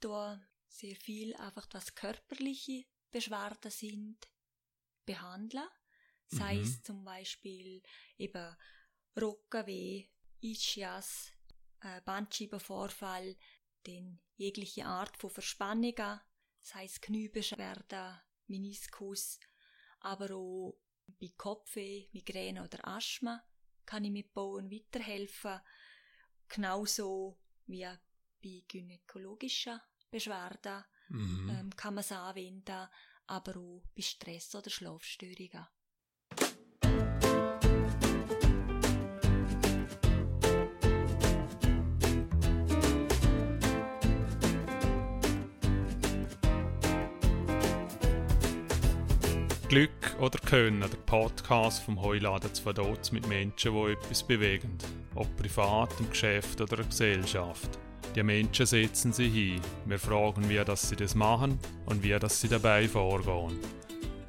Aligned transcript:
tue 0.00 0.48
sehr 0.68 0.96
viel 0.96 1.34
einfach, 1.36 1.66
was 1.72 1.94
körperliche 1.94 2.84
Beschwerden 3.10 3.70
sind, 3.70 4.18
behandeln. 5.04 5.68
Sei 6.26 6.56
mhm. 6.56 6.62
es 6.62 6.82
zum 6.82 7.04
Beispiel 7.04 7.82
eben 8.16 8.56
Rockenweh, 9.20 10.08
Ischias, 10.40 11.32
äh, 11.80 12.00
Bandscheibenvorfall, 12.02 13.36
denn 13.86 14.20
jegliche 14.36 14.86
Art 14.86 15.16
von 15.16 15.30
Verspannungen, 15.30 16.20
sei 16.60 16.84
es 16.84 17.00
Kniebeschwerden, 17.00 18.20
Meniskus, 18.46 19.38
aber 20.00 20.34
auch 20.34 20.78
bei 21.18 21.32
Kopfweh, 21.36 22.08
Migräne 22.12 22.64
oder 22.64 22.86
Asthma 22.86 23.42
kann 23.84 24.04
ich 24.04 24.12
mit 24.12 24.32
Bauen 24.32 24.70
weiterhelfen. 24.70 25.60
Genauso 26.48 27.38
wie 27.66 27.86
bei 28.42 28.62
gynäkologischen 28.68 29.80
Beschwerden 30.10 30.84
mhm. 31.08 31.50
ähm, 31.50 31.70
kann 31.76 31.94
man 31.94 32.02
es 32.02 32.12
anwenden, 32.12 32.88
aber 33.26 33.56
auch 33.56 33.82
bei 33.94 34.02
Stress 34.02 34.54
oder 34.54 34.70
Schlafstörungen. 34.70 35.66
Glück 49.70 50.16
oder 50.18 50.36
Können, 50.40 50.80
der 50.80 50.88
Podcast 51.06 51.84
vom 51.84 52.02
Heuladen 52.02 52.52
zu 52.52 52.64
Vaduz 52.64 53.12
mit 53.12 53.28
Menschen, 53.28 53.72
die 53.72 53.92
etwas 53.92 54.24
bewegen. 54.24 54.76
Ob 55.14 55.36
privat, 55.36 55.94
im 56.00 56.10
Geschäft 56.10 56.60
oder 56.60 56.72
in 56.72 56.78
der 56.78 56.86
Gesellschaft. 56.86 57.78
Die 58.16 58.22
Menschen 58.24 58.66
setzen 58.66 59.12
sich 59.12 59.32
hin. 59.32 59.60
Wir 59.86 59.98
fragen, 59.98 60.48
wie 60.48 60.60
das 60.64 60.88
sie 60.88 60.96
das 60.96 61.14
machen 61.14 61.58
und 61.86 62.02
wie 62.02 62.18
das 62.18 62.40
sie 62.40 62.48
dabei 62.48 62.88
vorgehen. 62.88 63.56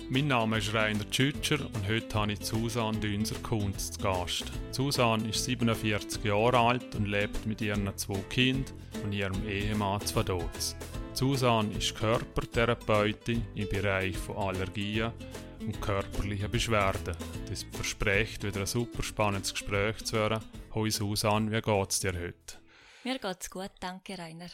Mein 0.07 0.27
Name 0.27 0.59
ist 0.59 0.73
Rainer 0.73 1.09
Tschütscher 1.09 1.59
und 1.59 1.87
heute 1.87 2.19
habe 2.19 2.33
ich 2.33 2.45
Susan 2.45 2.99
Dünser 2.99 3.37
Kunst 3.41 3.95
zu 3.95 4.01
Gast. 4.01 4.51
Susan 4.71 5.27
ist 5.27 5.45
47 5.45 6.23
Jahre 6.25 6.59
alt 6.59 6.95
und 6.95 7.07
lebt 7.07 7.45
mit 7.47 7.61
ihren 7.61 7.89
zwei 7.97 8.19
Kindern 8.29 8.65
und 9.03 9.13
ihrem 9.13 9.47
Ehemann 9.47 10.01
zu 10.01 10.15
Vaduz. 10.15 10.75
Susan 11.13 11.71
ist 11.71 11.95
Körpertherapeutin 11.95 13.41
im 13.55 13.69
Bereich 13.69 14.17
von 14.17 14.37
Allergien 14.37 15.11
und 15.59 15.81
körperlichen 15.81 16.51
Beschwerden. 16.51 17.15
Das 17.49 17.65
verspricht 17.71 18.43
wieder 18.43 18.59
ein 18.59 18.67
super 18.67 19.01
spannendes 19.01 19.53
Gespräch 19.53 20.03
zu 20.03 20.17
werden. 20.17 20.43
Hoi 20.75 20.91
Susan, 20.91 21.51
wie 21.51 21.61
geht's 21.61 21.99
dir 21.99 22.13
heute? 22.13 22.60
Mir 23.03 23.17
geht's 23.17 23.49
gut, 23.49 23.71
danke 23.79 24.15
Rainer. 24.15 24.49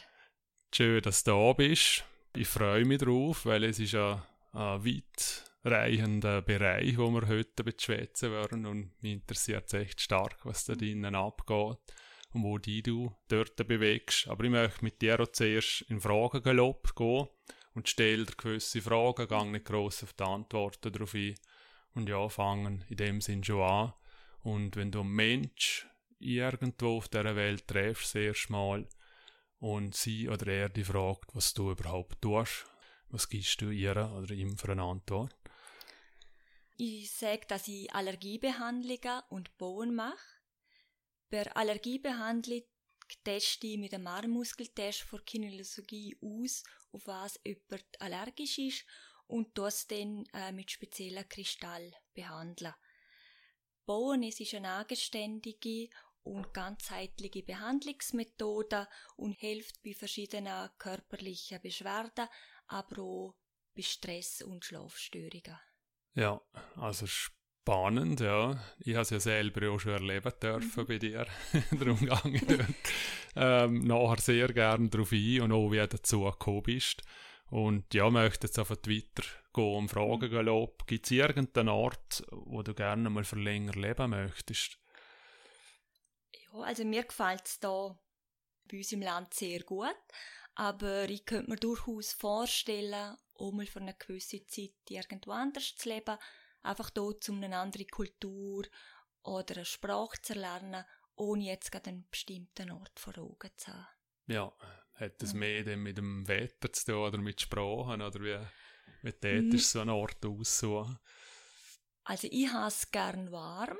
Schön, 0.74 1.02
dass 1.02 1.22
du 1.22 1.32
da 1.32 1.52
bist. 1.52 2.02
Ich 2.34 2.48
freue 2.48 2.86
mich 2.86 2.98
drauf, 2.98 3.44
weil 3.44 3.64
es 3.64 3.78
ist 3.78 3.94
ein, 3.94 4.22
ein 4.52 4.82
weitreichender 4.86 6.40
Bereich, 6.40 6.96
wo 6.96 7.10
wir 7.10 7.28
heute 7.28 7.62
beschwätzen 7.62 8.32
werden 8.32 8.64
und 8.64 9.02
mich 9.02 9.12
interessiert 9.12 9.66
es 9.66 9.74
echt 9.74 10.00
stark, 10.00 10.46
was 10.46 10.64
da 10.64 10.74
drinnen 10.74 11.14
abgeht 11.14 11.76
und 12.32 12.42
wo 12.42 12.56
die 12.56 12.82
du 12.82 13.14
dort 13.28 13.56
bewegst. 13.68 14.28
Aber 14.28 14.44
ich 14.44 14.50
möchte 14.50 14.82
mit 14.82 15.02
dir 15.02 15.20
auch 15.20 15.28
zuerst 15.28 15.82
in 15.82 16.00
Fragengelob 16.00 16.96
gehen 16.96 17.28
und 17.74 17.90
stelle 17.90 18.24
dir 18.24 18.34
gewisse 18.34 18.80
Fragen, 18.80 19.28
gehe 19.28 19.46
nicht 19.46 19.66
gross 19.66 20.02
auf 20.02 20.14
die 20.14 20.24
Antworten 20.24 20.90
darauf 20.90 21.12
ein 21.12 21.34
und 21.92 22.08
ja, 22.08 22.26
fangen 22.30 22.82
in 22.88 22.96
dem 22.96 23.20
Sinn 23.20 23.44
schon 23.44 23.60
an. 23.60 23.92
Und 24.42 24.76
wenn 24.76 24.90
du 24.90 25.00
einen 25.00 25.10
Mensch 25.10 25.86
irgendwo 26.18 26.98
auf 26.98 27.08
dieser 27.08 27.36
Welt 27.36 27.66
treffst, 27.66 28.14
das 28.14 28.22
erste 28.22 28.52
Mal, 28.52 28.88
und 29.60 29.94
sie 29.94 30.28
oder 30.28 30.46
er 30.46 30.68
dich 30.68 30.86
fragt, 30.86 31.34
was 31.34 31.54
du 31.54 31.70
überhaupt 31.70 32.22
tust, 32.22 32.66
was 33.08 33.28
gibst 33.28 33.60
du 33.60 33.70
ihr 33.70 33.96
oder 33.96 34.30
ihm 34.32 34.56
für 34.56 34.72
eine 34.72 34.82
Antwort? 34.82 35.34
Ich 36.76 37.10
sage, 37.10 37.46
dass 37.48 37.66
ich 37.66 37.92
Allergiebehandlungen 37.92 39.22
und 39.30 39.56
Bohnen 39.58 39.94
mache 39.94 40.38
bei 41.30 41.44
Allergiebehandlung 41.54 42.62
teste 43.22 43.66
ich 43.66 43.78
mit 43.78 43.92
einem 43.92 44.06
Armmuskeltest 44.06 45.00
vor 45.02 45.20
Kinologie 45.20 46.16
aus, 46.22 46.62
auf 46.92 47.06
was 47.06 47.38
jemand 47.44 48.00
allergisch 48.00 48.58
ist 48.58 48.86
und 49.26 49.56
das 49.58 49.86
dann 49.86 50.24
äh, 50.32 50.52
mit 50.52 50.70
speziellen 50.70 51.28
Kristall 51.28 51.92
behandeln. 52.14 52.74
Bauen 53.84 54.22
ist 54.22 54.54
eine 54.54 54.76
eigenständige 54.76 55.90
und 56.28 56.52
ganzheitliche 56.52 57.42
Behandlungsmethode 57.42 58.88
und 59.16 59.32
hilft 59.38 59.82
bei 59.82 59.94
verschiedenen 59.94 60.68
körperlichen 60.78 61.60
Beschwerden, 61.60 62.28
aber 62.66 63.02
auch 63.02 63.34
bei 63.74 63.82
Stress 63.82 64.42
und 64.42 64.64
Schlafstörungen. 64.64 65.58
Ja, 66.14 66.40
also 66.76 67.06
spannend, 67.06 68.20
ja. 68.20 68.58
Ich 68.80 68.94
habe 68.94 69.02
es 69.02 69.10
ja 69.10 69.20
selber 69.20 69.70
auch 69.70 69.78
schon 69.78 69.92
erleben 69.92 70.32
dürfen 70.42 70.82
mhm. 70.82 70.86
bei 70.86 70.98
dir. 70.98 71.26
Darum 71.70 71.98
gehe 71.98 72.34
ich 72.34 72.46
dort 72.46 72.66
ähm, 73.36 73.84
nachher 73.84 74.20
sehr 74.20 74.52
gerne 74.52 74.88
darauf 74.88 75.12
ein 75.12 75.40
und 75.42 75.52
auch 75.52 75.70
wie 75.70 75.78
du 75.78 75.88
dazu 75.88 76.22
gekommen 76.22 76.62
bist. 76.62 77.02
Und 77.50 77.94
ja, 77.94 78.10
möchte 78.10 78.46
jetzt 78.46 78.58
einfach 78.58 78.76
weiter 78.76 79.22
gehen 79.54 79.76
und 79.76 79.88
fragen, 79.88 80.30
mhm. 80.30 80.68
gibt 80.86 81.06
es 81.06 81.10
irgendeinen 81.10 81.68
Ort, 81.68 82.24
wo 82.30 82.62
du 82.62 82.74
gerne 82.74 83.08
mal 83.08 83.24
für 83.24 83.36
länger 83.36 83.72
leben 83.72 84.10
möchtest? 84.10 84.78
Ja, 86.52 86.60
also 86.60 86.84
mir 86.84 87.04
gefällt 87.04 87.46
es 87.46 87.58
hier 87.60 87.98
bei 88.70 88.76
uns 88.78 88.92
im 88.92 89.02
Land 89.02 89.34
sehr 89.34 89.60
gut, 89.60 89.96
aber 90.54 91.08
ich 91.08 91.24
könnte 91.24 91.50
mir 91.50 91.56
durchaus 91.56 92.12
vorstellen, 92.12 93.16
auch 93.34 93.52
mal 93.52 93.66
für 93.66 93.80
eine 93.80 93.94
gewisse 93.94 94.44
Zeit 94.46 94.74
irgendwo 94.88 95.30
anders 95.32 95.76
zu 95.76 95.88
leben, 95.88 96.18
einfach 96.62 96.90
dort 96.90 97.28
um 97.28 97.42
eine 97.42 97.56
andere 97.56 97.86
Kultur 97.86 98.64
oder 99.22 99.56
eine 99.56 99.64
Sprache 99.64 100.20
zu 100.22 100.34
lernen, 100.34 100.84
ohne 101.16 101.44
jetzt 101.44 101.70
gerade 101.72 101.90
einen 101.90 102.08
bestimmten 102.10 102.70
Ort 102.70 102.98
vor 102.98 103.16
Augen 103.18 103.50
zu 103.56 103.72
haben. 103.72 103.86
Ja, 104.26 104.52
hat 104.94 105.22
das 105.22 105.32
mehr 105.34 105.76
mit 105.76 105.96
dem 105.96 106.26
Wetter 106.28 106.72
zu 106.72 106.86
tun 106.86 106.96
oder 106.96 107.18
mit 107.18 107.40
Sprachen 107.40 108.02
oder 108.02 108.20
wie, 108.20 108.38
wie 109.02 109.12
dort 109.12 109.54
ist 109.54 109.70
so 109.70 109.80
ein 109.80 109.88
Ort 109.88 110.24
aussuchen? 110.26 110.98
Also 112.04 112.28
ich 112.30 112.52
habe 112.52 112.68
es 112.68 112.90
gern 112.90 113.30
warm. 113.30 113.78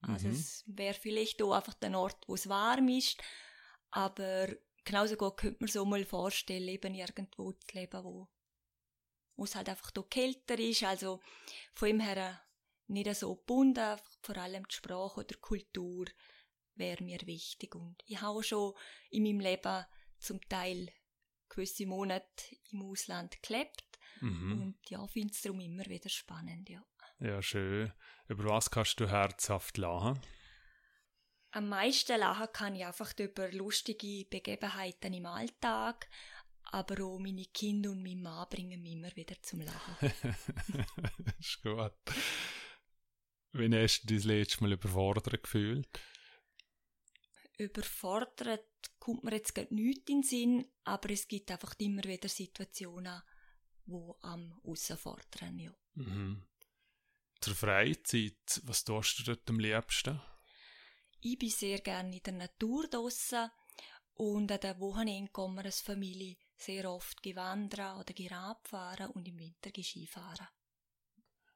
Also 0.00 0.28
mhm. 0.28 0.34
es 0.34 0.64
wäre 0.66 0.94
vielleicht 0.94 1.42
auch 1.42 1.52
einfach 1.52 1.74
der 1.74 1.98
Ort, 1.98 2.28
wo 2.28 2.34
es 2.34 2.48
warm 2.48 2.88
ist, 2.88 3.18
aber 3.90 4.48
genauso 4.84 5.16
gut 5.16 5.36
könnte 5.36 5.58
man 5.60 5.68
so 5.68 5.84
mal 5.84 6.04
vorstellen, 6.04 6.68
eben 6.68 6.94
irgendwo 6.94 7.52
zu 7.52 7.66
leben, 7.74 8.04
wo 8.04 8.28
wo 9.38 9.44
es 9.44 9.54
halt 9.54 9.68
einfach 9.68 9.92
hier 9.94 10.04
kälter 10.10 10.58
ist. 10.58 10.82
Also 10.82 11.20
von 11.72 11.88
ihm 11.88 12.00
her 12.00 12.42
nicht 12.88 13.14
so 13.14 13.36
gebunden, 13.36 13.98
vor 14.20 14.36
allem 14.36 14.66
die 14.66 14.74
Sprache 14.74 15.20
oder 15.20 15.28
die 15.28 15.34
Kultur 15.36 16.06
wäre 16.74 17.04
mir 17.04 17.20
wichtig. 17.24 17.74
Und 17.74 18.02
ich 18.06 18.20
habe 18.20 18.42
schon 18.42 18.74
in 19.10 19.22
meinem 19.22 19.40
Leben 19.40 19.84
zum 20.18 20.40
Teil 20.48 20.92
gewisse 21.48 21.86
Monate 21.86 22.56
im 22.72 22.82
Ausland 22.82 23.40
gelebt. 23.42 23.84
Mhm. 24.20 24.52
Und 24.52 24.90
ja, 24.90 25.06
finde 25.06 25.32
es 25.32 25.40
darum 25.40 25.60
immer 25.60 25.86
wieder 25.86 26.08
spannend, 26.08 26.68
ja. 26.68 26.84
Ja, 27.20 27.42
schön. 27.42 27.92
Über 28.28 28.44
was 28.44 28.70
kannst 28.70 29.00
du 29.00 29.08
herzhaft 29.08 29.76
lachen? 29.76 30.20
Am 31.50 31.68
meisten 31.68 32.18
lachen 32.18 32.52
kann 32.52 32.76
ich 32.76 32.84
einfach 32.84 33.12
über 33.18 33.50
lustige 33.50 34.26
Begebenheiten 34.28 35.14
im 35.14 35.26
Alltag, 35.26 36.08
aber 36.64 37.02
auch 37.02 37.18
meine 37.18 37.46
Kinder 37.46 37.90
und 37.90 38.02
mein 38.02 38.20
Mann 38.20 38.46
bringen 38.50 38.82
mich 38.82 38.92
immer 38.92 39.14
wieder 39.16 39.34
zum 39.42 39.62
Lachen. 39.62 39.96
das 40.00 41.34
ist 41.40 41.62
gut. 41.62 41.92
Wann 43.52 43.74
hast 43.74 44.02
du 44.02 44.06
dich 44.08 44.18
das 44.18 44.24
letzte 44.24 44.62
Mal 44.62 44.72
überfordert 44.72 45.42
gefühlt? 45.42 45.88
Überfordert 47.56 48.66
kommt 49.00 49.24
mir 49.24 49.32
jetzt 49.34 49.54
gerade 49.54 49.74
nichts 49.74 50.08
in 50.08 50.20
den 50.20 50.22
Sinn, 50.22 50.66
aber 50.84 51.10
es 51.10 51.26
gibt 51.26 51.50
einfach 51.50 51.74
immer 51.78 52.04
wieder 52.04 52.28
Situationen, 52.28 53.22
die 53.86 54.12
am 54.20 54.60
herausfordern, 54.62 55.58
ja. 55.58 55.72
Mhm. 55.94 56.47
Zur 57.40 57.54
Freizeit, 57.54 58.60
was 58.64 58.84
tust 58.84 59.20
du 59.20 59.22
dort 59.22 59.48
am 59.48 59.60
liebsten? 59.60 60.20
Ich 61.20 61.38
bin 61.38 61.50
sehr 61.50 61.78
gerne 61.80 62.16
in 62.16 62.22
der 62.22 62.34
Natur 62.34 62.88
draussen 62.88 63.50
und 64.14 64.50
an 64.50 64.60
den 64.60 64.80
Wochenenden 64.80 65.32
kommen 65.32 65.56
wir 65.56 65.64
als 65.64 65.80
Familie 65.80 66.36
sehr 66.56 66.90
oft 66.90 67.22
gewandern 67.22 67.98
oder 67.98 68.14
Radfahren 68.30 69.10
und 69.10 69.28
im 69.28 69.38
Winter 69.38 69.70
Skifahren. 69.82 70.48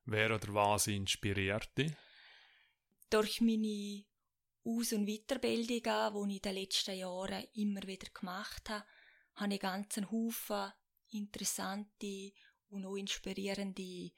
Wer 0.04 0.34
oder 0.34 0.54
was 0.54 0.86
inspiriert 0.86 1.76
dich? 1.76 1.92
Durch 3.10 3.40
meine 3.40 4.04
Aus- 4.64 4.92
und 4.92 5.06
Weiterbildungen, 5.06 6.28
die 6.28 6.36
ich 6.36 6.36
in 6.36 6.42
den 6.42 6.54
letzten 6.54 6.96
Jahren 6.96 7.46
immer 7.54 7.82
wieder 7.82 8.08
gemacht 8.10 8.68
habe, 8.70 8.86
habe 9.34 9.54
ich 9.54 9.60
ganz 9.60 9.98
einen 9.98 10.10
Haufen 10.10 10.72
interessante 11.10 12.32
und 12.68 12.86
auch 12.86 12.96
inspirierende 12.96 14.12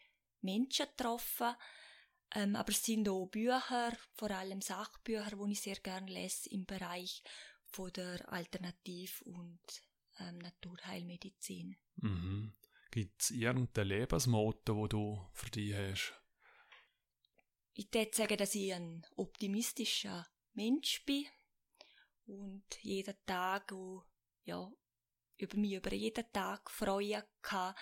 Menschen 0.44 0.86
getroffen. 0.86 1.54
Ähm, 2.34 2.56
aber 2.56 2.70
es 2.70 2.84
sind 2.84 3.08
auch 3.08 3.26
Bücher, 3.26 3.92
vor 4.12 4.30
allem 4.30 4.60
Sachbücher, 4.60 5.36
die 5.36 5.52
ich 5.52 5.60
sehr 5.60 5.76
gerne 5.76 6.10
lese 6.10 6.48
im 6.50 6.64
Bereich 6.64 7.22
von 7.66 7.92
der 7.92 8.32
Alternativ- 8.32 9.22
und 9.22 9.60
ähm, 10.18 10.38
Naturheilmedizin. 10.38 11.76
Mhm. 11.96 12.54
Gibt 12.90 13.22
es 13.22 13.30
irgendein 13.30 13.88
Lebensmotto, 13.88 14.76
wo 14.76 14.86
du 14.86 15.26
für 15.32 15.50
dich 15.50 15.74
hast? 15.74 16.14
Ich 17.74 17.92
würde 17.92 18.14
sagen, 18.14 18.36
dass 18.36 18.54
ich 18.54 18.72
ein 18.72 19.04
optimistischer 19.16 20.26
Mensch 20.52 21.04
bin 21.04 21.26
und 22.26 22.64
jeden 22.82 23.16
Tag 23.26 23.72
auch, 23.72 24.04
ja, 24.44 24.70
über 25.36 25.56
mich 25.56 25.72
über 25.72 25.92
jeden 25.92 26.32
Tag 26.32 26.70
freuen 26.70 27.24
kann. 27.42 27.74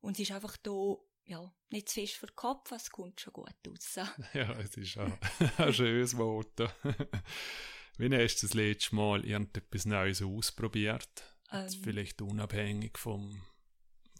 Und 0.00 0.18
es 0.18 0.28
ist 0.28 0.32
einfach 0.32 0.56
da, 0.58 0.96
ja, 1.30 1.52
nicht 1.70 1.88
zu 1.88 2.00
fest 2.00 2.14
für 2.14 2.26
den 2.26 2.34
Kopf, 2.34 2.72
es 2.72 2.90
kommt 2.90 3.20
schon 3.20 3.32
gut 3.32 3.54
raus. 3.66 4.08
Ja, 4.34 4.52
es 4.58 4.76
ist 4.76 4.98
auch 4.98 5.16
ein 5.58 5.72
schönes 5.72 6.14
Motto. 6.14 6.68
Wie 7.98 8.16
hast 8.16 8.42
du 8.42 8.46
das 8.46 8.54
letzte 8.54 8.96
Mal 8.96 9.24
irgendetwas 9.24 9.84
Neues 9.84 10.22
ausprobiert? 10.22 11.24
Ähm, 11.52 11.68
vielleicht 11.82 12.20
unabhängig 12.22 12.98
vom, 12.98 13.42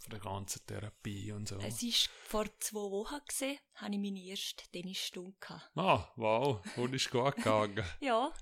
von 0.01 0.11
der 0.11 0.21
ganzen 0.21 0.65
Therapie 0.67 1.33
und 1.33 1.49
so. 1.49 1.59
Es 1.59 1.83
war 1.83 2.11
vor 2.29 2.59
zwei 2.61 2.79
Wochen, 2.79 3.21
gewesen, 3.27 3.59
habe 3.75 3.95
ich 3.95 4.01
meine 4.01 4.23
erste 4.23 4.71
Tennisstunde. 4.71 5.63
Ah, 5.75 6.13
wow, 6.15 6.61
und 6.77 6.95
ist 6.95 7.11
gut 7.11 7.37
gegangen. 7.37 7.85
ja, 8.01 8.33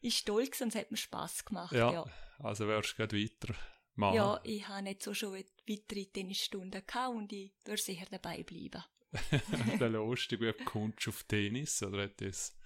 ich 0.00 0.14
war 0.14 0.18
stolz 0.18 0.60
und 0.62 0.68
es 0.68 0.76
hat 0.76 0.90
mir 0.90 0.96
Spass 0.96 1.44
gemacht. 1.44 1.72
Ja, 1.72 1.92
ja. 1.92 2.04
also 2.38 2.66
wirst 2.68 2.92
du 2.92 2.96
gerade 2.96 3.22
weiter 3.22 3.54
machen. 3.96 4.16
Ja, 4.16 4.40
ich 4.44 4.66
habe 4.68 4.82
nicht 4.82 5.02
so 5.02 5.14
schon 5.14 5.34
weitere 5.34 6.06
Tennisstunden 6.06 6.82
gehabt 6.86 7.14
und 7.14 7.32
ich 7.32 7.52
würde 7.64 7.80
sicher 7.80 8.06
dabei 8.10 8.42
bleiben. 8.42 8.84
der 9.80 9.90
lustig, 9.90 10.40
wie 10.40 10.52
kommst 10.64 11.06
du 11.06 11.10
auf 11.10 11.22
Tennis 11.24 11.82
oder 11.82 12.04
hat 12.04 12.20
das 12.20 12.56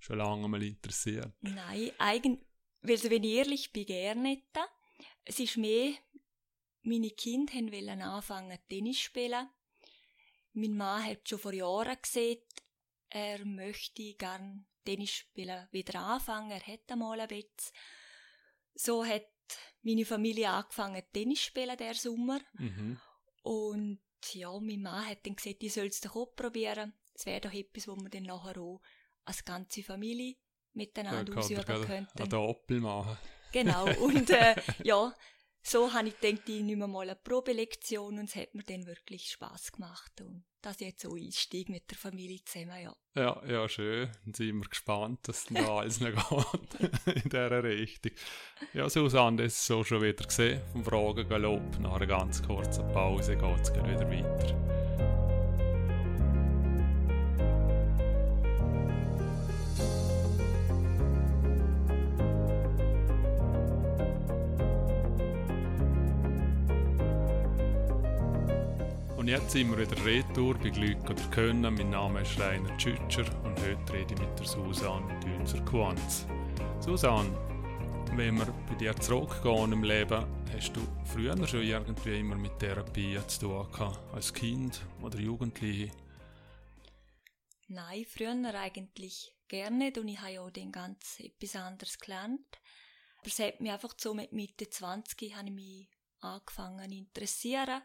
schon 0.00 0.18
lange 0.18 0.48
mal 0.48 0.62
interessiert? 0.62 1.32
Nein, 1.40 1.92
eigentlich, 1.98 2.44
also 2.82 3.10
wenn 3.10 3.24
ich 3.24 3.34
ehrlich 3.34 3.72
bin, 3.72 3.86
gerne 3.86 4.20
nicht. 4.20 4.46
Es 5.24 5.38
ist 5.38 5.56
mehr, 5.56 5.94
meine 6.82 7.10
Kinder 7.10 7.52
wollen 7.52 8.02
anfangen 8.02 8.58
Tennis 8.68 8.98
spielen. 9.00 9.48
Mein 10.52 10.76
Mann 10.76 11.04
hat 11.04 11.28
schon 11.28 11.38
vor 11.38 11.52
Jahren 11.52 11.96
gesehen, 12.00 12.38
er 13.10 13.44
möchte 13.44 14.14
gerne 14.14 14.64
Tennis 14.84 15.10
spielen 15.10 15.68
wieder 15.70 16.00
anfangen. 16.00 16.50
Er 16.50 16.66
hat 16.66 16.90
einmal 16.90 17.20
ein 17.20 17.28
bisschen. 17.28 17.72
So 18.74 19.04
hat 19.04 19.26
meine 19.82 20.04
Familie 20.04 20.50
angefangen 20.50 21.02
Tennis 21.12 21.42
spielen 21.42 21.76
der 21.76 21.94
Sommer. 21.94 22.40
Mhm. 22.54 22.98
Und 23.42 24.00
ja, 24.32 24.58
mein 24.58 24.82
Mann 24.82 25.06
hat 25.06 25.24
dann 25.24 25.36
gesagt, 25.36 25.62
ich 25.62 25.72
soll 25.72 25.86
es 25.86 26.00
doch 26.00 26.16
auch 26.16 26.34
probieren. 26.34 26.92
Es 27.14 27.26
wäre 27.26 27.40
doch 27.40 27.52
etwas, 27.52 27.88
wo 27.88 27.96
wir 27.96 28.08
dann 28.10 28.24
nachher 28.24 28.60
auch 28.60 28.80
als 29.24 29.44
ganze 29.44 29.82
Familie 29.82 30.36
miteinander 30.72 31.32
ja, 31.32 31.38
ausüben 31.38 31.64
könnten. 31.64 31.92
An 31.94 32.08
der 32.16 32.26
Doppel 32.26 32.80
machen. 32.80 33.16
Genau, 33.52 33.84
und 34.00 34.28
äh, 34.30 34.56
ja, 34.82 35.14
so 35.66 35.92
habe 35.92 36.08
ich 36.08 36.20
gedacht, 36.20 36.48
ich 36.48 36.62
nehme 36.62 36.86
mal 36.86 37.02
eine 37.02 37.16
Probelektion 37.16 38.18
und 38.18 38.28
es 38.28 38.36
hat 38.36 38.54
mir 38.54 38.62
dann 38.62 38.86
wirklich 38.86 39.30
Spaß 39.32 39.72
gemacht. 39.72 40.20
Und 40.20 40.44
das 40.62 40.80
jetzt 40.80 41.02
so 41.02 41.14
Einstieg 41.14 41.68
mit 41.68 41.90
der 41.90 41.98
Familie 41.98 42.40
zusammen, 42.44 42.82
ja. 42.82 42.96
Ja, 43.14 43.42
ja, 43.46 43.68
schön. 43.68 44.08
Dann 44.24 44.34
sind 44.34 44.58
wir 44.58 44.68
gespannt, 44.68 45.26
dass 45.26 45.46
da 45.46 45.78
alles 45.78 46.00
noch 46.00 46.52
geht 46.52 47.14
in 47.24 47.30
dieser 47.30 47.64
Richtung. 47.64 48.12
Ja, 48.74 48.88
Susanne, 48.88 49.42
das 49.42 49.54
ist 49.54 49.66
so 49.66 49.82
schon 49.82 50.02
wieder 50.02 50.24
gesehen 50.24 50.62
vom 50.72 50.84
Fragengalopp. 50.84 51.80
Nach 51.80 51.94
einer 51.94 52.06
ganz 52.06 52.42
kurzen 52.42 52.86
Pause 52.92 53.36
geht 53.36 53.60
es 53.60 53.74
wieder 53.74 54.08
weiter. 54.08 54.85
Und 69.26 69.32
jetzt 69.32 69.50
sind 69.50 69.76
wir 69.76 69.78
wieder 69.78 70.04
retour 70.04 70.56
bei 70.56 70.68
Glück 70.68 71.02
oder 71.10 71.30
Können. 71.32 71.74
Mein 71.74 71.90
Name 71.90 72.20
ist 72.20 72.38
Rainer 72.38 72.78
Tschütscher 72.78 73.24
und 73.42 73.58
heute 73.58 73.92
rede 73.92 74.14
ich 74.14 74.20
mit 74.20 74.38
der 74.38 74.46
Susanne 74.46 75.18
Dünzer-Quanz. 75.18 76.26
Susanne, 76.78 77.36
wenn 78.14 78.38
wir 78.38 78.46
bei 78.68 78.76
dir 78.76 78.94
zurückgehen 78.94 79.72
im 79.72 79.82
Leben, 79.82 80.24
hast 80.52 80.76
du 80.76 80.80
früher 81.06 81.44
schon 81.48 81.64
irgendwie 81.64 82.20
immer 82.20 82.36
mit 82.36 82.56
Therapie 82.60 83.18
zu 83.26 83.40
tun 83.40 83.72
gehabt, 83.72 83.98
als 84.14 84.32
Kind 84.32 84.80
oder 85.02 85.18
Jugendliche? 85.18 85.90
Nein, 87.66 88.06
früher 88.08 88.54
eigentlich 88.54 89.34
gerne 89.48 89.92
und 89.96 90.06
ich 90.06 90.20
habe 90.20 90.34
ja 90.34 90.42
auch 90.42 90.50
den 90.50 90.70
ganz 90.70 91.18
etwas 91.18 91.56
anderes 91.56 91.98
gelernt. 91.98 92.60
Aber 93.18 93.26
es 93.26 93.40
hat 93.40 93.60
mich 93.60 93.72
einfach 93.72 93.94
so 93.98 94.14
mit 94.14 94.30
Mitte 94.30 94.70
20 94.70 95.34
habe 95.34 95.48
ich 95.48 95.52
mich 95.52 95.88
angefangen 96.20 96.92
zu 96.92 96.96
interessieren 96.96 97.82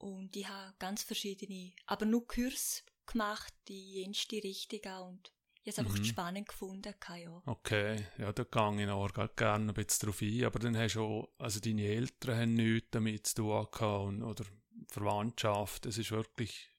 und 0.00 0.34
ich 0.34 0.48
habe 0.48 0.74
ganz 0.78 1.02
verschiedene, 1.02 1.72
aber 1.86 2.06
nur 2.06 2.26
Kurs 2.26 2.84
gemacht, 3.06 3.52
die 3.68 3.94
jenste 3.94 4.36
Richtung 4.36 4.80
auch. 4.90 5.08
Und 5.08 5.32
ich 5.62 5.76
habe 5.76 5.86
es 5.86 5.92
mhm. 5.92 5.94
einfach 5.94 6.04
spannend 6.04 6.48
gefunden. 6.48 6.94
Ja. 7.08 7.42
Okay, 7.44 8.06
ja, 8.16 8.32
da 8.32 8.44
gehe 8.44 8.84
ich 8.84 8.90
auch 8.90 9.36
gerne 9.36 9.70
ein 9.70 9.74
bisschen 9.74 10.08
drauf 10.08 10.22
ein. 10.22 10.44
Aber 10.44 10.58
dann 10.58 10.76
hast 10.76 10.94
du 10.94 11.02
auch, 11.02 11.28
also 11.38 11.60
deine 11.60 11.84
Eltern 11.84 12.38
haben 12.38 12.54
nichts 12.54 12.90
damit 12.92 13.26
zu 13.26 13.34
tun 13.36 13.66
gehabt 13.70 13.82
und, 13.82 14.22
oder 14.22 14.44
Verwandtschaft. 14.88 15.84
Es 15.84 15.98
ist 15.98 16.12
wirklich 16.12 16.70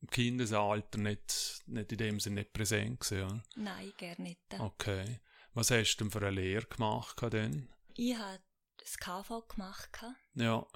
im 0.00 0.08
Kindesalter 0.08 0.98
nicht, 0.98 1.62
nicht 1.66 1.90
in 1.90 1.98
dem 1.98 2.20
Sinne 2.20 2.42
nicht 2.42 2.52
präsent 2.52 3.00
gewesen, 3.00 3.28
ja? 3.28 3.42
Nein, 3.56 3.92
gerne 3.96 4.22
nicht. 4.22 4.40
Okay. 4.56 5.20
Was 5.54 5.70
hast 5.70 5.96
du 5.96 6.04
denn 6.04 6.10
für 6.12 6.18
eine 6.18 6.30
Lehre 6.30 6.66
gemacht 6.66 7.20
denn? 7.32 7.68
Ich 7.94 8.16
habe 8.16 8.40
das 8.78 8.96
KV 8.98 9.48
gemacht. 9.48 9.90
Ja. 10.34 10.66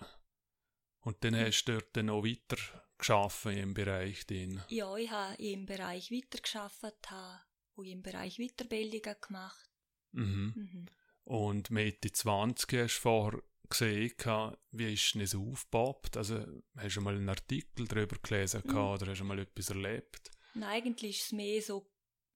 Und 1.06 1.22
dann 1.22 1.36
hast 1.36 1.66
du 1.66 1.78
dort 1.78 2.04
noch 2.04 2.24
weiter 2.24 2.56
geschaffen 2.98 3.56
im 3.56 3.74
Bereich 3.74 4.26
den. 4.26 4.60
Ja, 4.68 4.96
ich 4.96 5.08
habe 5.08 5.40
im 5.40 5.64
Bereich 5.64 6.10
weiter 6.10 6.42
geschafft, 6.42 6.82
habe 6.82 7.88
im 7.88 8.02
Bereich 8.02 8.38
Weiterbildungen 8.38 9.14
gemacht. 9.20 9.70
Mhm. 10.10 10.52
Mhm. 10.56 10.86
Und 11.22 11.70
Mitte 11.70 12.10
20 12.10 12.72
hast 12.72 12.96
du 12.96 13.00
vorher 13.02 13.42
gesehen, 13.68 14.56
wie 14.72 14.94
ist 14.94 15.14
es 15.14 15.36
aufgebaut? 15.36 16.16
Also 16.16 16.44
hast 16.76 16.96
du 16.96 17.00
mal 17.02 17.14
einen 17.14 17.28
Artikel 17.28 17.86
darüber 17.86 18.16
gelesen 18.20 18.64
mhm. 18.64 18.76
oder 18.76 19.06
hast 19.06 19.20
du 19.20 19.24
mal 19.24 19.38
etwas 19.38 19.70
erlebt? 19.70 20.32
Nein, 20.54 20.82
eigentlich 20.82 21.18
ist 21.20 21.26
es 21.26 21.32
mehr 21.32 21.62
so, 21.62 21.88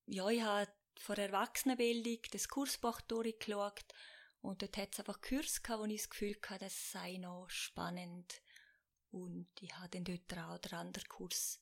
ja, 0.07 0.29
ich 0.29 0.43
habe 0.43 0.71
vor 0.97 1.19
Erwachsenenbildung 1.19 2.19
das 2.31 2.49
Kursbuch 2.49 3.01
durchgeschaut 3.01 3.85
und 4.43 4.63
dort 4.63 4.77
hat 4.77 4.93
es 4.93 5.01
einfach 5.01 5.21
Kurs 5.21 5.61
gehabt, 5.61 5.83
wo 5.83 5.87
ich 5.87 6.03
das 6.03 6.11
Gefühl 6.11 6.37
hatte, 6.47 6.67
das 6.67 6.93
sei 6.93 7.17
noch 7.17 7.51
spannend 7.51 8.41
und 9.11 9.49
ich 9.61 9.75
habe 9.76 9.88
dann 9.88 10.05
dort 10.05 10.38
auch 10.38 10.59
den 10.59 10.75
anderen 10.75 11.09
Kurs 11.09 11.61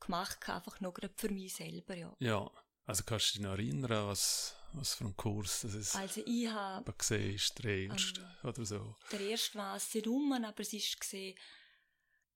gemacht, 0.00 0.48
einfach 0.48 0.80
noch 0.80 0.94
gerade 0.94 1.14
für 1.16 1.28
mich 1.28 1.54
selber, 1.54 1.94
ja. 1.94 2.14
Ja, 2.18 2.50
also 2.86 3.04
kannst 3.04 3.34
du 3.34 3.38
dich 3.38 3.42
noch 3.42 3.52
erinnern, 3.52 4.08
was, 4.08 4.56
was 4.72 4.94
für 4.94 5.04
ein 5.04 5.16
Kurs 5.16 5.62
das 5.62 5.74
ist? 5.74 5.96
Also 5.96 6.22
ich 6.26 6.48
habe... 6.48 6.92
gesehen 6.92 7.34
ist 7.34 7.62
der 7.62 7.78
erste 7.78 8.20
ähm, 8.20 8.48
oder 8.48 8.64
so? 8.64 8.96
Der 9.12 9.20
erste 9.20 9.58
war 9.58 9.76
es 9.76 9.94
rum, 10.06 10.32
aber 10.32 10.60
es 10.60 10.72
ist 10.72 11.00
gesehen, 11.00 11.38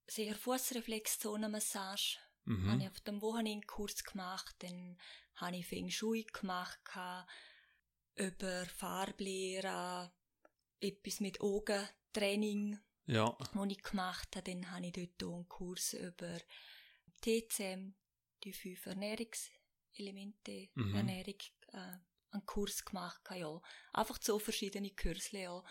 sehr 0.07 0.35
Fußreflexzonenmassage. 0.35 2.19
Mhm. 2.45 2.71
Habe 2.71 2.83
ich 2.83 2.89
auf 2.89 3.01
dem 3.01 3.23
Wochenendkurs 3.23 4.05
gemacht, 4.05 4.55
dann 4.59 4.99
habe 5.37 5.57
ich 5.57 5.67
Feng 5.67 5.91
Shui 5.91 6.25
gemacht, 6.25 6.79
über 8.17 8.67
Farblehre, 8.67 10.13
etwas 10.81 11.21
mit 11.21 11.41
Augentraining 11.41 12.79
ja. 13.07 13.37
die 13.55 13.73
ich 13.73 13.83
gemacht 13.83 14.37
habe. 14.37 14.51
Dann 14.51 14.71
habe 14.71 14.87
ich 14.87 14.93
dort 14.93 15.35
einen 15.35 15.49
Kurs 15.49 15.95
über 15.95 16.39
TCM, 17.21 17.95
die 18.43 18.53
fünf 18.53 18.87
Ernährungselemente, 18.87 20.69
mhm. 20.75 20.95
Ernährung, 20.95 21.39
äh, 21.73 21.99
einen 22.31 22.47
Kurs 22.47 22.85
gemacht. 22.85 23.21
Ja. 23.35 23.61
Einfach 23.93 24.19
so 24.21 24.39
verschiedene 24.39 24.91
Kurse, 24.91 25.39
ja, 25.39 25.63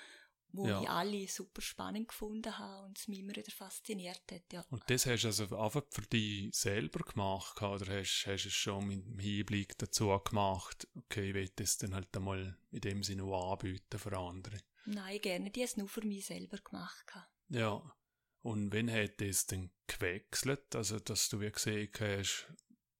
wo 0.53 0.67
ja. 0.67 0.81
ich 0.81 0.89
alle 0.89 1.27
super 1.27 1.61
spannend 1.61 2.07
gefunden 2.07 2.57
habe 2.57 2.85
und 2.85 2.97
es 2.97 3.07
mich 3.07 3.19
immer 3.19 3.35
wieder 3.35 3.51
fasziniert 3.51 4.21
hat. 4.31 4.53
Ja. 4.53 4.63
Und 4.69 4.83
das 4.87 5.05
hast 5.07 5.23
du 5.23 5.27
also 5.27 5.57
einfach 5.57 5.83
für 5.89 6.03
dich 6.03 6.55
selber 6.55 6.99
gemacht 6.99 7.61
oder 7.61 7.99
hast, 7.99 8.25
hast 8.27 8.43
du 8.43 8.47
es 8.47 8.53
schon 8.53 8.87
mit 8.87 9.05
dem 9.05 9.19
Hinblick 9.19 9.77
dazu 9.79 10.17
gemacht, 10.23 10.87
okay, 10.95 11.29
ich 11.29 11.33
will 11.33 11.49
das 11.55 11.77
dann 11.77 11.95
halt 11.95 12.15
einmal 12.15 12.57
in 12.71 12.81
dem 12.81 13.03
Sinne 13.03 13.23
anbieten 13.23 13.99
für 13.99 14.17
andere? 14.17 14.57
Nein, 14.85 15.21
gerne. 15.21 15.49
Die 15.49 15.61
es 15.63 15.77
nur 15.77 15.87
für 15.87 16.05
mich 16.05 16.25
selber 16.25 16.57
gemacht. 16.57 17.13
Ja. 17.49 17.95
Und 18.41 18.73
wenn 18.73 18.91
hat 18.91 19.21
das 19.21 19.45
dann 19.45 19.71
gewechselt? 19.87 20.75
Also, 20.75 20.99
dass 20.99 21.29
du 21.29 21.39
wie 21.39 21.51
gesehen 21.51 21.89
hast, 21.99 22.51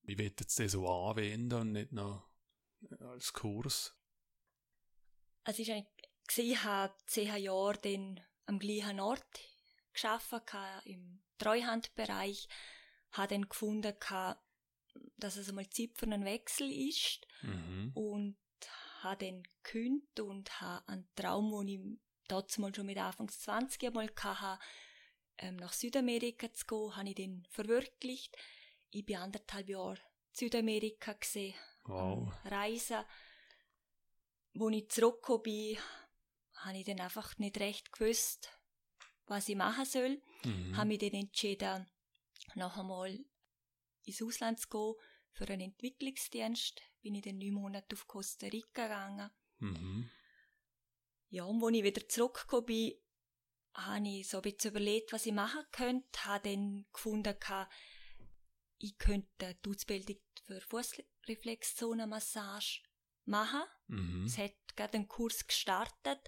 ich 0.03 0.17
will 0.17 0.27
jetzt 0.27 0.59
das 0.59 0.71
so 0.71 0.87
anwenden 0.87 1.59
und 1.59 1.71
nicht 1.73 1.91
noch 1.91 2.29
als 2.99 3.33
Kurs? 3.33 3.93
Also, 5.43 5.61
ich 5.61 6.63
habe 6.63 6.93
zehn 7.07 7.35
Jahre 7.35 7.77
dann 7.79 8.21
am 8.45 8.59
gleichen 8.59 9.01
Ort 9.01 9.39
gearbeitet, 9.93 10.85
im 10.85 11.21
Treuhandbereich, 11.37 12.47
habe 13.11 13.27
dann 13.27 13.49
gefunden, 13.49 13.93
dass 15.17 15.35
es 15.35 15.49
einmal 15.49 15.69
Zeit 15.69 15.97
für 15.97 16.05
einen 16.05 16.23
Wechsel 16.23 16.71
ist. 16.71 17.27
Habe 19.03 19.25
dann 19.25 19.43
gekündigt 19.43 20.19
und 20.19 20.61
habe 20.61 20.87
einen 20.87 21.07
Traum, 21.15 21.65
den 21.65 21.99
ich 22.29 22.57
mal 22.57 22.73
schon 22.73 22.85
mit 22.85 22.97
Anfangs 22.97 23.39
20 23.41 23.83
einmal 23.85 24.09
hatte, 24.15 24.63
ähm, 25.39 25.57
nach 25.57 25.73
Südamerika 25.73 26.51
zu 26.53 26.65
gehen, 26.65 26.95
habe 26.95 27.09
ich 27.09 27.15
dann 27.15 27.45
verwirklicht. 27.49 28.35
Ich 28.91 29.05
bin 29.05 29.17
anderthalb 29.17 29.67
Jahre 29.67 29.95
in 29.95 30.35
Südamerika 30.35 31.13
gesehen, 31.13 31.55
wow. 31.83 32.31
Reisen. 32.45 33.03
Wo 34.53 34.69
ich 34.69 34.89
zurückgekommen 34.89 35.43
bin, 35.43 35.77
habe 36.53 36.77
ich 36.77 36.85
dann 36.85 36.99
einfach 36.99 37.37
nicht 37.39 37.59
recht 37.59 37.91
gewusst, 37.91 38.51
was 39.25 39.49
ich 39.49 39.55
machen 39.55 39.85
soll. 39.85 40.21
Mhm. 40.43 40.77
Habe 40.77 40.87
mich 40.87 40.99
dann 40.99 41.13
entschieden, 41.13 41.87
noch 42.55 42.77
einmal 42.77 43.19
ins 44.05 44.21
Ausland 44.21 44.59
zu 44.59 44.69
gehen 44.69 44.93
für 45.33 45.47
einen 45.49 45.61
Entwicklungsdienst. 45.61 46.81
Bin 47.01 47.15
ich 47.15 47.23
dann 47.23 47.37
neun 47.37 47.53
Monate 47.53 47.95
auf 47.95 48.07
Costa 48.07 48.47
Rica 48.47 48.83
gegangen. 48.83 49.31
Mhm. 49.59 50.09
Ja, 51.29 51.45
und 51.45 51.63
als 51.63 51.75
ich 51.75 51.83
wieder 51.83 52.07
zurückgekommen 52.07 52.65
bin, 52.65 52.93
habe 53.73 54.07
ich 54.07 54.27
so 54.27 54.37
ein 54.37 54.43
bisschen 54.43 54.71
überlegt, 54.71 55.13
was 55.13 55.25
ich 55.25 55.33
machen 55.33 55.63
könnte. 55.71 56.25
Habe 56.25 56.49
dann 56.49 56.85
gefunden, 56.93 57.35
ich 58.77 58.97
könnte 58.97 59.57
die 59.65 59.69
Ausbildung 59.69 60.17
für 60.45 60.61
Fußreflexzonenmassage 60.61 62.81
machen. 63.25 63.63
Mhm. 63.87 64.25
Es 64.25 64.37
hat 64.37 64.53
gerade 64.75 64.95
einen 64.95 65.07
Kurs 65.07 65.47
gestartet, 65.47 66.19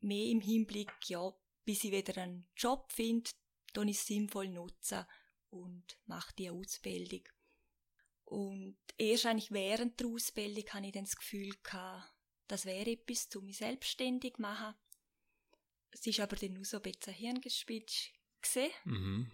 mehr 0.00 0.26
im 0.26 0.40
Hinblick, 0.40 0.90
ja, 1.06 1.32
bis 1.64 1.84
ich 1.84 1.92
wieder 1.92 2.20
einen 2.20 2.48
Job 2.56 2.90
finde, 2.92 3.30
dann 3.74 3.88
ich 3.88 3.98
es 3.98 4.06
sinnvoll 4.06 4.48
nutzen 4.48 5.04
und 5.50 5.98
mache 6.06 6.34
die 6.36 6.50
Ausbildung. 6.50 7.22
Und 8.30 8.76
erst 8.96 9.26
eigentlich 9.26 9.50
während 9.50 9.98
der 9.98 10.06
Ausbildung 10.06 10.64
hatte 10.68 10.86
ich 10.86 10.92
dann 10.92 11.04
das 11.04 11.16
Gefühl 11.16 11.52
gehabt, 11.64 12.14
das 12.46 12.64
wäre 12.64 12.90
etwas, 12.90 13.28
um 13.34 13.44
mich 13.44 13.58
selbstständig 13.58 14.34
zu 14.34 14.42
machen. 14.42 14.74
Es 15.90 16.06
ist 16.06 16.20
aber 16.20 16.36
dann 16.36 16.52
nur 16.52 16.64
so 16.64 16.76
ein 16.76 16.82
bisschen 16.82 17.12
Hirngespitz 17.12 18.10
gesehen. 18.40 18.70
Mhm. 18.84 19.32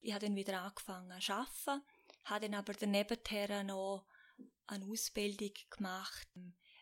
Ich 0.00 0.14
habe 0.14 0.24
dann 0.24 0.36
wieder 0.36 0.62
angefangen 0.62 1.20
zu 1.20 1.34
arbeiten, 1.34 1.84
habe 2.24 2.48
dann 2.48 2.54
aber 2.54 2.72
daneben 2.72 3.66
noch 3.66 4.06
eine 4.68 4.86
Ausbildung 4.86 5.52
gemacht, 5.68 6.28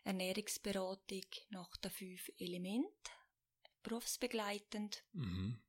Ernährungsberatung 0.05 1.25
nach 1.49 1.75
den 1.75 1.91
fünf 1.91 2.31
Elementen, 2.37 3.11
berufsbegleitend. 3.83 5.03
Mhm. 5.11 5.61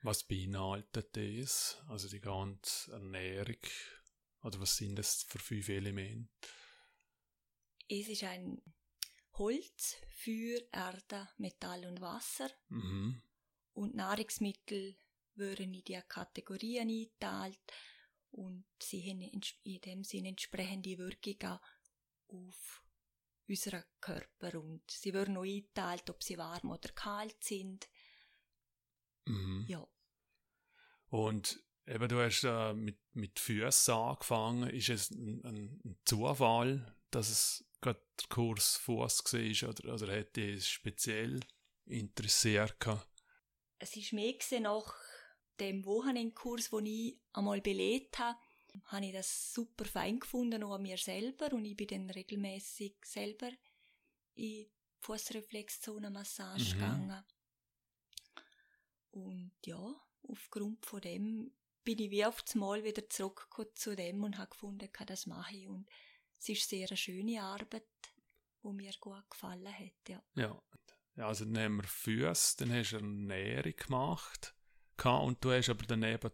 Was 0.00 0.24
beinhaltet 0.24 1.14
das? 1.14 1.78
Also 1.88 2.08
die 2.08 2.20
ganze 2.20 2.90
Ernährung? 2.92 3.60
Oder 4.42 4.60
was 4.60 4.76
sind 4.76 4.96
das 4.96 5.22
für 5.22 5.38
fünf 5.38 5.68
Elemente? 5.68 6.28
Es 7.88 8.08
ist 8.08 8.24
ein 8.24 8.60
Holz, 9.34 9.96
Feuer, 10.08 10.60
Erde, 10.72 11.28
Metall 11.38 11.86
und 11.86 12.00
Wasser. 12.00 12.50
Mhm. 12.68 13.22
Und 13.74 13.94
Nahrungsmittel 13.94 14.96
würden 15.34 15.74
in 15.74 15.84
diese 15.84 16.02
Kategorien 16.02 16.88
eingeteilt 16.88 17.60
und 18.32 18.64
sie 18.80 19.02
haben 19.10 19.20
in 19.64 19.80
dem 19.80 20.04
Sinne 20.04 20.28
entsprechende 20.28 20.98
Wirkungen 20.98 21.58
auf 22.28 22.82
unseren 23.48 23.84
Körper 24.00 24.60
und 24.60 24.90
sie 24.90 25.12
werden 25.12 25.36
auch 25.36 25.42
eingeteilt, 25.42 26.08
ob 26.10 26.22
sie 26.22 26.38
warm 26.38 26.70
oder 26.70 26.90
kalt 26.90 27.42
sind. 27.42 27.88
Mhm. 29.26 29.64
Ja. 29.68 29.86
Und 31.08 31.62
eben, 31.86 32.08
du 32.08 32.20
hast 32.20 32.44
äh, 32.44 32.72
mit, 32.74 32.98
mit 33.14 33.38
Füßen 33.38 33.94
angefangen. 33.94 34.70
Ist 34.70 34.88
es 34.88 35.10
ein, 35.10 35.44
ein, 35.44 35.98
Zufall, 36.04 36.96
dass 37.10 37.28
es 37.28 37.64
gerade 37.80 38.00
der 38.20 38.28
Kurs 38.28 38.76
Fuß 38.76 39.24
war 39.32 39.68
oder, 39.70 39.94
oder 39.94 40.12
hätte 40.12 40.52
es 40.52 40.68
speziell 40.68 41.40
interessiert? 41.86 42.78
Gehabt? 42.80 43.08
Es 43.78 43.96
ist 43.96 44.12
mehr 44.12 44.34
nach 44.60 44.94
dem 45.58 45.84
Wochenendkurs, 45.84 46.70
den 46.70 46.86
ich 46.86 47.18
einmal 47.32 47.60
belegt 47.60 48.18
habe, 48.18 48.38
habe 48.84 49.06
ich 49.06 49.12
das 49.12 49.52
super 49.52 49.84
fein 49.84 50.18
gefunden, 50.18 50.62
auch 50.62 50.74
an 50.74 50.82
mir 50.82 50.96
selber. 50.96 51.52
Und 51.52 51.64
ich 51.64 51.76
bin 51.76 51.88
dann 51.88 52.10
regelmäßig 52.10 52.96
selber 53.04 53.50
in 54.34 54.66
Fußreflexzonenmassage 55.00 56.62
Mhm. 56.62 56.72
gegangen. 56.72 57.24
Und 59.10 59.52
ja, 59.66 59.94
aufgrund 60.22 60.86
von 60.86 61.00
dem 61.00 61.52
bin 61.84 61.98
ich 61.98 62.10
wie 62.10 62.24
auf 62.24 62.42
das 62.42 62.54
Mal 62.54 62.84
wieder 62.84 63.08
zurückgekommen 63.08 63.70
zu 63.74 63.96
dem 63.96 64.22
und 64.22 64.38
habe 64.38 64.50
gefunden, 64.50 64.88
das 65.06 65.26
mache 65.26 65.54
ich. 65.54 65.68
Und 65.68 65.88
es 66.38 66.48
ist 66.48 66.68
sehr 66.68 66.88
eine 66.88 66.96
schöne 66.96 67.42
Arbeit, 67.42 67.86
die 68.62 68.68
mir 68.68 68.92
gut 69.00 69.30
gefallen 69.30 69.72
hat, 69.72 70.08
ja. 70.08 70.22
Ja. 70.34 70.62
ja, 71.16 71.26
also 71.26 71.44
dann 71.44 71.58
haben 71.58 71.76
wir 71.76 71.88
Füße, 71.88 72.56
dann 72.58 72.72
hast 72.72 72.92
du 72.92 72.96
Ernährung 72.96 73.76
gemacht 73.76 74.54
und 75.04 75.44
du 75.44 75.50
hast 75.50 75.68
aber 75.68 75.84
daneben 75.86 76.30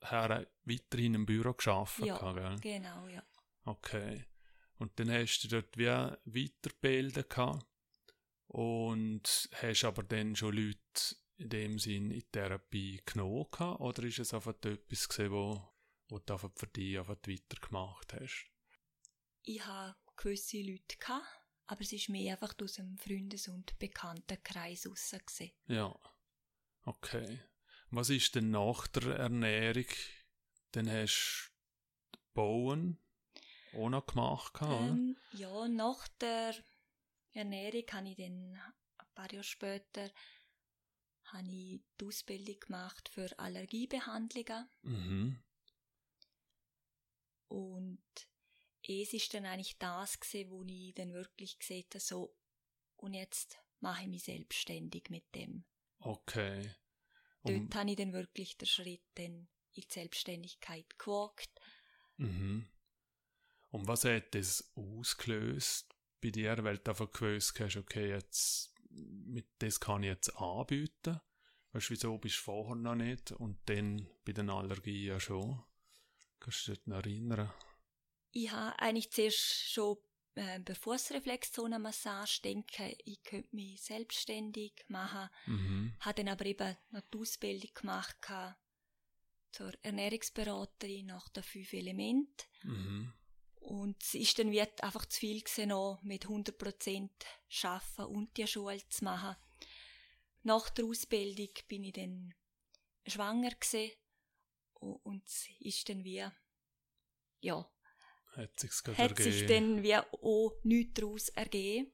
weiterhin 0.00 1.14
im 1.14 1.26
Büro 1.26 1.52
gearbeitet. 1.52 2.06
Ja. 2.06 2.18
gehabt, 2.18 2.62
gell? 2.62 2.78
Genau, 2.78 3.06
ja. 3.08 3.22
Okay. 3.64 4.24
Und 4.78 4.98
dann 4.98 5.10
hast 5.10 5.40
du 5.40 5.48
dort 5.48 5.76
wie 5.76 5.86
weiterbilden 5.86 7.24
gehabt 7.28 7.66
und 8.46 9.50
hast 9.60 9.84
aber 9.84 10.02
dann 10.04 10.36
schon 10.36 10.56
Leute 10.56 11.16
in 11.38 11.48
dem 11.48 11.78
Sinn 11.78 12.10
in 12.10 12.30
Therapie 12.30 13.00
genommen 13.06 13.46
gehabt, 13.50 13.80
oder 13.80 14.02
ist 14.02 14.18
es 14.18 14.34
einfach 14.34 14.54
etwas 14.64 15.08
gewesen, 15.08 15.32
wo, 15.32 15.62
wo 16.08 16.18
du 16.18 16.32
einfach 16.32 16.50
für 16.54 16.66
dich 16.66 16.98
einfach 16.98 17.16
weitergemacht 17.26 18.12
hast? 18.14 18.46
Ich 19.44 19.64
habe 19.64 19.96
gewisse 20.16 20.60
Leute 20.60 20.96
gehabt, 20.98 21.26
aber 21.66 21.80
es 21.80 21.92
ist 21.92 22.08
mehr 22.08 22.32
einfach 22.32 22.54
aus 22.60 22.74
dem 22.74 22.98
Freundes- 22.98 23.48
und 23.48 23.78
Bekanntenkreis 23.78 24.86
raus. 24.86 25.10
gewesen. 25.12 25.52
Ja. 25.68 25.98
Okay. 26.82 27.40
Was 27.90 28.10
ist 28.10 28.34
denn 28.34 28.50
nach 28.50 28.86
der 28.88 29.16
Ernährung? 29.16 29.86
Dann 30.72 30.90
hast 30.90 31.52
du 32.12 32.18
Bauen 32.34 32.98
auch 33.74 33.88
noch 33.88 34.06
gemacht, 34.06 34.60
oder? 34.60 34.88
Ähm, 34.88 35.16
ja, 35.32 35.68
nach 35.68 36.08
der 36.20 36.54
Ernährung 37.32 37.84
habe 37.92 38.08
ich 38.08 38.16
dann 38.16 38.58
ein 38.98 39.06
paar 39.14 39.32
Jahre 39.32 39.44
später 39.44 40.10
habe 41.32 41.48
ich 41.48 41.80
die 42.00 42.04
Ausbildung 42.04 42.58
gemacht 42.60 43.08
für 43.08 43.38
Allergiebehandlungen 43.38 44.68
Mhm. 44.82 45.42
und 47.48 48.02
es 48.82 49.12
ist 49.12 49.34
dann 49.34 49.46
eigentlich 49.46 49.78
das 49.78 50.18
gewesen, 50.20 50.50
wo 50.50 50.62
ich 50.64 50.94
dann 50.94 51.12
wirklich 51.12 51.58
gesehen 51.58 51.84
habe, 51.90 52.00
so 52.00 52.34
und 52.96 53.14
jetzt 53.14 53.58
mache 53.80 54.02
ich 54.02 54.08
mich 54.08 54.24
selbstständig 54.24 55.10
mit 55.10 55.24
dem. 55.34 55.64
Okay. 56.00 56.74
Dort 57.44 57.56
Und, 57.56 57.74
habe 57.74 57.90
ich 57.90 57.96
dann 57.96 58.12
wirklich 58.12 58.56
den 58.56 58.66
Schritt 58.66 59.02
dann 59.14 59.48
in 59.72 59.82
die 59.82 59.86
Selbstständigkeit 59.88 60.98
gewagt. 60.98 61.50
mhm. 62.16 62.68
Und 63.70 63.86
was 63.86 64.04
hat 64.04 64.34
das 64.34 64.72
ausgelöst 64.74 65.94
bei 66.22 66.30
dir, 66.30 66.62
weil 66.64 66.78
du 66.78 66.90
einfach 66.90 67.12
gewusst 67.12 67.58
hast, 67.60 67.76
okay, 67.76 68.08
jetzt, 68.10 68.74
mit 68.98 69.46
das 69.58 69.80
kann 69.80 70.02
ich 70.02 70.08
jetzt 70.08 70.36
anbieten? 70.36 71.20
Weißt 71.72 71.90
du, 71.90 71.94
wieso 71.94 72.18
bist 72.18 72.38
du 72.38 72.42
vorher 72.42 72.76
noch 72.76 72.94
nicht 72.94 73.32
und 73.32 73.58
dann 73.66 74.08
bei 74.24 74.32
den 74.32 74.50
Allergien 74.50 75.06
ja 75.06 75.20
schon? 75.20 75.62
Kannst 76.40 76.66
du 76.66 76.72
dich 76.72 76.86
noch 76.86 76.96
erinnern? 76.96 77.52
Ich 78.30 78.50
habe 78.50 78.78
eigentlich 78.78 79.10
zuerst 79.10 79.70
schon 79.70 79.98
äh, 80.34 80.60
bei 80.60 80.74
Fußreflexzonenmassage 80.74 82.40
denken, 82.42 82.94
ich 83.04 83.22
könnte 83.22 83.54
mich 83.54 83.82
selbstständig 83.82 84.84
machen. 84.88 85.28
Mhm. 85.46 85.94
Habe 86.00 86.14
dann 86.14 86.28
aber 86.28 86.46
eben 86.46 86.76
noch 86.90 87.02
die 87.12 87.18
Ausbildung 87.18 87.70
gemacht 87.74 88.16
zur 89.50 89.72
Ernährungsberaterin 89.82 91.06
nach 91.06 91.28
den 91.30 91.42
fünf 91.42 91.72
Elementen. 91.72 92.46
Mhm. 92.62 93.12
Und 93.68 94.02
es 94.02 94.14
ist 94.14 94.38
dann 94.38 94.50
wie 94.50 94.62
einfach 94.62 95.04
zu 95.04 95.20
viel 95.20 95.42
gewesen, 95.42 95.68
noch 95.68 96.00
mit 96.02 96.24
100% 96.24 97.10
arbeiten 97.64 98.14
und 98.14 98.34
die 98.38 98.46
Schule 98.46 98.80
zu 98.88 99.04
machen. 99.04 99.36
Nach 100.42 100.70
der 100.70 100.86
Ausbildung 100.86 101.50
bin 101.68 101.84
ich 101.84 101.92
dann 101.92 102.34
schwanger 103.06 103.50
gewesen. 103.50 103.92
Und 104.80 105.22
es 105.26 105.48
ist 105.60 105.86
dann 105.86 106.02
wie, 106.02 106.26
ja, 107.40 107.70
Hat 108.36 108.58
sich's 108.58 108.82
hat 108.86 109.18
sich 109.18 109.42
ergeben? 109.42 109.76
dann 109.76 109.82
wie 109.82 109.96
auch 109.96 110.54
nichts 110.62 110.94
daraus 110.94 111.28
ergeben. 111.28 111.92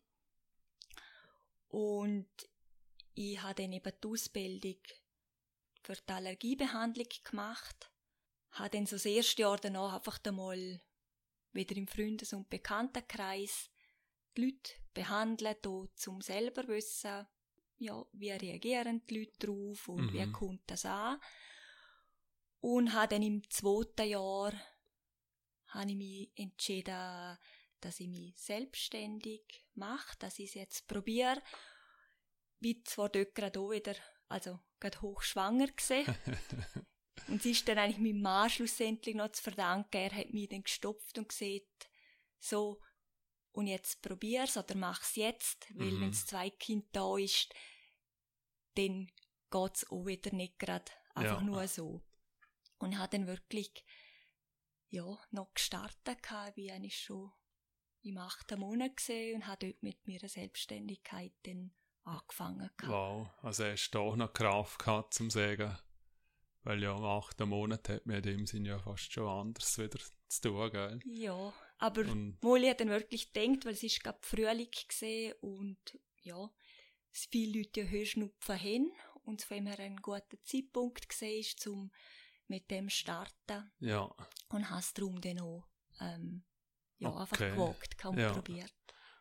Und 1.66 2.30
ich 3.14 3.42
habe 3.42 3.60
dann 3.60 3.72
eben 3.72 3.92
die 4.00 4.06
Ausbildung 4.06 4.80
für 5.82 5.96
die 5.96 6.12
Allergiebehandlung 6.12 7.08
gemacht. 7.24 7.90
Habe 8.50 8.70
dann 8.70 8.86
so 8.86 8.94
das 8.94 9.06
erste 9.06 9.42
Jahr 9.42 9.56
danach 9.56 9.94
einfach 9.94 10.20
einmal 10.24 10.80
wieder 11.54 11.76
im 11.76 11.86
Freundes- 11.88 12.32
und 12.32 12.50
Bekanntenkreis 12.50 13.70
die 14.36 14.42
Leute 14.46 14.72
behandelt, 14.92 15.66
auch 15.66 15.86
zum 15.94 16.20
selber 16.20 16.66
wissen, 16.68 17.26
ja, 17.78 18.04
wie 18.12 18.30
reagieren 18.30 19.04
die 19.06 19.18
Leute 19.20 19.46
drauf 19.46 19.88
und 19.88 20.12
wie 20.12 20.24
Mhm. 20.24 20.32
kommt 20.32 20.62
das 20.66 20.84
an. 20.84 21.20
Und 22.60 22.92
habe 22.92 23.08
dann 23.08 23.22
im 23.22 23.48
zweiten 23.50 24.08
Jahr 24.08 24.52
habe 25.68 25.90
ich 25.90 25.96
mich 25.96 26.30
entschieden, 26.36 27.38
dass 27.80 28.00
ich 28.00 28.08
mich 28.08 28.34
selbstständig 28.38 29.66
mache, 29.74 30.16
dass 30.18 30.38
ich 30.38 30.48
es 30.50 30.54
jetzt 30.54 30.86
probiere. 30.88 31.42
bin 32.60 32.82
zwar 32.86 33.10
dort 33.10 33.34
gerade 33.34 33.60
auch 33.60 33.70
wieder, 33.70 33.94
also 34.28 34.58
gerade 34.80 35.02
hochschwanger 35.02 35.66
gesehen. 35.76 36.06
Und 37.28 37.40
es 37.40 37.46
ist 37.46 37.68
dann 37.68 37.78
eigentlich 37.78 37.98
meinem 37.98 38.22
Mann 38.22 38.50
schlussendlich 38.50 39.14
noch 39.14 39.32
zu 39.32 39.42
verdanken. 39.42 39.96
Er 39.96 40.12
hat 40.14 40.32
mich 40.32 40.48
dann 40.48 40.62
gestopft 40.62 41.16
und 41.18 41.28
gesagt, 41.28 41.88
so, 42.38 42.80
und 43.52 43.68
jetzt 43.68 44.02
probier's 44.02 44.56
oder 44.56 44.74
mach's 44.74 45.16
jetzt, 45.16 45.66
weil 45.74 45.92
mhm. 45.92 46.00
wenn 46.00 46.10
das 46.10 46.26
zweite 46.26 46.56
Kind 46.56 46.86
da 46.92 47.16
ist, 47.16 47.54
dann 48.74 49.10
geht's 49.50 49.88
auch 49.90 50.06
wieder 50.06 50.34
nicht 50.34 50.58
gerade 50.58 50.90
einfach 51.14 51.40
ja. 51.40 51.46
nur 51.46 51.66
so. 51.68 52.02
Und 52.78 52.92
ich 52.92 52.98
habe 52.98 53.16
dann 53.16 53.26
wirklich, 53.26 53.84
ja, 54.88 55.18
noch 55.30 55.54
gestartet, 55.54 56.18
wie 56.56 56.72
eigentlich 56.72 57.00
schon 57.00 57.32
im 58.02 58.18
achten 58.18 58.60
Monat 58.60 58.96
gesehen 58.96 59.36
und 59.36 59.46
habe 59.46 59.68
dort 59.68 59.82
mit 59.82 60.06
meiner 60.06 60.28
Selbstständigkeit 60.28 61.32
dann 61.44 61.72
angefangen. 62.02 62.70
Gehabt. 62.76 62.92
Wow, 62.92 63.28
also 63.42 63.64
hast 63.64 63.90
du 63.90 63.98
auch 64.00 64.16
noch 64.16 64.32
Kraft 64.32 64.80
gehabt 64.80 65.14
zum 65.14 65.30
Sagen? 65.30 65.78
Weil 66.64 66.82
ja 66.82 66.96
im 66.96 67.04
achten 67.04 67.48
Monat 67.48 67.88
hat 67.90 68.06
man 68.06 68.16
in 68.16 68.22
dem 68.22 68.46
Sinne 68.46 68.70
ja 68.70 68.78
fast 68.78 69.12
schon 69.12 69.28
anders 69.28 69.78
wieder 69.78 69.98
zu 70.28 70.40
tun, 70.40 70.70
gell? 70.70 71.00
Ja, 71.04 71.52
aber 71.78 72.00
und, 72.02 72.42
Molly 72.42 72.68
hat 72.68 72.80
dann 72.80 72.88
wirklich 72.88 73.32
gedacht, 73.32 73.66
weil 73.66 73.74
es 73.74 73.82
ist 73.82 74.02
gerade 74.02 74.18
Frühling 74.22 74.70
gesehen 74.88 75.34
und 75.40 75.98
ja, 76.22 76.50
es 77.12 77.28
viele 77.30 77.58
Leute 77.58 77.82
ja 77.82 77.90
Heuschnupfen 77.90 78.58
haben 78.58 78.92
und 79.24 79.42
von 79.42 79.58
dem 79.58 79.66
her 79.66 79.78
ein 79.78 79.96
guter 79.96 80.42
Zeitpunkt 80.42 81.08
gesehen 81.08 81.40
ist, 81.40 81.66
um 81.66 81.92
mit 82.48 82.70
dem 82.70 82.88
starten. 82.88 83.70
Ja. 83.80 84.14
Und 84.48 84.70
hast 84.70 84.98
darum 84.98 85.20
dann 85.20 85.40
auch 85.40 85.68
ähm, 86.00 86.44
ja, 86.98 87.08
okay. 87.08 87.20
einfach 87.20 87.38
gewagt 87.38 88.04
und 88.06 88.18
ja. 88.18 88.32
probiert. 88.32 88.72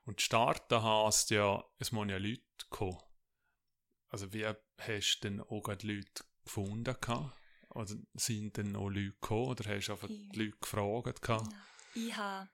Und 0.06 0.22
starten 0.22 0.82
hast 0.82 1.30
ja, 1.30 1.64
es 1.78 1.92
müssen 1.92 2.10
ja 2.10 2.18
Leute 2.18 2.44
kommen. 2.70 3.00
Also 4.10 4.32
wie 4.34 4.46
hast 4.46 5.20
du 5.22 5.30
denn 5.30 5.42
auch 5.42 5.62
gerade 5.62 5.88
Leute 5.88 6.24
gefunden 6.46 6.96
gehabt? 7.00 7.38
Oder 7.70 7.96
sind 8.14 8.58
denn 8.58 8.76
auch 8.76 8.90
Leute 8.90 9.12
gekommen? 9.14 9.48
Oder 9.48 9.76
hast 9.76 9.88
du 9.88 9.92
einfach 9.94 10.08
die 10.08 10.30
Leute 10.34 10.58
gefragt 10.60 11.22
gehabt? 11.22 11.52
Ja. 11.52 11.60
Ich 11.96 12.16
habe 12.16 12.50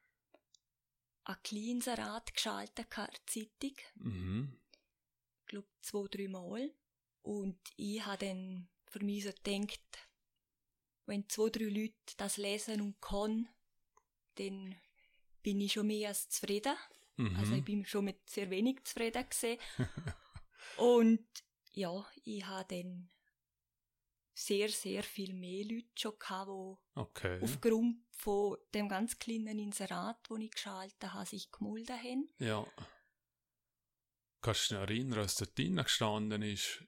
ein 1.26 1.44
kleines 1.44 1.88
Rat 1.88 2.34
geschaltet 2.34 2.88
in 2.98 3.06
der 3.06 3.10
Zeitung. 3.26 3.78
Mhm. 3.96 4.60
Ich 5.42 5.46
glaube 5.46 5.68
zwei, 5.82 6.08
drei 6.08 6.28
Mal. 6.28 6.74
Und 7.22 7.60
ich 7.76 8.06
habe 8.06 8.26
dann 8.26 8.70
für 8.88 9.04
mich 9.04 9.26
so 9.26 9.32
gedacht, 9.32 10.08
wenn 11.06 11.28
zwei, 11.28 11.50
drei 11.50 11.66
Leute 11.66 11.96
das 12.18 12.38
lesen 12.38 12.82
und 12.82 13.02
können, 13.02 13.50
dann 14.36 14.76
bin 15.44 15.62
ich 15.62 15.74
schon 15.74 15.88
mehr 15.88 16.10
als 16.10 16.30
zufrieden. 16.30 16.76
Mhm. 17.18 17.36
Also 17.36 17.54
ich 17.56 17.64
bin 17.64 17.86
schon 17.86 18.06
mit 18.06 18.30
sehr 18.30 18.50
wenig 18.50 18.84
zufrieden 18.86 19.26
gesehen. 19.30 19.60
und 20.78 21.28
ja, 21.72 22.06
ich 22.24 22.46
habe 22.46 22.76
dann 22.76 23.10
sehr, 24.40 24.70
sehr 24.70 25.04
viel 25.04 25.34
mehr 25.34 25.66
Leute 25.66 25.90
schon 25.98 26.18
gehabt, 26.18 26.50
die 26.50 27.00
okay. 27.00 27.40
aufgrund 27.42 28.06
von 28.12 28.58
dem 28.74 28.88
ganz 28.88 29.20
kleinen 29.20 29.60
Inserat, 29.60 30.18
das 30.30 30.40
ich 30.40 30.52
geschaltet 30.52 31.14
habe, 31.14 31.26
sich 31.26 31.52
gemulden 31.52 31.98
haben. 31.98 32.30
Ja. 32.40 32.66
Kannst 34.42 34.72
du 34.72 34.76
dich 34.76 34.84
erinnern, 34.84 35.20
was 35.20 35.36
dort 35.36 35.56
gestanden 35.56 36.42
ist? 36.42 36.86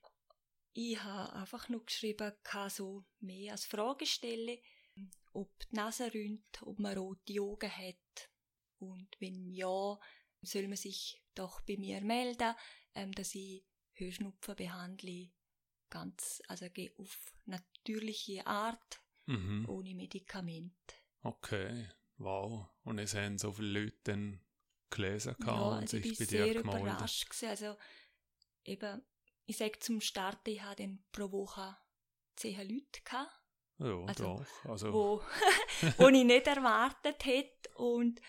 Ich 0.74 1.04
habe 1.04 1.34
einfach 1.34 1.68
nur 1.68 1.86
geschrieben, 1.86 2.32
so 2.70 3.04
mehr 3.20 3.52
als 3.52 3.66
Frage 3.66 4.06
stellen, 4.06 4.58
ob 5.34 5.52
die 5.60 5.76
Nase 5.76 6.14
rühnt, 6.14 6.62
ob 6.62 6.80
man 6.80 6.98
rote 6.98 7.42
Augen 7.42 7.70
hat. 7.70 8.30
Und 8.80 9.10
wenn 9.20 9.52
ja, 9.52 10.00
soll 10.42 10.68
man 10.70 10.78
sich 10.78 11.22
doch 11.36 11.60
bei 11.62 11.76
mir 11.76 12.00
melden, 12.02 12.56
ähm, 12.96 13.12
dass 13.12 13.36
ich 13.36 13.66
Heuschnupfen 14.00 14.56
behandle, 14.56 15.32
ganz, 15.92 16.42
also 16.48 16.66
auf 16.98 17.34
natürliche 17.46 18.48
Art, 18.48 19.00
mhm. 19.28 19.70
ohne 19.70 19.94
Medikament. 19.94 20.74
Okay, 21.22 21.88
wow. 22.18 22.68
Und 22.84 22.98
es 22.98 23.14
haben 23.14 23.38
so 23.38 23.52
viele 23.52 23.82
Leute 23.82 23.98
dann 24.06 24.42
gelesen 24.90 25.36
ja, 25.46 25.54
also 25.54 25.78
und 25.78 25.90
sich 25.90 26.18
bei 26.18 26.26
dir 26.26 26.54
gemeldet. 26.54 26.82
überrascht 26.82 27.30
gewesen. 27.30 27.50
Also 27.50 27.76
eben, 28.64 29.02
ich 29.46 29.58
sage 29.58 29.80
zum 29.80 30.02
Start, 30.02 30.48
ich 30.48 30.62
hatte 30.62 30.84
dann 30.84 31.04
pro 31.12 31.32
Woche 31.32 31.78
zehn 32.36 32.58
Leute 32.58 33.02
gehabt. 33.04 33.32
Ja, 33.78 34.04
also, 34.06 34.24
doch. 34.24 34.66
Also. 34.66 34.94
Wo, 34.94 35.22
wo 35.98 36.08
ich 36.08 36.24
nicht 36.24 36.48
erwartet 36.48 37.26
hätte. 37.26 37.70
Und 37.76 38.22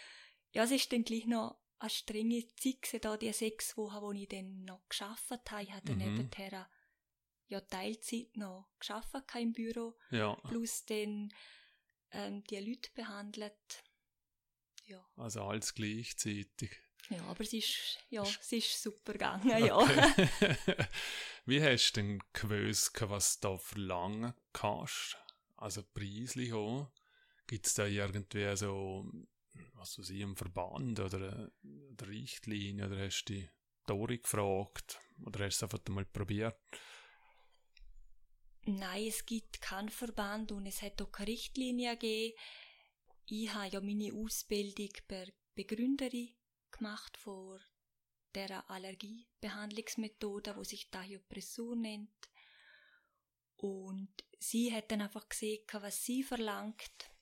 ja, 0.53 0.64
es 0.64 0.70
ist 0.70 0.92
dann 0.92 1.05
gleich 1.05 1.27
noch 1.27 1.59
eine 1.79 1.90
strenge 1.90 2.46
Zeit 2.57 2.83
gewesen, 2.83 3.01
da 3.03 3.16
die 3.16 3.33
sechs 3.33 3.77
Wochen, 3.77 4.01
wo 4.01 4.12
ich 4.12 4.29
dann 4.29 4.64
noch 4.64 4.88
geschafft 4.88 5.51
habe. 5.51 5.62
Ich 5.62 5.72
hatte 5.72 5.92
mhm. 5.92 5.98
nebenher 5.98 6.68
ja 7.53 7.61
Teilzeit 7.61 8.37
noch 8.37 8.69
geschafft 8.79 9.15
im 9.38 9.53
Büro. 9.53 9.97
Ja. 10.11 10.35
Plus 10.49 10.85
dann 10.87 11.33
ähm, 12.11 12.45
die 12.45 12.59
Leute 12.59 12.91
behandelt. 12.95 13.85
Ja. 14.87 15.05
Also 15.17 15.45
alles 15.45 15.75
gleichzeitig. 15.75 16.71
Ja, 17.09 17.23
aber 17.25 17.41
es 17.41 17.53
ist, 17.53 17.99
ja, 18.11 18.23
es 18.23 18.53
ist 18.53 18.83
super 18.83 19.12
gegangen, 19.12 19.49
ja. 19.49 19.77
Okay. 19.77 20.57
Wie 21.47 21.62
hast 21.62 21.93
du 21.93 22.01
denn 22.01 22.23
gewusst, 22.33 23.01
was 23.03 23.41
du 23.41 23.49
da 23.49 23.59
verlangen 23.59 24.35
kannst? 24.53 25.17
Also 25.57 25.83
preislich 25.83 26.53
auch? 26.53 26.91
Gibt 27.47 27.67
es 27.67 27.75
da 27.75 27.87
irgendwie 27.87 28.57
so 28.57 29.11
was 29.75 29.99
weiß 29.99 30.11
ich, 30.11 30.21
im 30.21 30.37
Verband 30.37 31.01
oder 31.01 31.51
eine 31.62 32.09
Richtlinie 32.09 32.87
oder 32.87 33.05
hast 33.05 33.25
du 33.25 33.35
die 33.35 33.49
Dori 33.87 34.19
gefragt 34.19 35.01
oder 35.25 35.45
hast 35.45 35.61
du 35.61 35.67
es 35.67 35.73
einfach 35.73 35.88
mal 35.88 36.05
probiert? 36.05 36.57
Nein, 38.64 39.07
es 39.07 39.27
gibt 39.27 39.61
keinen 39.61 39.88
Verband 39.88 40.53
und 40.53 40.66
es 40.66 40.83
hat 40.83 41.01
auch 41.03 41.11
keine 41.11 41.29
Richtlinie 41.29 41.96
gegeben. 41.96 42.38
Ich 43.27 43.53
habe 43.53 43.68
ja 43.68 43.81
meine 43.81 44.12
Ausbildung 44.14 44.90
per 45.09 45.27
Begründerin 45.55 46.35
gemacht 46.70 47.16
vor 47.16 47.61
der 48.35 48.70
Allergiebehandlungsmethode, 48.70 50.57
wo 50.57 50.64
sich 50.64 50.90
Dahyopressur 50.90 51.77
nennt. 51.77 52.11
Und 53.57 54.12
sie 54.38 54.72
hat 54.72 54.90
dann 54.90 55.03
einfach 55.03 55.29
gesehen, 55.29 55.64
was 55.72 56.05
sie 56.05 56.22
verlangt 56.22 57.12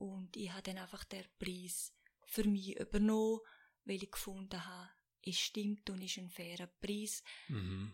und 0.00 0.34
ich 0.34 0.50
habe 0.50 0.62
dann 0.62 0.78
einfach 0.78 1.04
den 1.04 1.26
Preis 1.38 1.92
für 2.24 2.44
mich 2.44 2.78
übernommen, 2.80 3.40
weil 3.84 4.02
ich 4.02 4.10
gefunden 4.10 4.64
habe, 4.64 4.88
es 5.22 5.38
stimmt 5.38 5.90
und 5.90 6.00
ist 6.00 6.16
ein 6.16 6.30
fairer 6.30 6.68
Preis. 6.68 7.22
Mhm. 7.48 7.92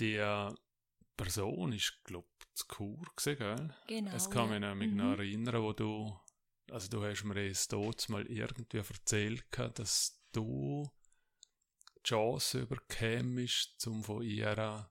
Die 0.00 0.14
Person 1.16 1.72
ist, 1.72 2.00
glaube 2.04 2.28
ich, 2.38 2.54
zu 2.54 2.66
Kur 2.66 3.02
gewesen, 3.16 3.38
gell? 3.38 3.74
Genau. 3.86 4.10
Das 4.12 4.30
kann 4.30 4.50
mich 4.50 4.60
nämlich 4.60 4.90
mhm. 4.90 4.96
noch 4.96 5.18
erinnern, 5.18 5.62
wo 5.62 5.72
du, 5.72 6.18
also 6.70 6.88
du 6.88 7.04
hast 7.04 7.24
mir 7.24 7.36
es 7.36 7.68
dort 7.68 8.08
mal 8.08 8.26
irgendwie 8.26 8.78
erzählt, 8.78 9.44
dass 9.74 10.20
du 10.32 10.90
die 11.98 12.02
Chance 12.02 12.60
überkämst, 12.60 13.86
um 13.86 14.04
von 14.04 14.22
ihr 14.22 14.90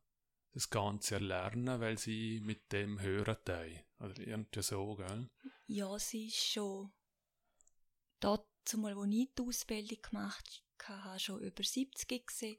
das 0.53 0.69
Ganze 0.69 1.15
erlernen, 1.15 1.79
weil 1.79 1.97
sie 1.97 2.39
mit 2.41 2.71
dem 2.71 2.99
hören 3.01 3.37
teil. 3.43 3.85
Oder 3.99 4.17
irgendwie 4.19 4.61
so, 4.61 4.95
gell? 4.95 5.29
Ja, 5.67 5.97
sie 5.99 6.27
ist 6.27 6.43
schon 6.43 6.93
dort, 8.19 8.47
zumal, 8.63 8.95
wo 8.95 9.03
ich 9.03 9.29
die 9.37 9.41
Ausbildung 9.41 10.01
gemacht 10.01 10.63
habe, 10.83 11.19
schon 11.19 11.41
über 11.41 11.63
70 11.63 12.27
gesehen. 12.27 12.57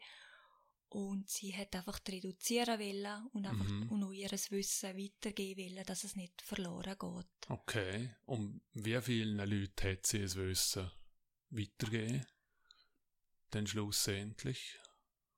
Und 0.88 1.28
sie 1.28 1.54
hat 1.54 1.74
einfach 1.74 2.00
reduzieren 2.08 2.78
wollen 2.78 3.26
und 3.32 3.46
einfach 3.46 3.68
mhm. 3.68 3.90
und 3.90 4.04
auch 4.04 4.12
ihr 4.12 4.30
Wissen 4.30 4.96
weitergeben 4.96 5.74
wollen, 5.74 5.84
dass 5.84 6.04
es 6.04 6.16
nicht 6.16 6.40
verloren 6.42 6.96
geht. 6.98 7.50
Okay. 7.50 8.14
Und 8.24 8.62
wie 8.72 9.00
vielen 9.00 9.36
Leuten 9.36 9.90
hat 9.90 10.06
sie 10.06 10.20
das 10.20 10.36
Wissen 10.36 10.90
weitergegeben? 11.50 12.26
Dann 13.50 13.66
schlussendlich? 13.66 14.78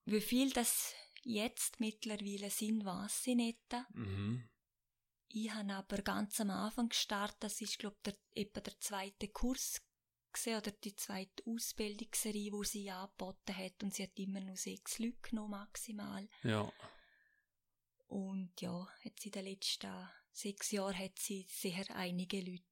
Wie 0.04 0.20
viel 0.20 0.52
das 0.52 0.94
jetzt 1.22 1.80
mittlerweile 1.80 2.50
sind, 2.50 2.84
weiß 2.84 3.26
ich 3.26 3.37
nicht. 3.37 3.74
Mhm. 3.94 4.48
Ich 5.30 5.50
habe 5.52 5.74
aber 5.74 6.02
ganz 6.02 6.40
am 6.40 6.50
Anfang 6.50 6.88
gestartet, 6.88 7.37
das 7.40 7.61
ist, 7.61 7.78
glaube 7.78 7.96
ich, 8.06 8.14
etwa 8.34 8.61
der 8.61 8.78
zweite 8.80 9.28
Kurs 9.28 9.82
gewesen, 10.32 10.56
oder 10.56 10.70
die 10.72 10.96
zweite 10.96 11.42
Ausbildungsserie, 11.46 12.50
die 12.50 12.66
sie 12.66 12.90
angeboten 12.90 13.56
hat 13.56 13.82
und 13.82 13.94
sie 13.94 14.04
hat 14.04 14.18
immer 14.18 14.40
nur 14.40 14.56
sechs 14.56 14.98
Leute 14.98 15.18
genommen, 15.22 15.50
maximal. 15.50 16.28
Ja. 16.42 16.72
Und 18.08 18.60
ja, 18.60 18.88
jetzt 19.02 19.26
in 19.26 19.32
den 19.32 19.44
letzten 19.44 20.08
sechs 20.32 20.70
Jahren 20.70 20.98
hat 20.98 21.18
sie 21.18 21.46
sehr 21.48 21.84
einige 21.94 22.40
Leute 22.40 22.62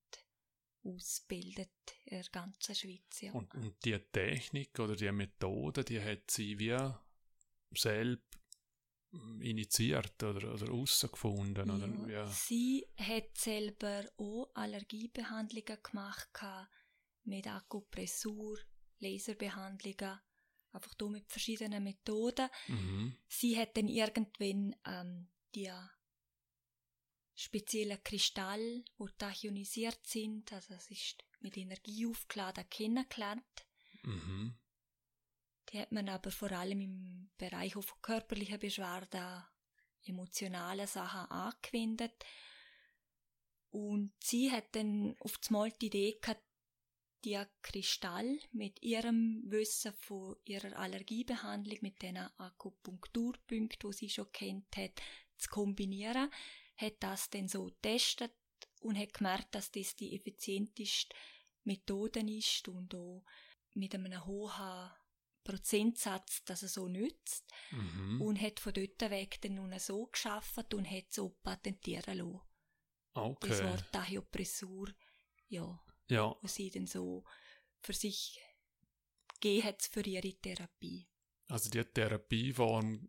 ausgebildet 0.83 1.69
in 2.05 2.19
der 2.19 2.31
ganzen 2.31 2.75
Schweiz. 2.75 3.21
Ja. 3.21 3.33
Und, 3.33 3.55
und 3.55 3.85
die 3.85 3.99
Technik 3.99 4.79
oder 4.79 4.97
die 4.97 5.11
Methode, 5.11 5.85
die 5.85 6.01
hat 6.01 6.31
sie 6.31 6.59
wie 6.59 6.77
selbst 7.75 8.23
initiiert 9.41 10.23
oder, 10.23 10.55
oder 10.55 10.67
herausgefunden? 10.67 11.69
Ja, 11.69 11.75
oder, 11.75 12.09
ja. 12.09 12.27
Sie 12.27 12.87
hat 12.97 13.37
selber 13.37 14.05
auch 14.17 14.51
Allergiebehandlungen 14.55 15.79
gemacht 15.83 16.29
mit 17.27 17.47
Akupressur, 17.47 18.59
Laserbehandlungen, 18.99 20.21
einfach 20.73 20.95
da 20.95 21.07
mit 21.09 21.31
verschiedenen 21.31 21.85
Methoden. 21.85 22.49
Mhm. 22.69 23.17
Sie 23.29 23.59
hat 23.59 23.77
dann 23.77 23.89
irgendwann 23.89 24.75
ähm, 24.87 25.29
die 25.55 25.71
speziellen 27.35 28.03
Kristalle, 28.03 28.85
die 28.99 29.19
tachionisiert 29.19 30.07
sind, 30.07 30.53
also 30.53 30.75
es 30.75 30.91
ist 30.91 31.25
mit 31.41 31.57
Energie 31.57 32.07
aufgeladen, 32.07 32.69
kennengelernt. 32.71 33.67
Mhm. 34.03 34.59
Die 35.69 35.79
hat 35.81 35.93
man 35.93 36.09
aber 36.09 36.31
vor 36.31 36.53
allem 36.53 36.81
im 36.81 37.31
Bereich 37.37 37.75
von 37.75 37.85
körperlichen 38.01 38.59
Beschwerden, 38.59 39.45
emotionalen 40.05 40.87
Sachen 40.87 41.31
angewendet. 41.31 42.25
Und 43.71 44.13
sie 44.23 44.51
hat 44.51 44.75
dann 44.77 45.17
auf 45.19 45.39
einmal 45.47 45.73
die 45.73 45.87
Idee 45.87 46.19
gehabt, 46.21 46.43
die 47.27 47.43
Kristall 47.61 48.39
mit 48.53 48.81
ihrem 48.83 49.43
Wissen 49.47 49.93
von 49.95 50.37
ihrer 50.45 50.79
Allergiebehandlung, 50.79 51.79
mit 51.81 52.01
den 52.01 52.17
Akupunkturpunkten, 52.17 53.91
die 53.91 53.97
sie 53.97 54.09
schon 54.09 54.31
kennt 54.31 54.77
hat, 54.77 55.03
zu 55.37 55.51
kombinieren, 55.51 56.31
hat 56.77 56.95
das 57.01 57.29
dann 57.31 57.49
so 57.49 57.65
getestet 57.65 58.33
und 58.81 58.97
hat 58.97 59.13
gemerkt, 59.13 59.55
dass 59.57 59.73
das 59.73 59.97
die 59.97 60.15
effizienteste 60.15 61.15
Methode 61.65 62.21
ist 62.21 62.69
und 62.69 62.95
auch 62.95 63.25
mit 63.75 63.95
einem 63.95 64.25
hohen 64.25 64.91
Prozentsatz, 65.43 66.45
dass 66.45 66.63
er 66.63 66.69
so 66.69 66.89
nützt. 66.89 67.45
Mhm. 67.73 68.23
Und 68.23 68.41
hat 68.41 68.61
von 68.61 68.73
dort 68.73 69.01
weg 69.11 69.41
dann 69.41 69.57
nun 69.57 69.77
so 69.79 70.07
geschaffen 70.07 70.65
und 70.75 70.91
hat 70.91 71.13
so 71.13 71.31
patentieren 71.43 72.19
lassen. 72.19 72.41
Okay. 73.15 73.49
Das 73.49 73.65
Wort 73.65 73.93
Tachyopressur, 73.93 74.93
ja, 75.49 75.86
Ja, 76.09 76.35
was 76.43 76.55
sie 76.55 76.71
dann 76.71 76.87
so 76.87 77.25
für 77.81 77.93
sich 77.93 78.41
gegeben 79.41 79.67
hat 79.67 79.83
für 79.83 80.03
ihre 80.03 80.33
Therapie. 80.35 81.09
also 81.49 81.71
die 81.71 81.85
Therapieform, 81.85 83.09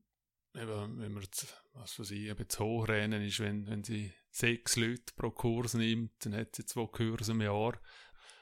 eben, 0.56 1.00
wenn 1.00 1.12
man 1.14 1.24
jetzt, 1.24 1.64
was 1.74 2.00
weiß 2.00 2.12
ich, 2.12 2.28
eben 2.28 2.50
zu 2.50 2.64
hochrennen 2.64 3.24
ist, 3.24 3.40
wenn, 3.40 3.68
wenn 3.68 3.84
sie 3.84 4.14
sechs 4.30 4.76
Leute 4.76 5.14
pro 5.16 5.32
Kurs 5.32 5.74
nimmt, 5.74 6.14
dann 6.26 6.36
hat 6.36 6.56
sie 6.56 6.66
zwei 6.66 6.86
Kurse 6.88 7.32
im 7.32 7.42
Jahr. 7.42 7.80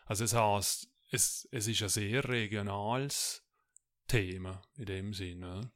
Also 0.05 0.23
es 0.23 0.33
heißt, 0.33 0.89
es, 1.11 1.47
es 1.51 1.67
ist 1.67 1.83
ein 1.83 1.89
sehr 1.89 2.27
regionales 2.27 3.43
Thema 4.07 4.61
in 4.75 4.85
dem 4.85 5.13
Sinne. 5.13 5.71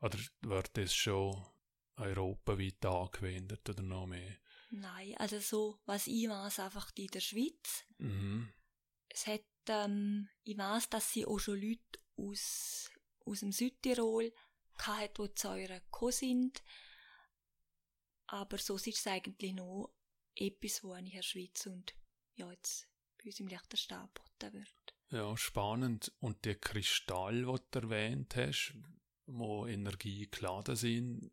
Oder 0.00 0.18
wird 0.42 0.76
das 0.76 0.94
schon 0.94 1.44
europaweit 1.96 2.84
angewendet 2.86 3.68
oder 3.68 3.82
noch 3.82 4.06
mehr? 4.06 4.38
Nein, 4.70 5.14
also 5.18 5.40
so, 5.40 5.80
was 5.84 6.06
ich 6.06 6.28
weiß, 6.28 6.60
einfach 6.60 6.90
in 6.94 7.08
der 7.08 7.20
Schweiz. 7.20 7.84
Mhm. 7.98 8.52
Es 9.08 9.26
hat, 9.26 9.42
ähm, 9.68 10.28
ich 10.44 10.56
weiß, 10.56 10.88
dass 10.90 11.12
sie 11.12 11.26
auch 11.26 11.38
schon 11.38 11.60
Leute 11.60 12.00
aus, 12.16 12.90
aus 13.24 13.40
dem 13.40 13.52
Südtirol 13.52 14.32
gehabt, 14.78 15.18
die 15.18 15.34
zu 15.34 15.48
eurer 15.48 15.80
gekommen 15.80 16.12
sind. 16.12 16.62
Aber 18.26 18.58
so 18.58 18.76
ist 18.76 18.86
es 18.86 19.06
eigentlich 19.08 19.54
noch 19.54 19.92
etwas, 20.36 20.84
wo 20.84 20.94
in 20.94 21.10
der 21.10 21.22
Schweiz 21.22 21.66
und 21.66 21.94
ja, 22.36 22.50
jetzt 22.52 22.88
bei 23.18 23.24
uns 23.26 23.40
im 23.40 23.48
Liechtenstein 23.48 23.98
angeboten 23.98 24.52
wird. 24.52 24.94
Ja, 25.10 25.36
spannend. 25.36 26.12
Und 26.20 26.44
die 26.44 26.54
Kristalle, 26.54 27.44
die 27.44 27.62
du 27.72 27.78
erwähnt 27.80 28.36
hast, 28.36 28.74
wo 29.26 29.66
Energie 29.66 30.28
geladen 30.30 30.76
sind, 30.76 31.32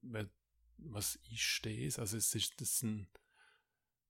was 0.77 1.15
ist 1.31 1.61
das? 1.63 1.99
Also 1.99 2.17
es 2.17 2.33
ist 2.33 2.59
das 2.59 2.81
ein, 2.81 3.07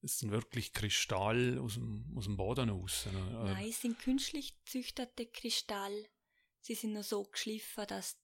es 0.02 0.20
sind 0.20 0.32
wirklich 0.32 0.74
Kristall 0.74 1.58
aus 1.60 1.74
dem, 1.76 2.14
aus 2.16 2.26
dem 2.26 2.38
Boden 2.38 2.70
raus. 2.70 3.08
ne? 3.12 3.40
Oder- 3.40 3.54
Nein, 3.54 3.70
es 3.70 3.82
sind 3.82 4.00
künstlich 4.00 4.56
gezüchtete 4.64 5.26
Kristalle. 5.28 6.08
Sie 6.62 6.76
sind 6.76 6.94
noch 6.94 7.04
so 7.04 7.24
geschliffen, 7.24 7.86
dass 7.88 8.18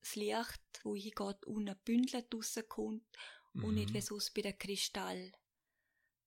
das 0.00 0.16
Licht, 0.16 0.60
wo 0.82 0.94
hingeht, 0.94 1.44
unten 1.46 1.76
bündelt 1.84 2.32
rauskommt 2.34 3.06
und 3.54 3.74
nicht 3.74 3.90
Mhm. 3.90 3.94
wie 3.94 4.00
sonst 4.00 4.34
bei 4.34 4.42
den 4.42 4.58
Kristall. 4.58 5.32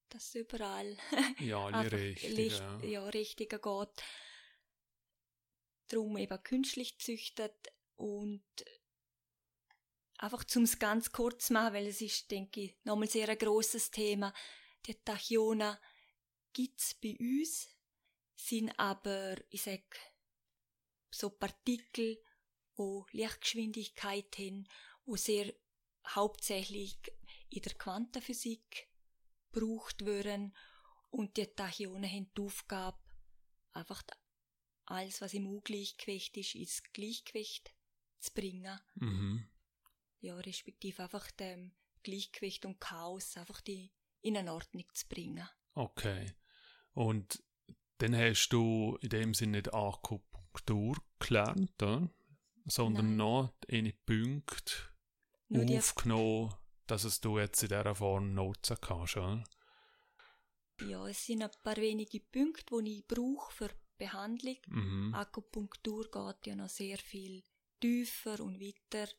Dass 0.10 0.34
überall 0.36 0.97
Ja, 1.39 1.67
richtig. 2.02 2.58
Ja. 2.58 2.80
ja, 2.84 3.10
richtiger 3.10 3.60
geht. 3.60 4.04
Darum 5.89 6.17
eben 6.17 6.43
künstlich 6.43 6.97
gezüchtet 6.97 7.56
und 7.95 8.43
einfach 10.17 10.43
zum 10.43 10.63
es 10.63 10.80
ganz 10.80 11.12
kurz 11.12 11.50
machen, 11.50 11.73
weil 11.73 11.88
es 11.88 12.02
ist, 12.02 12.30
denke 12.32 12.62
ich, 12.62 12.76
nochmal 12.84 13.08
sehr 13.10 13.30
ein 13.30 13.38
grosses 13.38 13.91
Thema. 13.91 14.34
Die 14.88 14.95
Tachyonen 14.95 15.78
gibt's 16.54 16.93
bei 16.95 17.15
uns, 17.19 17.67
sind 18.36 18.71
aber, 18.80 19.36
ich 19.50 19.62
sag, 19.62 19.84
so 21.12 21.30
Partikel, 21.30 22.21
wo 22.76 23.06
Lichtgeschwindigkeit 23.12 24.38
haben, 24.38 24.67
wo 25.06 25.15
sehr 25.17 25.54
hauptsächlich 26.08 26.97
in 27.50 27.62
der 27.63 27.73
Quantenphysik 27.73 28.88
gebraucht 29.52 30.06
werden 30.06 30.56
und 31.10 31.36
die 31.38 31.47
Tachyonen 31.47 32.10
haben 32.10 32.32
die 32.38 32.41
Aufgabe, 32.41 33.00
einfach 33.73 34.04
alles, 34.86 35.21
was 35.21 35.34
im 35.34 35.47
Ungleichgewicht 35.47 36.38
ist, 36.38 36.56
ins 36.56 36.84
Gleichgewicht 36.93 37.73
zu 38.19 38.34
bringen. 38.34 38.80
Mhm. 38.95 39.50
Ja, 40.19 40.38
respektive 40.38 41.04
einfach 41.04 41.30
dem 41.32 41.76
Gleichgewicht 42.04 42.65
und 42.65 42.80
Chaos 42.80 43.36
einfach 43.38 43.62
die 43.62 43.91
in 44.28 44.38
eine 44.38 44.54
Ordnung 44.54 44.86
zu 44.94 45.08
bringen. 45.08 45.48
Okay. 45.74 46.34
Und 46.94 47.44
dann 48.00 48.16
hast 48.16 48.50
du 48.50 48.98
in 49.02 49.10
dem 49.10 49.34
Sinne 49.34 49.58
nicht 49.58 49.74
Akupunktur 49.74 50.98
gelernt, 51.20 51.82
oder? 51.82 52.10
sondern 52.66 53.08
Nein. 53.08 53.18
noch 53.18 53.54
eine 53.72 53.94
Punkte 54.06 54.74
Nur 55.50 55.78
aufgenommen, 55.78 56.54
dass 56.86 57.06
es 57.06 57.22
du 57.22 57.40
jetzt 57.40 57.63
in 57.63 57.70
dieser 57.70 57.96
Form 57.96 58.34
nutzen 58.34 58.78
kannst. 58.82 59.18
Oder? 59.18 59.44
ja, 60.82 61.08
es 61.08 61.26
sind 61.26 61.44
ein 61.44 61.50
paar 61.63 61.78
wenige 61.78 62.20
Punkte, 62.20 62.84
die 62.84 63.00
ich 63.00 63.08
brauche 63.08 63.52
für 63.52 63.68
die 63.70 64.06
Behandlung. 64.06 64.58
Mhm. 64.68 65.13
Akupunktur 65.13 66.10
geht 66.12 66.48
ja 66.48 66.56
noch 66.56 66.70
sehr 66.70 66.98
viel 66.98 67.44
tiefer 67.80 68.40
und 68.42 68.60
weiter. 68.60 69.12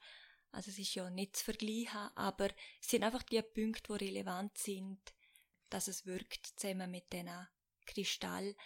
Also 0.50 0.70
es 0.70 0.78
ist 0.78 0.94
ja 0.94 1.10
nicht 1.10 1.36
zu 1.36 1.44
vergleichen, 1.44 2.10
aber 2.14 2.48
es 2.80 2.88
sind 2.88 3.04
einfach 3.04 3.22
die 3.22 3.42
Punkte, 3.42 3.98
die 3.98 4.06
relevant 4.06 4.56
sind, 4.56 5.00
dass 5.68 5.88
es 5.88 6.06
wirkt 6.06 6.46
zusammen 6.58 6.90
mit 6.90 7.12
diesen 7.12 7.48
Kristall, 7.86 8.56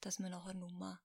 dass 0.00 0.18
man 0.18 0.30
nachher 0.30 0.54
nur 0.54 1.00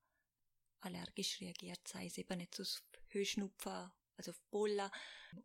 allergisch 0.81 1.41
reagiert, 1.41 1.87
sei 1.87 2.05
es 2.05 2.17
eben 2.17 2.37
nicht 2.37 2.59
auf 2.59 2.83
Heuschnupfen, 3.13 3.91
also 4.15 4.31
auf 4.31 4.41
Pollen, 4.49 4.89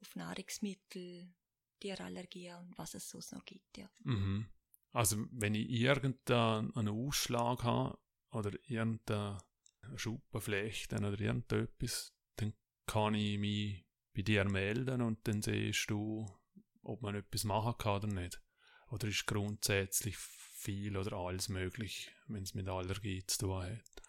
auf 0.00 0.16
Nahrungsmittel, 0.16 1.32
Tierallergien 1.80 2.56
und 2.58 2.78
was 2.78 2.94
es 2.94 3.08
sonst 3.08 3.32
noch 3.32 3.44
gibt, 3.44 3.76
ja. 3.78 3.90
Mhm. 4.04 4.48
Also 4.92 5.16
wenn 5.30 5.54
ich 5.54 5.68
irgendeinen 5.70 6.88
Ausschlag 6.88 7.62
habe 7.62 7.98
oder 8.30 8.52
irgendeine 8.64 9.38
Schuppenflechte 9.96 10.96
oder 10.96 11.18
irgendetwas, 11.18 12.12
dann 12.36 12.54
kann 12.86 13.14
ich 13.14 13.38
mich 13.38 13.86
bei 14.14 14.22
dir 14.22 14.44
melden 14.44 15.02
und 15.02 15.26
dann 15.26 15.42
siehst 15.42 15.90
du, 15.90 16.26
ob 16.82 17.02
man 17.02 17.14
etwas 17.14 17.44
machen 17.44 17.76
kann 17.78 17.96
oder 17.96 18.08
nicht. 18.08 18.40
Oder 18.88 19.08
ist 19.08 19.26
grundsätzlich 19.26 20.16
viel 20.16 20.96
oder 20.96 21.16
alles 21.16 21.48
möglich, 21.48 22.10
wenn 22.26 22.42
es 22.42 22.54
mit 22.54 22.68
Allergie 22.68 23.24
zu 23.26 23.38
tun 23.38 23.62
hat. 23.64 24.02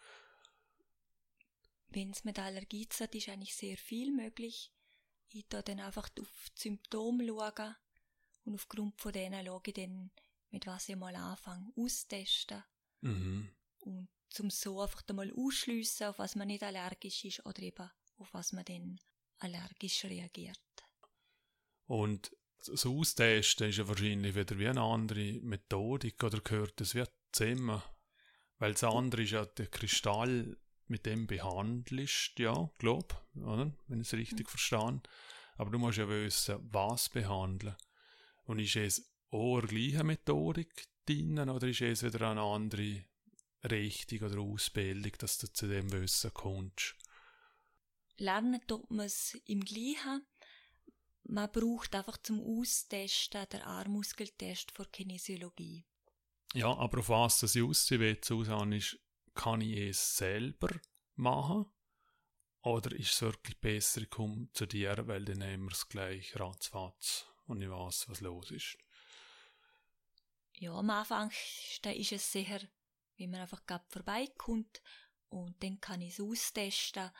Wenn 1.87 2.11
es 2.11 2.23
mit 2.23 2.37
Allergie 2.39 2.87
zu 2.89 2.97
tun 2.97 3.07
hat, 3.07 3.15
ist 3.15 3.29
eigentlich 3.29 3.55
sehr 3.55 3.77
viel 3.77 4.11
möglich. 4.11 4.73
Ich 5.29 5.47
da 5.47 5.61
dann 5.61 5.79
einfach 5.79 6.09
auf 6.19 6.49
die 6.57 6.61
Symptome 6.61 7.25
schauen 7.25 7.75
und 8.45 8.55
aufgrund 8.55 8.99
von 8.99 9.13
denen 9.13 9.45
schaue 9.45 9.61
ich 9.65 9.73
dann, 9.73 10.11
mit 10.51 10.67
was 10.67 10.89
ich 10.89 10.95
mal 10.95 11.15
anfange, 11.15 11.71
austesten. 11.75 12.63
Mhm. 13.01 13.49
Und 13.79 14.09
zum 14.29 14.49
so 14.49 14.81
einfach 14.81 15.03
mal 15.13 15.31
ausschliessen, 15.33 16.07
auf 16.07 16.19
was 16.19 16.35
man 16.35 16.47
nicht 16.47 16.63
allergisch 16.63 17.25
ist 17.25 17.45
oder 17.45 17.61
eben 17.61 17.89
auf 18.17 18.33
was 18.33 18.51
man 18.51 18.65
dann 18.65 18.99
allergisch 19.43 20.05
reagiert. 20.05 20.59
Und 21.85 22.35
das 22.65 22.85
Austesten 22.85 23.69
ist 23.69 23.77
ja 23.77 23.87
wahrscheinlich 23.87 24.35
wieder 24.35 24.57
wie 24.57 24.67
eine 24.67 24.81
andere 24.81 25.39
Methodik 25.41 26.23
oder 26.23 26.39
gehört 26.39 26.79
das 26.79 26.95
wie 26.95 27.03
zusammen? 27.31 27.81
Weil 28.57 28.71
das 28.71 28.83
andere 28.83 29.23
ist 29.23 29.31
ja 29.31 29.45
der 29.45 29.67
Kristall, 29.67 30.57
mit 30.87 31.05
dem 31.05 31.27
behandelst, 31.27 32.37
ja, 32.39 32.69
glaub, 32.77 33.25
oder? 33.35 33.73
Wenn 33.87 34.01
ich 34.01 34.07
es 34.07 34.13
richtig 34.13 34.49
verstehe. 34.49 35.01
Aber 35.55 35.71
du 35.71 35.79
musst 35.79 35.97
ja 35.97 36.07
wissen, 36.07 36.59
was 36.71 37.09
behandeln. 37.09 37.75
Und 38.43 38.59
ist 38.59 38.75
es 38.75 39.13
auch 39.29 39.59
eine 39.59 39.67
gleiche 39.67 40.03
Methodik 40.03 40.87
drin 41.05 41.39
oder 41.49 41.67
ist 41.67 41.81
es 41.81 42.03
wieder 42.03 42.29
eine 42.29 42.41
andere 42.41 43.05
Richtung 43.69 44.29
oder 44.29 44.39
Ausbildung, 44.39 45.11
dass 45.17 45.37
du 45.37 45.51
zu 45.51 45.67
dem 45.67 45.91
Wissen 45.91 46.33
kommst? 46.33 46.95
Lernen 48.17 48.61
tut 48.67 48.89
man 48.91 49.05
es 49.05 49.35
im 49.45 49.61
Gleichen. 49.61 50.25
Man 51.23 51.51
braucht 51.51 51.95
einfach 51.95 52.17
zum 52.17 52.41
Austesten 52.41 53.47
den 53.51 53.61
Armmuskeltest 53.61 54.71
für 54.71 54.85
Kinesiologie. 54.85 55.85
Ja, 56.53 56.75
aber 56.75 56.99
auf 56.99 57.09
was 57.09 57.39
das 57.39 57.55
ich 57.55 57.63
will, 57.63 58.19
Susanne, 58.23 58.77
ist, 58.77 58.99
kann 59.33 59.61
ich 59.61 59.77
es 59.77 60.17
selber 60.17 60.69
machen? 61.15 61.65
Oder 62.61 62.91
ist 62.93 63.13
es 63.13 63.21
wirklich 63.21 63.59
besser, 63.59 64.01
ich 64.01 64.09
komme 64.09 64.47
zu 64.53 64.65
dir, 64.65 64.95
weil 65.07 65.25
dann 65.25 65.43
haben 65.43 65.63
wir 65.63 65.71
es 65.71 65.89
gleich 65.89 66.39
ratzfatz 66.39 67.27
und 67.45 67.61
ich 67.61 67.69
weiß, 67.69 68.07
was 68.09 68.21
los 68.21 68.51
ist? 68.51 68.77
Ja, 70.53 70.73
am 70.73 70.89
Anfang 70.91 71.31
ist 71.31 72.11
es 72.11 72.31
sicher, 72.31 72.59
wie 73.15 73.27
man 73.27 73.41
einfach 73.41 73.65
gerade 73.65 73.85
vorbeikommt 73.89 74.81
und 75.29 75.61
dann 75.63 75.81
kann 75.81 76.01
ich 76.01 76.13
es 76.13 76.21
austesten 76.21 77.11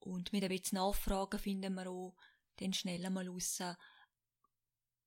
und 0.00 0.32
mit 0.32 0.42
ein 0.42 0.48
bisschen 0.48 0.76
Nachfragen 0.76 1.38
finden 1.38 1.74
wir 1.74 1.88
auch 1.88 2.16
dann 2.56 2.72
schnell 2.72 3.04
einmal 3.04 3.28
raus, 3.28 3.60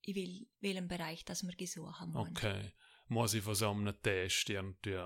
in 0.02 0.48
welchem 0.60 0.88
Bereich 0.88 1.26
das 1.26 1.44
wir 1.44 1.56
gesucht 1.56 2.00
haben. 2.00 2.16
Okay. 2.16 2.74
Muss 3.08 3.34
ich 3.34 3.44
von 3.44 3.56
so 3.56 3.72
einem 3.72 4.02
Test 4.02 4.50
irgendwie 4.50 4.98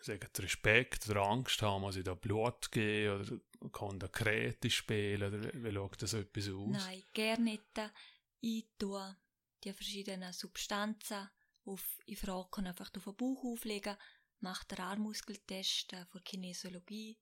sagen, 0.00 0.28
Respekt 0.38 1.08
oder 1.08 1.22
Angst 1.22 1.62
haben, 1.62 1.82
muss 1.82 1.96
ich 1.96 2.04
da 2.04 2.14
Blut 2.14 2.70
geben 2.70 3.20
oder 3.20 3.70
kann 3.70 3.98
da 3.98 4.08
Krete 4.08 4.70
spielen 4.70 5.22
oder 5.22 5.42
wie, 5.42 5.64
wie 5.64 5.72
schaut 5.72 6.02
das 6.02 6.14
etwas 6.14 6.48
aus? 6.48 6.68
Nein, 6.68 7.02
gerne 7.12 7.44
nicht. 7.44 7.92
Ich 8.40 8.66
tue 8.78 9.16
die 9.64 9.72
verschiedenen 9.72 10.32
Substanzen 10.32 11.28
auf, 11.64 11.98
ich 12.06 12.18
frage 12.18 12.58
einfach 12.58 12.90
auf 12.96 13.04
den 13.04 13.16
Bauch 13.16 13.44
auflegen, 13.44 13.96
mache 14.40 14.66
den 14.68 14.78
Armmuskeltest 14.78 15.96
von 16.10 16.24
Kinesiologie 16.24 17.18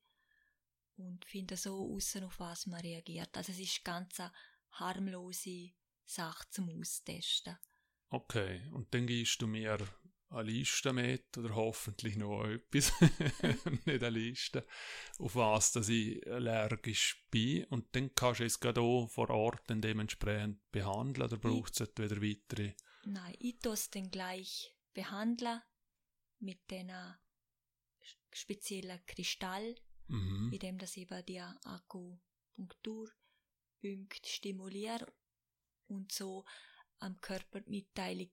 und 0.97 1.25
finde 1.25 1.57
so 1.57 1.95
außen 1.95 2.23
auf 2.23 2.39
was 2.39 2.67
man 2.67 2.81
reagiert. 2.81 3.35
Also 3.37 3.51
es 3.51 3.59
ist 3.59 3.83
ganz 3.83 4.19
eine 4.19 4.31
harmlose 4.71 5.71
Sache 6.05 6.45
zum 6.49 6.69
Austesten. 6.69 7.57
Okay, 8.09 8.61
und 8.73 8.93
dann 8.93 9.07
gibst 9.07 9.41
du 9.41 9.47
mir 9.47 9.77
eine 10.29 10.43
Liste 10.43 10.93
mit 10.93 11.37
oder 11.37 11.55
hoffentlich 11.55 12.15
noch 12.15 12.45
etwas, 12.45 12.93
nicht 13.85 14.03
eine 14.03 14.09
Liste, 14.09 14.65
auf 15.19 15.35
was 15.35 15.71
dass 15.73 15.89
ich 15.89 16.25
allergisch 16.27 17.25
bin 17.31 17.65
und 17.65 17.95
dann 17.95 18.13
kannst 18.13 18.41
du 18.41 18.45
es 18.45 18.59
gerade 18.59 18.81
auch 18.81 19.07
vor 19.07 19.29
Ort 19.29 19.63
dann 19.67 19.81
dementsprechend 19.81 20.71
behandeln 20.71 21.27
oder 21.27 21.37
braucht 21.37 21.79
es 21.79 21.89
wieder 21.97 22.21
weitere? 22.21 22.73
Nein, 23.05 23.35
ich 23.39 23.59
tue 23.59 23.73
es 23.73 23.89
dann 23.89 24.09
gleich 24.09 24.73
behandeln 24.93 25.61
mit 26.39 26.69
den 26.71 26.91
speziellen 28.33 28.99
Kristall, 29.05 29.75
mhm. 30.07 30.51
in 30.51 30.59
dem 30.59 30.77
das 30.77 30.97
eben 30.97 31.25
die 31.25 31.41
Akupunkturpunkte 31.41 34.29
stimuliert 34.29 35.11
und 35.87 36.11
so 36.11 36.45
am 36.99 37.19
Körper 37.21 37.61
Mitteilung 37.65 38.31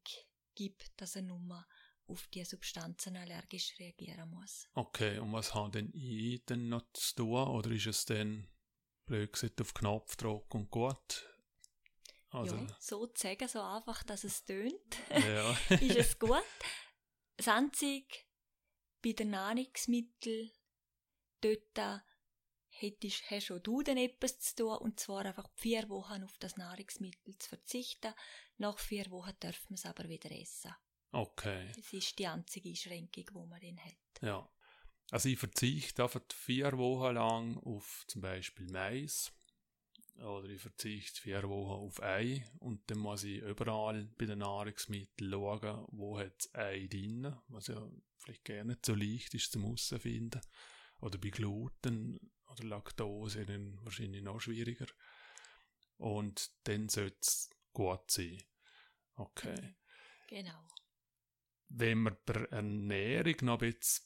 gibt, 0.55 1.01
dass 1.01 1.17
er 1.17 1.23
nur 1.23 1.67
auf 2.07 2.27
die 2.29 2.45
Substanzen 2.45 3.17
allergisch 3.17 3.79
reagieren 3.79 4.31
muss. 4.31 4.69
Okay, 4.75 5.19
und 5.19 5.33
was 5.33 5.55
hat 5.55 5.75
denn 5.75 5.91
ich 5.95 6.45
denn 6.45 6.69
noch 6.69 6.85
zu 6.93 7.17
tun? 7.17 7.49
Oder 7.49 7.71
ist 7.71 7.87
es 7.87 8.05
dann 8.05 8.49
blöd 9.07 9.33
gesagt 9.33 9.61
auf 9.61 9.75
Knopfdruck 9.75 10.55
und 10.55 10.71
gut? 10.71 11.29
Also. 12.31 12.57
Ja, 12.57 12.77
so 12.81 13.07
zu 13.07 13.23
sagen, 13.23 13.49
so 13.49 13.61
einfach, 13.61 14.03
dass 14.03 14.25
es 14.25 14.45
tönt, 14.45 14.75
ja. 15.11 15.53
ist 15.81 15.97
es 15.97 16.19
gut. 16.19 16.43
Das 17.37 17.49
Einzige 17.49 18.07
bei 19.03 19.13
den 19.13 19.31
Nahrungsmitteln, 19.31 20.51
dort 21.45 22.03
hättest, 22.69 23.31
hast 23.31 23.51
auch 23.51 23.59
du 23.59 23.83
dann 23.83 23.97
etwas 23.97 24.41
zu 24.41 24.57
tun, 24.57 24.79
und 24.79 25.01
zwar 25.01 25.25
einfach 25.25 25.49
vier 25.55 25.89
Wochen 25.89 26.25
auf 26.25 26.37
das 26.39 26.57
Nahrungsmittel 26.57 27.39
zu 27.39 27.49
verzichten. 27.49 28.13
Nach 28.59 28.79
vier 28.79 29.11
Wochen 29.11 29.39
dürfen 29.43 29.71
wir 29.71 29.75
es 29.77 29.87
aber 29.87 30.09
wieder 30.09 30.31
essen. 30.33 30.75
Okay. 31.13 31.71
Das 31.77 31.93
ist 31.93 32.19
die 32.19 32.27
einzige 32.27 32.71
Einschränkung, 32.71 33.25
die 33.25 33.49
man 33.49 33.61
dann 33.61 33.79
hat. 33.79 34.23
Ja. 34.23 34.49
Also 35.11 35.29
ich 35.29 35.39
verzichte 35.39 36.03
einfach 36.03 36.23
vier 36.33 36.77
Wochen 36.77 37.15
lang 37.15 37.59
auf 37.59 38.05
zum 38.09 38.23
Beispiel 38.23 38.67
Mais 38.71 39.33
oder 40.17 40.49
ich 40.49 40.61
verzichte 40.61 41.21
vier 41.21 41.43
Wochen 41.49 41.87
auf 41.87 42.03
Ei 42.03 42.45
und 42.59 42.89
dann 42.91 42.99
muss 42.99 43.25
ich 43.25 43.43
überall 43.43 44.09
bei 44.17 44.27
den 44.27 44.39
Nahrungsmitteln 44.39 45.31
schauen, 45.31 45.87
wo 45.89 46.19
hat 46.19 46.49
Ei 46.55 46.87
drin, 46.87 47.37
was 47.49 47.67
ja 47.67 47.89
vielleicht 48.19 48.45
gerne 48.45 48.73
nicht 48.73 48.87
so 48.87 48.95
leicht 48.95 49.35
ist 49.35 49.53
zum 49.53 49.63
herausfinden. 49.65 50.41
Oder 51.01 51.19
bei 51.19 51.31
Gluten 51.31 52.31
oder 52.47 52.65
Laktose 52.65 53.45
dann 53.47 53.79
wahrscheinlich 53.85 54.23
noch 54.23 54.41
schwieriger. 54.41 54.87
Und 55.97 56.51
dann 56.65 56.89
sollte 56.89 57.19
es 57.21 57.51
gut 57.73 58.11
sein. 58.11 58.43
Okay. 59.17 59.77
Genau 60.29 60.65
wenn 61.77 62.03
wir 62.03 62.17
bei 62.25 62.33
der 62.35 62.53
Ernährung 62.53 63.37
noch 63.43 63.59
bisschen 63.59 64.05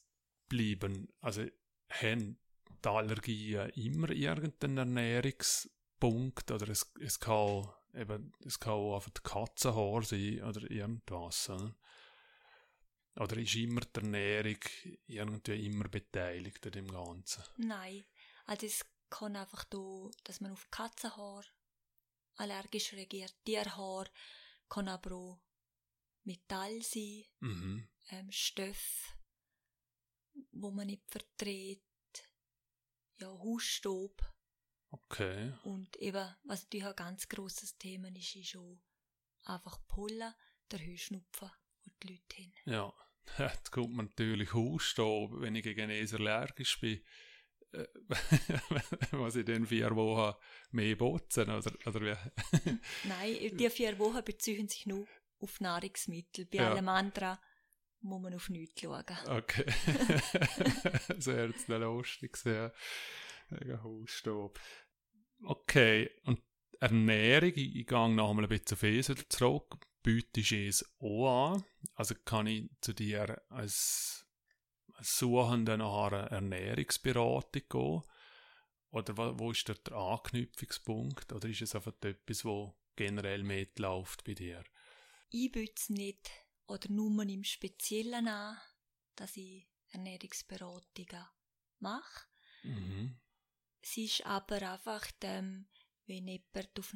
bleiben, 0.49 1.09
also 1.21 1.45
haben 1.89 2.39
die 2.85 2.89
Allergien 2.89 3.71
immer 3.71 4.11
irgendeinen 4.11 4.79
Ernährungspunkt 4.79 6.51
oder 6.51 6.69
es, 6.69 6.93
es 7.01 7.19
kann 7.19 7.69
eben, 7.95 8.33
es 8.45 8.59
kann 8.59 8.75
auch 8.75 8.97
einfach 8.97 9.13
Katzenhaar 9.23 10.03
sein 10.03 10.43
oder 10.43 10.71
irgendwas. 10.71 11.51
Oder? 11.51 11.75
Oder 13.19 13.37
ist 13.37 13.55
immer 13.57 13.81
die 13.81 14.01
Ernährung 14.01 14.59
irgendwie 15.07 15.67
immer 15.67 15.89
beteiligt 15.89 16.65
an 16.67 16.73
dem 16.73 16.89
Ganzen? 16.89 17.43
Nein, 17.57 18.05
also 18.47 18.67
es 18.67 18.85
kann 19.11 19.37
einfach 19.37 19.65
da, 19.65 20.11
dass 20.25 20.41
man 20.41 20.53
auf 20.53 20.71
Katzenhaar 20.71 21.45
allergisch 22.37 22.93
reagiert, 22.93 23.35
Tierhaar 23.45 24.07
kann 24.69 24.89
aber 24.89 25.13
auch 25.15 25.41
Metall 26.25 26.83
sein, 26.83 27.25
mhm. 27.41 27.89
ähm, 28.11 28.31
Stoff, 28.31 29.17
wo 30.53 30.71
man 30.71 30.87
nicht 30.87 31.03
vertritt, 31.09 31.83
ja, 33.17 33.29
Hausstaub. 33.29 34.23
Okay. 34.91 35.53
Und 35.65 35.97
eben, 35.97 36.35
was 36.45 36.63
natürlich 36.65 36.87
ein 36.87 36.97
ganz 36.97 37.29
grosses 37.29 37.77
Thema 37.79 38.09
ist, 38.15 38.37
ist 38.37 38.57
auch 38.57 38.79
einfach 39.45 39.79
Pollen, 39.89 40.35
der 40.71 40.87
Heuschnupfen 40.87 41.51
und 41.85 42.03
die 42.03 42.09
Leute 42.09 42.37
hin. 42.37 42.53
Ja, 42.67 42.93
da 43.39 43.53
kommt 43.71 43.95
man 43.95 44.07
natürlich 44.07 44.53
Hausstaub, 44.55 45.41
wenn 45.41 45.55
ich 45.55 45.63
gegen 45.63 45.91
es 45.91 46.15
allergisch 46.15 46.81
bin. 46.81 47.01
Äh, 47.73 47.87
was 49.13 49.37
ich 49.37 49.45
dann 49.45 49.67
vier 49.67 49.95
Wochen 49.95 50.37
mehr 50.71 50.97
botzen, 50.97 51.51
oder, 51.51 51.73
oder 51.87 52.01
wie? 52.01 52.71
Nein, 53.05 53.57
die 53.57 53.71
vier 53.71 53.99
Wochen 53.99 54.25
beziehen 54.25 54.69
sich 54.69 54.87
nur 54.87 55.07
auf 55.41 55.61
Nahrungsmittel. 55.61 56.47
Bei 56.47 56.59
ja. 56.59 56.71
allem 56.71 56.89
anderen 56.89 57.39
muss 58.01 58.23
man 58.23 58.35
auf 58.35 58.49
nichts 58.49 58.81
schauen. 58.81 59.05
Okay. 59.27 59.65
so 61.19 61.33
hat 61.33 61.57
es 61.57 61.67
dann 61.67 61.83
lustig 61.83 62.33
gesehen. 62.33 62.71
Wegen 63.51 63.83
Hausstaub. 63.83 64.59
Okay, 65.43 66.11
und 66.25 66.41
Ernährung, 66.81 67.53
ich, 67.55 67.77
ich 67.77 67.87
gehe 67.87 68.09
noch 68.09 68.31
einmal 68.31 68.45
ein 68.45 68.49
bisschen 68.49 68.77
auf 68.77 68.83
Esel 68.83 69.17
zurück. 69.29 69.79
Bietest 70.09 70.53
es 70.53 70.95
auch 71.01 71.53
an? 71.55 71.65
Also 71.95 72.15
kann 72.25 72.47
ich 72.47 72.71
zu 72.81 72.95
dir 72.95 73.43
als, 73.51 74.25
Suchender 75.01 75.77
nach 75.77 76.11
einer 76.11 76.25
Ernährungsberatung 76.33 77.63
gehen? 77.69 78.03
Oder 78.91 79.17
wo, 79.17 79.39
wo 79.39 79.51
ist 79.53 79.69
der 79.69 79.93
Anknüpfungspunkt? 79.93 81.33
Oder 81.33 81.49
ist 81.49 81.63
es 81.63 81.75
einfach 81.75 81.93
etwas, 82.03 82.45
wo 82.45 82.75
generell 82.97 83.45
mitläuft 83.45 84.25
bei 84.25 84.35
dir? 84.35 84.65
ich 85.31 85.55
würde 85.55 85.73
es 85.77 85.89
nicht 85.91 86.31
oder 86.67 86.91
nur 86.91 87.23
im 87.25 87.45
Speziellen 87.45 88.29
an, 88.29 88.59
dass 89.15 89.37
ich 89.37 89.69
Ernährungsberatungen 89.91 91.27
mache. 91.81 92.27
Mhm. 92.63 93.19
Es 93.83 93.97
ist 93.97 94.27
aber 94.27 94.73
einfach, 94.73 95.07
wenn 95.21 95.69
jemand 96.07 96.79
auf, 96.79 96.95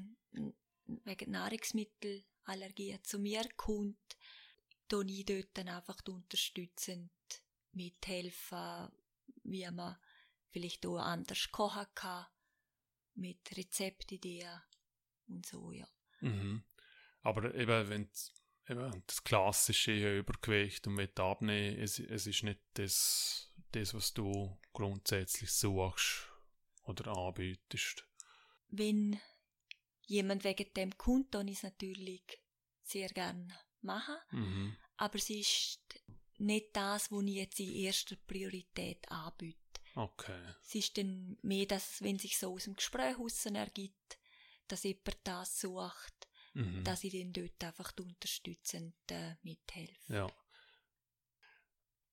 wegen 0.86 1.34
Nahrungsmittelallergie 2.46 3.02
zu 3.02 3.18
mir 3.18 3.48
kommt, 3.56 4.16
tue 4.88 5.06
ich 5.06 5.24
dort 5.24 5.48
dann 5.54 5.68
einfach 5.68 5.98
unterstützend 6.08 7.10
mithelfen, 7.72 8.88
wie 9.44 9.70
man 9.70 9.96
vielleicht 10.50 10.86
auch 10.86 10.98
anders 10.98 11.50
kochen 11.50 11.86
kann, 11.94 12.26
mit 13.14 13.56
Rezeptideen 13.56 14.60
und 15.28 15.46
so, 15.46 15.72
ja. 15.72 15.88
Mhm. 16.20 16.64
Aber 17.22 17.54
eben, 17.54 17.88
wenn 17.88 18.10
eben 18.68 19.02
das 19.06 19.24
klassische 19.24 20.18
Übergewicht 20.18 20.86
und 20.86 20.96
will 20.96 21.10
abnehmen, 21.16 21.78
es, 21.78 21.98
es 21.98 22.26
ist 22.26 22.42
nicht 22.42 22.60
das, 22.74 23.52
das, 23.72 23.94
was 23.94 24.12
du 24.12 24.58
grundsätzlich 24.72 25.52
suchst 25.52 26.28
oder 26.84 27.16
anbietest. 27.16 28.06
Wenn 28.68 29.20
jemand 30.06 30.44
wegen 30.44 30.72
dem 30.74 30.96
kommt, 30.96 31.34
dann 31.34 31.48
ist 31.48 31.62
natürlich 31.62 32.24
sehr 32.82 33.08
gern 33.08 33.52
machen. 33.80 34.16
Mhm. 34.30 34.76
Aber 34.96 35.16
es 35.16 35.30
ist 35.30 35.80
nicht 36.38 36.68
das, 36.74 37.10
was 37.10 37.24
ich 37.24 37.34
jetzt 37.34 37.60
in 37.60 37.74
erster 37.74 38.16
Priorität 38.26 39.10
anbiete. 39.10 39.58
Okay. 39.94 40.54
Es 40.62 40.74
ist 40.74 40.96
dann 40.96 41.36
mehr, 41.42 41.66
dass, 41.66 42.02
wenn 42.02 42.18
sich 42.18 42.38
so 42.38 42.54
aus 42.54 42.64
dem 42.64 42.76
Gespräch 42.76 43.16
heraus 43.16 43.44
ergibt, 43.46 44.18
dass 44.68 44.84
jemand 44.84 45.18
das 45.24 45.60
sucht, 45.60 46.28
mhm. 46.54 46.82
dass 46.84 47.04
ich 47.04 47.12
den 47.12 47.32
dort 47.32 47.62
einfach 47.62 47.92
unterstützend 47.98 48.94
äh, 49.10 49.34
mithelfe. 49.42 50.12
Ja. 50.12 50.32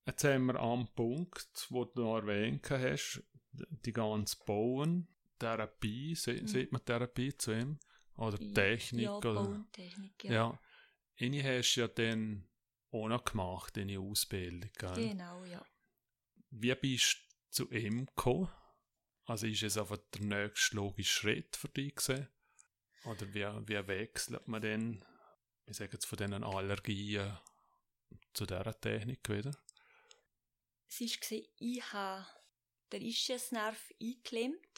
Jetzt 0.06 0.23
haben 0.23 0.47
wir 0.47 0.60
am 0.60 0.88
Punkt, 0.93 1.67
wo 1.69 1.86
du 1.86 2.02
noch 2.02 2.17
erwähnt 2.17 2.69
hast, 2.69 3.23
die 3.52 3.93
ganze 3.93 4.38
Bauen, 4.45 5.08
Therapie, 5.39 6.15
se, 6.15 6.34
Mhm. 6.34 6.47
sieht 6.47 6.71
man 6.71 6.84
Therapie 6.86 7.36
zu 7.38 7.54
ihm? 7.54 7.80
Oder 8.15 8.38
Technik? 8.54 9.06
Ja, 9.06 9.17
oder? 9.17 9.34
Bauentechnik, 9.34 10.23
ja. 10.25 10.32
Ja. 10.32 10.62
Eine 11.19 11.43
hast 11.43 11.75
du 11.75 11.82
ja 11.82 11.88
dann 11.88 12.47
auch 12.91 13.08
noch 13.08 13.23
gemacht, 13.23 13.78
deine 13.78 13.99
Ausbildung, 13.99 14.69
gell? 14.78 14.93
Genau, 15.10 15.43
ja. 15.45 15.65
Wie 16.49 16.75
bist 16.75 17.17
du 17.17 17.65
zu 17.65 17.71
ihm 17.71 18.06
gekommen? 18.06 18.49
Also 19.25 19.45
ist 19.47 19.63
es 19.63 19.78
einfach 19.78 19.97
der 20.15 20.21
nächste 20.21 20.75
logische 20.75 21.10
Schritt 21.13 21.56
für 21.56 21.69
dich 21.69 21.95
gewesen? 21.95 22.28
Oder 23.06 23.34
wie, 23.34 23.45
wie 23.67 23.88
wechselt 23.88 24.47
man 24.47 24.62
denn, 24.62 25.06
ich 25.65 25.78
sage 25.78 25.93
jetzt 25.93 26.06
von 26.06 26.17
diesen 26.17 26.43
Allergien 26.43 27.38
zu 28.34 28.45
dieser 28.45 28.80
Technik 28.82 29.30
wieder? 29.30 29.52
Es 30.88 30.99
war, 30.99 31.39
ich 31.60 31.93
habe 31.93 32.25
den 32.91 33.04
Ischiasnerv 33.04 33.93
eingeklemmt 34.02 34.69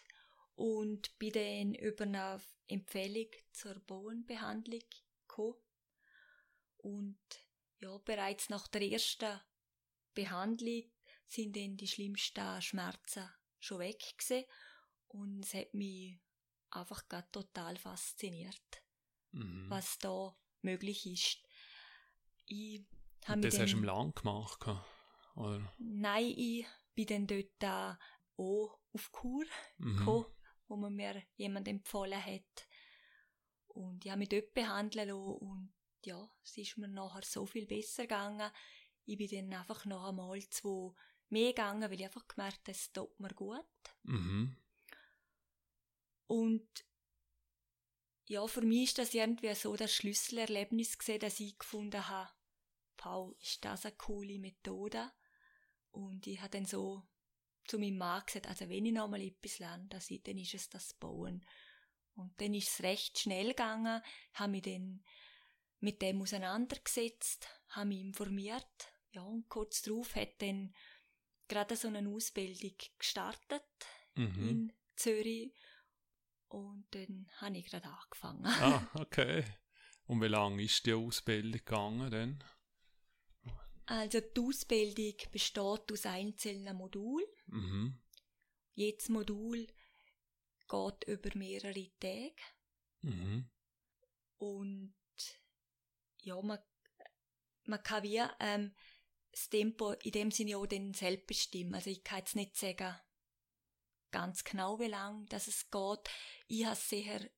und 0.56 1.18
bin 1.18 1.32
dann 1.34 1.76
über 1.76 2.04
eine 2.04 2.42
Empfehlung 2.68 3.30
zur 3.52 3.76
Bowenbehandlung 3.80 4.82
gekommen. 5.28 5.56
Und 6.78 7.20
ja, 7.80 7.98
bereits 8.00 8.50
nach 8.50 8.68
der 8.68 8.82
ersten 8.84 9.40
Behandlung 10.14 10.84
sind 11.28 11.56
dann 11.56 11.78
die 11.78 11.88
schlimmsten 11.88 12.62
Schmerzen 12.62 13.30
schon 13.60 13.80
weg 13.80 14.14
gewesen. 14.18 14.46
Und 15.08 15.46
es 15.46 15.54
hat 15.54 15.74
mich 15.74 16.20
einfach 16.72 17.08
gerade 17.08 17.30
total 17.32 17.78
fasziniert, 17.78 18.84
Mhm. 19.32 19.70
was 19.70 19.98
da 20.00 20.36
möglich 20.62 21.06
ist. 21.06 21.40
Ich 22.46 22.82
habe 23.26 23.42
das 23.42 23.60
hast 23.60 23.74
du 23.74 23.78
im 23.78 23.84
Lang 23.84 24.14
gemacht, 24.14 24.66
oder? 25.36 25.74
Nein, 25.78 26.34
ich 26.36 26.66
bin 26.96 27.08
dann 27.08 27.28
dort 27.28 27.64
auch 28.38 28.80
auf 28.94 29.12
Kur 29.12 29.46
Mhm. 29.78 29.98
gekommen, 29.98 30.26
wo 30.72 30.78
man 30.78 30.96
mir 30.96 31.22
jemand 31.36 31.68
empfohlen 31.68 32.26
hat. 32.26 32.68
Und 33.68 34.06
habe 34.06 34.20
mich 34.20 34.30
dort 34.30 34.54
behandeln 34.54 35.10
lassen 35.10 35.36
und 35.36 35.74
ja, 36.04 36.30
es 36.44 36.58
ist 36.58 36.78
mir 36.78 36.88
nachher 36.88 37.24
so 37.24 37.46
viel 37.46 37.68
besser 37.68 38.04
gegangen. 38.04 38.50
Ich 39.06 39.18
bin 39.18 39.50
dann 39.50 39.60
einfach 39.60 39.86
noch 39.86 40.08
einmal 40.08 40.40
zwei 40.50 40.94
mehr 41.30 41.50
gegangen, 41.50 41.84
weil 41.84 42.00
ich 42.00 42.06
einfach 42.06 42.28
gemerkt 42.28 42.62
habe, 42.62 42.72
es 42.72 42.92
tut 42.92 43.20
mir 43.20 43.34
gut. 43.34 43.66
Mhm. 44.04 44.56
Und 46.28 46.86
ja, 48.28 48.48
für 48.48 48.62
mich 48.62 48.90
ist 48.90 48.98
das 48.98 49.14
irgendwie 49.14 49.54
so 49.54 49.76
das 49.76 49.94
Schlüsselerlebnis 49.94 50.98
gesehen, 50.98 51.20
dass 51.20 51.40
ich 51.42 51.60
gefunden 51.60 52.08
habe, 52.08 52.32
Paul, 52.96 53.36
ist 53.42 53.64
das 53.66 53.86
eine 53.86 53.96
coole 53.96 54.40
Methode? 54.40 55.12
Und 55.92 56.28
ich 56.28 56.40
habe 56.40 56.52
dann 56.52 56.66
so 56.66 57.04
zu 57.65 57.80
meinem 57.80 57.97
Mann 57.97 58.24
gesagt, 58.26 58.47
also 58.47 58.67
wenn 58.69 58.86
ich 58.86 58.93
noch 58.93 59.08
mal 59.08 59.21
etwas 59.21 59.60
lerne, 59.60 59.88
dann 59.88 60.38
ist 60.38 60.54
es 60.54 60.69
das 60.69 60.93
Bauen. 60.93 61.45
Und 62.15 62.39
dann 62.41 62.54
ist 62.54 62.69
es 62.69 62.84
recht 62.84 63.19
schnell 63.19 63.50
gegangen, 63.50 64.02
habe 64.34 64.52
mich 64.52 64.63
dann 64.63 65.04
mit 65.80 66.02
dem 66.02 66.21
auseinandergesetzt, 66.21 67.47
habe 67.69 67.88
mich 67.88 68.02
informiert, 68.02 68.93
ja, 69.12 69.21
und 69.24 69.50
kurz 69.50 69.82
darauf 69.82 70.15
hat 70.15 70.41
dann 70.41 70.74
gerade 71.47 71.76
so 71.76 71.88
eine 71.88 72.08
Ausbildung 72.10 72.76
gestartet 72.97 73.63
Mhm. 74.15 74.50
in 74.50 74.74
Zürich 74.95 75.54
und 76.50 76.86
dann 76.91 77.28
habe 77.38 77.58
ich 77.58 77.65
gerade 77.65 77.88
angefangen. 77.88 78.45
Ah, 78.45 78.88
okay. 78.95 79.45
Und 80.06 80.21
wie 80.21 80.28
lange 80.28 80.62
ist 80.63 80.86
die 80.86 80.93
Ausbildung 80.93 81.52
gegangen 81.54 82.12
denn? 82.12 82.43
Also 83.86 84.19
die 84.21 84.39
Ausbildung 84.41 85.15
besteht 85.32 85.91
aus 85.91 86.06
einzelnen 86.06 86.76
Modulen. 86.78 87.26
Mhm. 87.52 88.02
Jedes 88.74 89.10
Modul 89.10 89.68
geht 90.68 91.04
über 91.08 91.30
mehrere 91.38 91.92
Tage 92.00 92.36
Mhm. 93.02 93.50
und 94.38 94.94
ja, 96.24 96.40
man, 96.42 96.60
man 97.66 97.84
kann 97.84 98.04
wie 98.04 98.22
ähm, 98.40 98.74
das 99.32 99.50
Tempo 99.50 99.92
in 100.04 100.12
dem 100.12 100.32
Sinne 100.32 100.58
auch 100.58 100.66
dann 100.68 100.94
selbst 100.94 101.28
bestimmen. 101.28 101.74
Also 101.76 101.90
ich 101.90 102.04
kann 102.04 102.20
jetzt 102.20 102.36
nicht 102.36 102.56
sagen, 102.56 102.96
ganz 104.12 104.44
genau 104.44 104.80
wie 104.80 104.88
lang 104.88 105.26
das 105.28 105.48
es 105.48 105.70
geht. 105.70 106.10
Ich 106.48 106.66
habe 106.66 106.74
es 106.74 106.90
sehr 106.90 107.30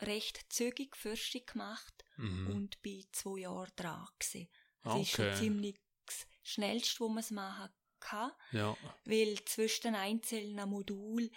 recht 0.00 0.44
zügig 0.52 0.96
Forschung 0.96 1.44
gemacht 1.46 2.04
Mhm. 2.16 2.46
und 2.50 2.82
bin 2.82 3.06
zwei 3.12 3.40
Jahre 3.40 3.70
dran 3.76 4.06
gewesen. 4.18 4.48
Also 4.82 5.00
ist 5.00 5.10
schon 5.10 5.26
Okay. 5.26 5.36
ziemlich 5.36 5.80
das 6.06 6.26
Schnellste, 6.42 7.00
wo 7.00 7.08
man 7.08 7.18
es 7.18 7.30
machen 7.30 7.72
kann, 8.04 8.32
Ja. 8.52 8.76
weil 9.04 9.42
zwischen 9.44 9.82
den 9.88 9.94
einzelnen 9.96 10.68
Modulen 10.68 11.30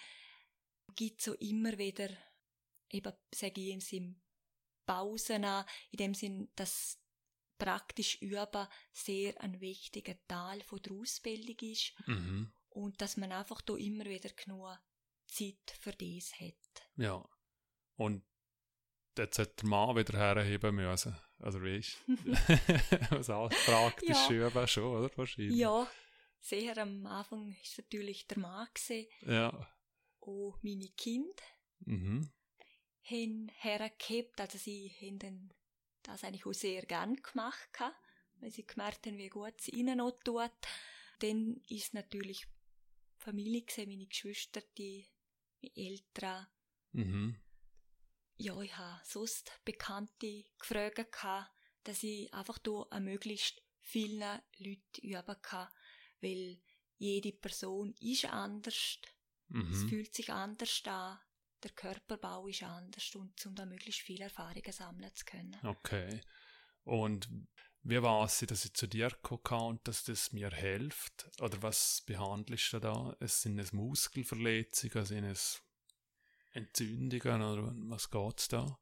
gibt 0.95 1.19
es 1.19 1.25
so 1.25 1.33
immer 1.35 1.77
wieder, 1.77 2.09
eben, 2.89 3.13
sage 3.33 3.61
ich 3.61 3.69
im 3.73 3.79
Sinn, 3.81 4.21
Pausen 4.85 5.43
an, 5.45 5.65
in 5.91 5.97
dem 5.97 6.13
Sinn, 6.13 6.49
dass 6.55 6.99
praktisch 7.57 8.21
Üben 8.21 8.67
sehr 8.93 9.39
ein 9.41 9.59
wichtiger 9.59 10.15
Teil 10.27 10.61
von 10.63 10.81
der 10.81 10.93
Ausbildung 10.93 11.57
ist 11.59 11.93
Mhm. 12.07 12.53
und 12.69 13.01
dass 13.01 13.17
man 13.17 13.31
einfach 13.31 13.61
da 13.61 13.75
immer 13.75 14.05
wieder 14.05 14.29
genug 14.29 14.77
Zeit 15.27 15.75
für 15.81 15.91
das 15.91 16.39
hat. 16.39 16.87
Ja. 16.95 17.27
Und 17.95 18.23
jetzt 19.17 19.39
hat 19.39 19.59
der 19.61 19.67
Mann 19.67 19.95
wieder 19.97 20.17
herheben 20.17 20.75
müssen. 20.75 21.17
Also 21.39 21.61
weißt 21.61 21.97
Was 23.11 23.29
alles 23.29 23.65
praktisch 23.65 24.29
Ja. 24.29 24.47
üben 24.47 24.67
schon, 24.67 24.83
oder? 24.83 25.17
Wahrscheinlich. 25.17 25.55
Ja, 25.57 25.89
sehr 26.39 26.77
am 26.77 27.05
Anfang 27.05 27.55
ist 27.61 27.77
natürlich 27.77 28.27
der 28.27 28.39
Mann 28.39 28.67
gewesen, 28.73 29.07
Ja. 29.21 29.73
auch 30.21 30.57
meine 30.61 30.89
Kinder. 30.89 31.43
Mhm. 31.79 32.31
haben 33.03 33.49
hergehabt, 33.59 34.41
also 34.41 34.57
sie 34.57 34.89
haben 35.01 35.53
das 36.03 36.23
eigentlich 36.25 36.45
auch 36.45 36.53
sehr 36.53 36.85
gern 36.85 37.15
gemacht, 37.15 37.69
weil 38.39 38.51
sie 38.51 38.65
gemerkt 38.65 39.05
haben, 39.07 39.17
wie 39.17 39.29
gut 39.29 39.53
es 39.59 39.69
ihnen 39.69 39.99
noch 39.99 40.19
tut. 40.25 40.51
Dann 41.19 41.61
ist 41.69 41.93
natürlich 41.93 42.45
Familie 43.17 43.61
gewesen, 43.61 43.89
meine 43.89 44.07
Geschwister, 44.07 44.61
die 44.77 45.07
meine 45.61 45.75
Eltern. 45.77 46.47
Mhm. 46.91 47.39
Ja, 48.37 48.59
ich 48.61 48.75
habe 48.75 49.01
sonst 49.05 49.51
Bekannte 49.63 50.43
gefragt, 50.59 51.15
dass 51.83 52.03
ich 52.03 52.33
einfach 52.33 52.57
da 52.59 52.87
möglichst 52.99 53.61
vielen 53.79 54.41
Leuten 54.57 55.01
üben 55.01 55.41
kann, 55.41 55.69
weil 56.21 56.59
jede 56.97 57.31
Person 57.31 57.93
ist 57.99 58.25
anders, 58.25 58.99
es 59.71 59.83
Mhm. 59.83 59.89
fühlt 59.89 60.15
sich 60.15 60.31
anders 60.31 60.81
an, 60.85 61.19
der 61.63 61.71
Körperbau 61.71 62.47
ist 62.47 62.63
anders 62.63 63.15
und 63.15 63.45
um 63.45 63.55
da 63.55 63.65
möglichst 63.65 64.01
viele 64.01 64.25
Erfahrungen 64.25 64.71
sammeln 64.71 65.13
zu 65.15 65.25
können. 65.25 65.57
Okay. 65.63 66.21
Und 66.83 67.29
wie 67.83 68.01
war 68.01 68.25
es, 68.25 68.39
dass 68.39 68.65
ich 68.65 68.73
zu 68.73 68.87
dir 68.87 69.09
gekommen 69.09 69.43
kann 69.43 69.61
und 69.61 69.87
dass 69.87 70.03
das 70.03 70.31
mir 70.31 70.49
hilft? 70.51 71.29
Oder 71.41 71.61
was 71.61 72.01
behandelst 72.05 72.73
du 72.73 72.79
da? 72.79 73.15
Es 73.19 73.41
sind 73.41 73.59
es 73.59 73.73
Muskelverletzungen, 73.73 75.05
sind 75.05 75.23
es 75.25 75.61
Entzündungen 76.51 77.41
oder 77.41 77.73
was 77.89 78.09
geht's 78.09 78.47
da? 78.47 78.79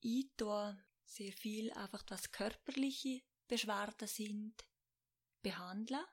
Ich 0.00 0.30
tue 0.36 0.84
sehr 1.04 1.32
viel 1.32 1.72
einfach, 1.72 2.04
was 2.08 2.30
körperliche 2.30 3.22
Beschwerden 3.46 4.08
sind, 4.08 4.64
behandeln. 5.42 6.04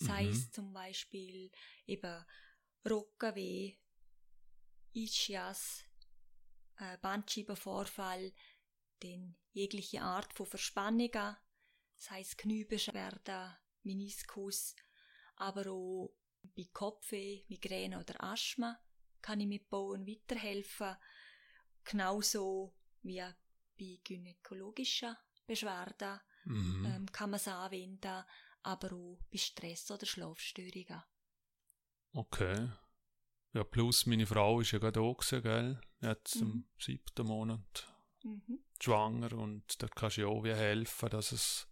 Sei 0.00 0.28
Mhm. 0.28 0.30
es 0.30 0.50
zum 0.50 0.72
Beispiel 0.72 1.50
eben 1.86 2.24
Rockenweh, 2.88 3.76
Ischias, 4.94 5.84
äh, 6.78 6.96
Bandscheibenvorfall, 6.98 8.32
dann 9.00 9.36
jegliche 9.52 10.00
Art 10.02 10.32
von 10.32 10.46
Verspannungen, 10.46 11.36
sei 11.96 12.20
es 12.20 12.36
Kniebeschwerden, 12.36 13.56
Meniskus, 13.82 14.74
aber 15.36 15.70
auch 15.70 16.14
bei 16.56 16.66
Kopfweh, 16.72 17.44
Migräne 17.48 18.00
oder 18.00 18.22
Asthma 18.24 18.80
kann 19.20 19.40
ich 19.40 19.48
mit 19.48 19.68
Bauen 19.68 20.06
weiterhelfen. 20.06 20.96
Genauso 21.84 22.74
wie 23.02 23.22
bei 23.78 24.00
gynäkologischen 24.02 25.16
Beschwerden 25.46 26.20
Mhm. 26.46 26.86
ähm, 26.86 27.06
kann 27.12 27.30
man 27.30 27.36
es 27.38 27.48
anwenden, 27.48 28.24
aber 28.62 28.92
auch 28.94 29.18
bei 29.30 29.38
Stress 29.38 29.90
oder 29.90 30.06
Schlafstörungen. 30.06 31.02
Okay. 32.14 32.68
Ja, 33.54 33.64
plus 33.64 34.06
meine 34.06 34.26
Frau 34.26 34.60
ist 34.60 34.72
ja 34.72 34.78
gerade 34.78 35.00
da 35.00 35.12
gewesen, 35.12 35.42
gell? 35.42 35.80
Jetzt 36.02 36.42
im 36.42 36.62
Mhm. 36.62 36.64
siebten 36.78 37.26
Monat 37.26 37.88
Mhm. 38.24 38.58
schwanger 38.80 39.32
und 39.34 39.82
da 39.82 39.88
kannst 39.88 40.16
du 40.18 40.22
ja 40.22 40.26
auch 40.28 40.44
wie 40.44 40.54
helfen, 40.54 41.10
dass 41.10 41.32
es 41.32 41.68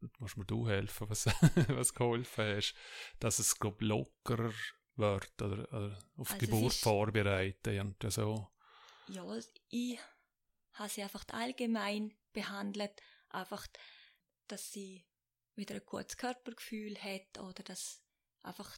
da 0.00 0.08
musst 0.18 0.36
mir 0.36 0.44
du 0.46 0.66
helfen, 0.68 1.08
was, 1.10 1.26
was 1.68 1.94
geholfen 1.94 2.56
hast, 2.56 2.74
dass 3.18 3.38
es 3.38 3.58
glaub, 3.58 3.80
lockerer 3.82 4.52
wird 4.96 5.42
oder, 5.42 5.68
oder 5.72 5.98
auf 6.16 6.30
Also 6.30 6.38
die 6.46 6.46
Geburt 6.46 6.72
ist- 6.72 6.82
vorbereiten 6.82 7.80
und 7.80 8.12
so. 8.12 8.48
Ja, 9.06 9.24
ich 9.68 9.98
habe 10.74 10.88
sie 10.88 11.02
einfach 11.02 11.24
allgemein 11.32 12.14
behandelt, 12.32 13.02
einfach, 13.28 13.66
dass 14.48 14.72
sie 14.72 15.04
wieder 15.60 15.76
ein 15.76 15.86
gutes 15.86 16.16
Körpergefühl 16.16 16.96
hat 16.98 17.38
oder 17.38 17.62
dass 17.62 18.02
einfach 18.42 18.76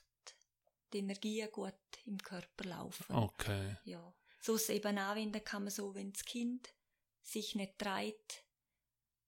die 0.92 0.98
Energien 0.98 1.50
gut 1.50 1.74
im 2.04 2.18
Körper 2.18 2.64
laufen. 2.64 3.14
Okay. 3.14 3.76
Ja. 3.84 4.14
So 4.40 4.56
es 4.56 4.68
eben 4.68 4.98
anwenden 4.98 5.42
kann 5.42 5.62
man 5.62 5.70
so, 5.70 5.94
wenn 5.94 6.12
das 6.12 6.24
Kind 6.24 6.74
sich 7.22 7.54
nicht 7.54 7.78
treibt, 7.78 8.44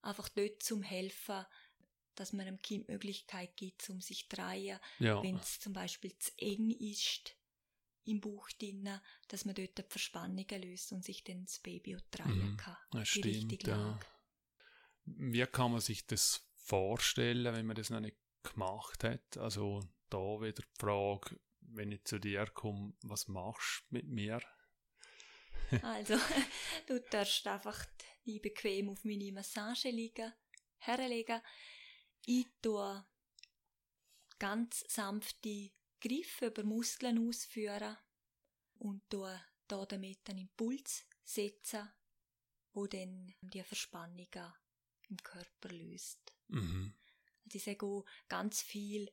einfach 0.02 0.28
dort 0.28 0.62
zum 0.62 0.82
helfen, 0.82 1.46
dass 2.14 2.32
man 2.32 2.46
dem 2.46 2.60
Kind 2.60 2.88
Möglichkeit 2.88 3.56
gibt, 3.56 3.88
um 3.90 4.00
sich 4.00 4.28
zu 4.28 4.36
drehen. 4.36 4.78
Ja. 4.98 5.22
Wenn 5.22 5.36
es 5.36 5.60
zum 5.60 5.72
Beispiel 5.72 6.16
zu 6.18 6.30
eng 6.38 6.70
ist 6.70 7.36
im 8.04 8.20
Bauch 8.20 8.48
drinnen, 8.58 9.00
dass 9.28 9.44
man 9.44 9.54
dort 9.54 9.78
die 9.78 9.82
Verspannungen 9.88 10.62
löst 10.62 10.92
und 10.92 11.04
sich 11.04 11.24
dann 11.24 11.44
das 11.44 11.58
Baby 11.60 11.96
drehen 12.10 12.52
Mhm. 12.52 12.56
kann. 12.56 12.76
Das 12.90 13.10
die 13.10 13.20
stimmt, 13.20 13.66
ja. 13.66 13.98
Wie 15.06 15.46
kann 15.46 15.72
man 15.72 15.80
sich 15.80 16.06
das 16.06 16.46
vorstellen, 16.64 17.54
wenn 17.54 17.66
man 17.66 17.76
das 17.76 17.90
noch 17.90 18.00
nicht 18.00 18.16
gemacht 18.42 19.04
hat? 19.04 19.36
Also 19.36 19.80
da 20.10 20.40
wieder 20.40 20.62
die 20.62 20.80
Frage, 20.80 21.38
wenn 21.60 21.92
ich 21.92 22.04
zu 22.04 22.18
dir 22.18 22.46
komme, 22.46 22.94
was 23.02 23.28
machst 23.28 23.84
du 23.88 23.96
mit 23.96 24.08
mir? 24.08 24.40
Also, 25.82 26.14
du 26.86 27.00
darfst 27.00 27.46
einfach 27.46 27.84
die 28.26 28.38
bequem 28.38 28.90
auf 28.90 29.02
meine 29.02 29.32
Massage 29.32 29.88
liegen, 29.88 30.32
herlegen. 30.76 31.40
Ich 32.26 32.46
tue 32.62 33.04
ganz 34.38 34.84
sanfte 34.86 35.72
Griffe 36.00 36.46
über 36.46 36.64
Muskeln 36.64 37.26
ausführen 37.26 37.96
und 38.78 39.08
tue 39.08 39.40
da 39.66 39.86
damit 39.86 40.28
einen 40.28 40.40
Impuls 40.40 41.06
setzen, 41.24 41.90
wo 42.72 42.86
dann 42.86 43.34
die 43.40 43.62
Verspannungen 43.62 44.52
im 45.08 45.16
Körper 45.16 45.70
löst. 45.70 46.33
Mhm. 46.48 46.94
Also 47.44 47.56
ich 47.56 47.64
sage 47.64 47.86
auch, 47.86 48.04
ganz 48.28 48.62
viel 48.62 49.10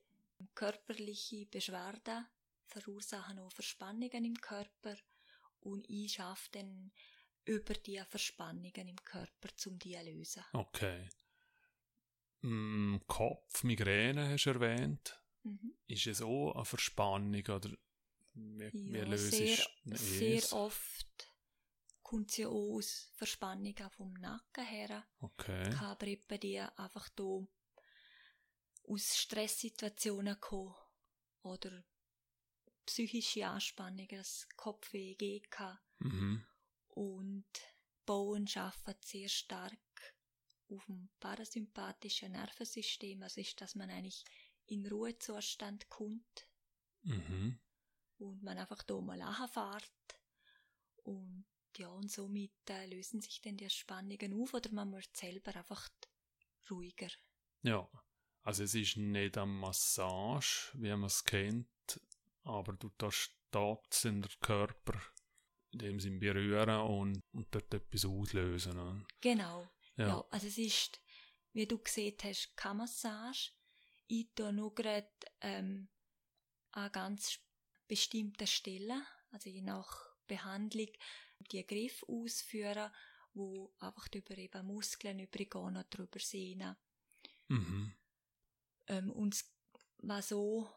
körperliche 0.55 1.45
Beschwerden 1.45 2.25
verursachen 2.67 3.39
auch 3.39 3.51
Verspannungen 3.51 4.25
im 4.25 4.35
Körper 4.39 4.95
und 5.61 5.89
ich 5.89 6.13
schaffe 6.13 6.49
dann 6.53 6.91
über 7.45 7.73
die 7.73 8.01
Verspannungen 8.09 8.87
im 8.87 8.95
Körper, 9.03 9.49
um 9.67 9.77
die 9.79 9.93
zu 9.93 10.03
lösen. 10.03 10.43
Okay. 10.53 11.09
Mm, 12.43 12.97
Kopf, 13.07 13.63
Migräne 13.63 14.29
hast 14.29 14.45
du 14.45 14.51
erwähnt. 14.51 15.19
Mhm. 15.43 15.73
Ist 15.87 16.07
es 16.07 16.21
auch 16.21 16.53
eine 16.55 16.65
Verspannung 16.65 17.35
oder 17.47 17.69
wie, 18.33 18.73
wie 18.85 18.97
Ja, 18.97 19.05
löst 19.05 19.39
sehr, 19.39 19.65
du 19.85 19.95
sehr 19.95 20.35
es? 20.35 20.53
oft 20.53 21.30
kommt 22.11 22.31
sie 22.31 22.45
auch 22.45 22.75
aus 22.75 23.09
Verspannungen 23.15 23.89
vom 23.91 24.11
Nacken 24.15 24.65
her, 24.65 25.07
Okay. 25.21 25.69
kann 25.69 25.87
aber 25.87 26.07
eben 26.07 26.39
die 26.41 26.59
einfach 26.59 27.07
da 27.15 27.47
aus 28.83 29.17
Stresssituationen 29.17 30.37
kommen 30.41 30.75
oder 31.43 31.85
psychische 32.85 33.47
Anspannungen, 33.47 34.09
das 34.09 34.45
Kopfweh 34.57 35.15
gehen. 35.15 35.47
Mhm. 35.99 36.45
und 36.89 37.45
Bauen 38.05 38.45
schaffen 38.45 38.95
sehr 38.99 39.29
stark 39.29 39.79
auf 40.67 40.85
dem 40.87 41.09
parasympathischen 41.21 42.33
Nervensystem, 42.33 43.23
also 43.23 43.39
ist, 43.39 43.61
dass 43.61 43.75
man 43.75 43.89
eigentlich 43.89 44.25
in 44.65 44.85
Ruhezustand 44.85 45.87
kommt 45.87 46.47
Mhm. 47.03 47.57
und 48.17 48.43
man 48.43 48.57
einfach 48.57 48.83
da 48.83 48.99
mal 48.99 49.47
fährt 49.47 50.19
und 51.03 51.45
ja, 51.77 51.89
und 51.89 52.11
somit 52.11 52.51
äh, 52.69 52.85
lösen 52.87 53.21
sich 53.21 53.41
dann 53.41 53.57
die 53.57 53.69
Spannungen 53.69 54.33
auf 54.41 54.53
oder 54.53 54.71
man 54.71 54.91
wird 54.91 55.15
selber 55.15 55.55
einfach 55.55 55.89
ruhiger. 56.69 57.09
Ja. 57.63 57.89
Also 58.43 58.63
es 58.63 58.73
ist 58.73 58.97
nicht 58.97 59.37
eine 59.37 59.51
Massage, 59.51 60.71
wie 60.73 60.89
man 60.89 61.03
es 61.03 61.23
kennt, 61.23 61.67
aber 62.43 62.73
du 62.73 62.89
darfst 62.97 63.31
dort 63.51 64.03
in 64.03 64.21
der 64.21 64.31
Körper 64.39 64.99
in 65.71 65.79
dem 65.79 65.99
Sinn 65.99 66.19
berühren 66.19 66.81
und, 66.81 67.23
und 67.33 67.47
dort 67.53 67.73
etwas 67.73 68.05
auslösen. 68.05 68.75
ne? 68.75 69.05
Genau. 69.21 69.69
Ja. 69.95 70.07
Ja. 70.07 70.25
also 70.31 70.47
es 70.47 70.57
ist, 70.57 71.01
wie 71.53 71.67
du 71.67 71.77
gesehen 71.77 72.17
hast, 72.23 72.55
keine 72.55 72.75
Massage. 72.75 73.51
Ich 74.07 74.33
tue 74.35 74.51
nur 74.51 74.73
gerade 74.73 75.09
ähm, 75.41 75.89
an 76.71 76.91
ganz 76.91 77.39
bestimmten 77.87 78.47
Stellen, 78.47 79.05
also 79.29 79.49
je 79.49 79.61
nach 79.61 80.15
Behandlung, 80.27 80.89
die 81.43 81.65
Griffe 81.65 82.07
ausführen, 82.07 82.91
wo 83.33 83.73
einfach 83.79 84.07
über 84.13 84.37
eben 84.37 84.67
Muskeln 84.67 85.19
übergehen 85.19 85.77
oder 85.77 85.83
drüber 85.85 86.19
sehnen. 86.19 86.75
Mhm. 87.47 87.93
Ähm, 88.87 89.11
und 89.11 89.43
was 89.99 90.29
so, 90.29 90.69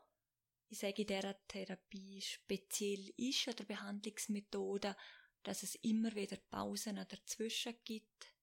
ich 0.68 0.78
sage 0.78 1.02
in 1.02 1.08
dieser 1.08 1.46
Therapie 1.46 2.20
speziell 2.20 3.12
ist 3.16 3.48
oder 3.48 3.64
Behandlungsmethode, 3.64 4.96
dass 5.42 5.62
es 5.62 5.74
immer 5.76 6.14
wieder 6.14 6.36
Pausen 6.50 6.96
dazwischen 6.96 7.74
gibt, 7.84 8.34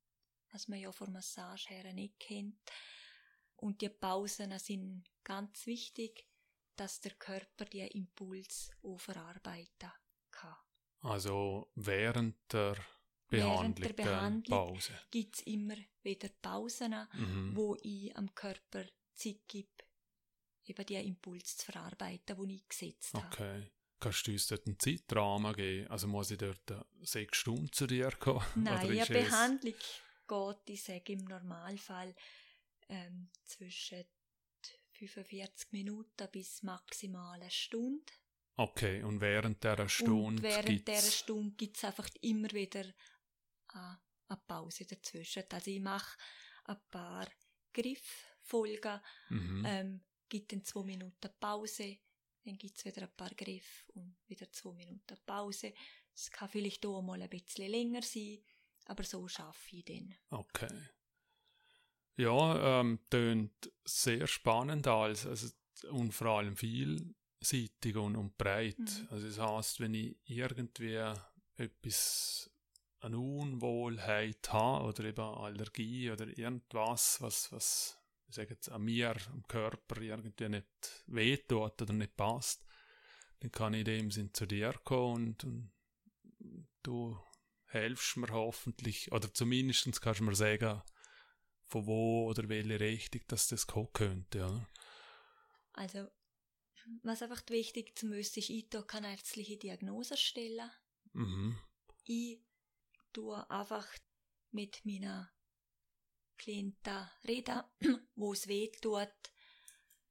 was 0.51 0.67
man 0.67 0.79
ja 0.79 0.91
von 0.91 1.11
Massage 1.11 1.69
her 1.69 1.93
nicht 1.93 2.19
kennt. 2.19 2.59
Und 3.55 3.81
die 3.81 3.89
Pausen 3.89 4.57
sind 4.59 5.03
ganz 5.23 5.65
wichtig, 5.65 6.25
dass 6.75 6.99
der 6.99 7.13
Körper 7.13 7.65
die 7.65 7.85
Impuls 7.87 8.71
auch 8.83 8.99
verarbeiten 8.99 9.71
kann. 9.77 10.00
Also 11.01 11.71
während 11.75 12.35
der 12.51 12.75
Während 13.29 13.75
Behandlung, 13.75 13.75
der 13.75 13.93
der 13.93 14.03
Behandlung 14.03 14.67
Pause. 14.67 14.99
Gibt 15.09 15.35
es 15.35 15.41
immer 15.43 15.75
wieder 16.03 16.29
Pausen, 16.41 16.93
Mhm. 17.13 17.55
wo 17.55 17.77
ich 17.81 18.15
am 18.17 18.33
Körper 18.35 18.83
Zeit 19.15 19.47
gebe, 19.47 19.69
eben 20.65 20.85
die 20.85 20.95
Impuls 20.95 21.55
zu 21.57 21.71
verarbeiten, 21.71 22.47
die 22.47 22.55
ich 22.55 22.67
gesetzt 22.67 23.13
habe. 23.13 23.25
Okay. 23.27 23.71
Kannst 24.01 24.27
du 24.27 24.31
uns 24.31 24.47
dort 24.47 24.65
einen 24.65 24.79
Zeitrahmen 24.79 25.53
geben? 25.53 25.87
Also 25.89 26.07
muss 26.07 26.31
ich 26.31 26.39
dort 26.39 26.71
äh, 26.71 26.81
sechs 27.03 27.37
Stunden 27.37 27.71
zu 27.71 27.87
dir 27.87 28.11
kommen? 28.11 28.43
Nein, 28.55 28.89
eine 28.89 29.05
Behandlung 29.05 29.75
geht, 30.27 30.69
ich 30.69 30.83
sage 30.83 31.13
im 31.13 31.23
Normalfall, 31.25 32.13
ähm, 32.89 33.29
zwischen 33.45 34.03
45 34.93 35.71
Minuten 35.71 36.27
bis 36.31 36.63
maximal 36.63 37.39
eine 37.39 37.49
Stunde. 37.51 38.11
Okay, 38.61 39.01
und 39.03 39.19
während 39.21 39.63
dieser 39.63 39.89
Stunde 39.89 40.17
Und 40.41 40.43
während 40.43 40.65
gibt's- 40.67 40.85
dieser 41.01 41.11
Stunde 41.11 41.55
gibt 41.55 41.77
es 41.77 41.83
einfach 41.83 42.07
immer 42.21 42.51
wieder 42.51 42.85
eine, 43.69 43.99
eine 44.27 44.41
Pause 44.47 44.85
dazwischen. 44.85 45.43
Also 45.49 45.71
ich 45.71 45.79
mache 45.79 46.17
ein 46.65 46.77
paar 46.89 47.27
Grifffolgen, 47.73 49.01
Mhm. 49.29 49.65
ähm, 49.65 50.01
gibt 50.29 50.51
dann 50.51 50.63
zwei 50.63 50.83
Minuten 50.83 51.29
Pause, 51.39 51.97
dann 52.43 52.57
gibt 52.57 52.77
es 52.77 52.85
wieder 52.85 53.03
ein 53.03 53.15
paar 53.15 53.31
Griffe 53.33 53.91
und 53.93 54.15
wieder 54.27 54.51
zwei 54.51 54.73
Minuten 54.73 55.17
Pause. 55.25 55.73
Es 56.13 56.29
kann 56.29 56.49
vielleicht 56.49 56.85
auch 56.85 57.01
mal 57.01 57.21
ein 57.21 57.29
bisschen 57.29 57.69
länger 57.71 58.01
sein, 58.01 58.39
aber 58.85 59.03
so 59.03 59.27
schaffe 59.27 59.75
ich 59.77 59.85
dann. 59.85 60.13
Okay. 60.29 60.89
Ja, 62.17 62.81
ähm, 62.81 62.99
tönt 63.09 63.71
sehr 63.85 64.27
spannend 64.27 64.85
als, 64.87 65.25
also, 65.25 65.47
und 65.89 66.11
vor 66.13 66.27
allem 66.27 66.55
vielseitig 67.41 67.95
und, 67.95 68.15
und 68.15 68.37
breit. 68.37 68.77
Mhm. 68.77 69.07
Also 69.09 69.27
das 69.27 69.39
heißt, 69.39 69.79
wenn 69.79 69.93
ich 69.93 70.15
irgendwie 70.25 70.99
etwas 71.57 72.49
eine 72.99 73.17
Unwohlheit 73.17 74.51
habe 74.53 74.85
oder 74.85 75.03
eben 75.05 75.21
Allergie 75.21 76.11
oder 76.11 76.27
irgendwas, 76.37 77.19
was, 77.19 77.51
was 77.51 77.97
ich 78.27 78.35
sage 78.35 78.51
jetzt, 78.51 78.69
an 78.69 78.83
mir, 78.83 79.15
am 79.31 79.45
Körper 79.47 79.99
irgendwie 80.01 80.49
nicht 80.49 81.03
wehtut 81.07 81.81
oder 81.81 81.93
nicht 81.93 82.15
passt, 82.15 82.65
dann 83.39 83.51
kann 83.51 83.73
ich 83.73 83.79
in 83.79 83.85
dem 83.85 84.11
Sinn 84.11 84.33
zu 84.33 84.45
dir 84.45 84.73
kommen 84.83 85.35
und, 85.39 85.43
und 85.43 85.71
du 86.83 87.17
helfst 87.65 88.17
mir 88.17 88.29
hoffentlich, 88.29 89.11
oder 89.11 89.33
zumindest 89.33 90.01
kannst 90.01 90.19
du 90.19 90.23
mir 90.23 90.35
sagen, 90.35 90.81
von 91.67 91.85
wo 91.87 92.29
oder 92.29 92.47
welche 92.49 92.79
Richtung 92.79 93.21
dass 93.27 93.47
das 93.47 93.65
kommen 93.65 93.93
könnte. 93.93 94.39
Ja. 94.39 94.67
Also, 95.73 96.07
was 97.03 97.21
einfach 97.21 97.43
wichtig 97.49 97.97
zu 97.97 98.09
wissen 98.11 98.39
ist, 98.39 98.49
ich 98.49 98.69
keine 98.87 99.11
ärztliche 99.11 99.57
Diagnose 99.57 100.17
stellen. 100.17 100.69
Mhm. 101.13 101.57
Ich 102.05 102.39
tue 103.13 103.49
einfach 103.49 103.87
mit 104.51 104.85
meiner 104.85 105.31
Klienten 106.37 107.09
reden, 107.27 107.61
wo 108.15 108.33
es 108.33 108.47
weh 108.47 108.71
tut, 108.81 109.13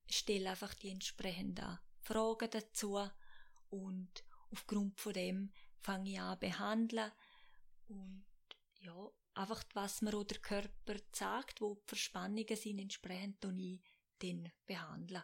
stelle 0.09 0.51
einfach 0.51 0.75
die 0.75 0.91
entsprechenden 0.91 1.79
Fragen 2.01 2.51
dazu 2.51 2.99
und 3.69 4.25
aufgrund 4.51 5.01
von 5.01 5.13
dem 5.13 5.53
fange 5.81 6.11
ich 6.11 6.21
an 6.21 6.39
zu 6.39 6.41
behandeln 6.41 7.13
und 7.89 8.25
ja, 8.81 9.11
einfach 9.35 9.65
was 9.75 10.03
mir 10.03 10.25
der 10.25 10.39
Körper 10.39 10.97
sagt, 11.13 11.61
wo 11.61 11.75
die 11.75 11.89
Verspannungen 11.89 12.57
sind, 12.57 12.79
entsprechend 12.79 13.41
tue 13.41 13.55
ich 13.59 13.83
den 14.23 14.53
behandeln. 14.67 15.23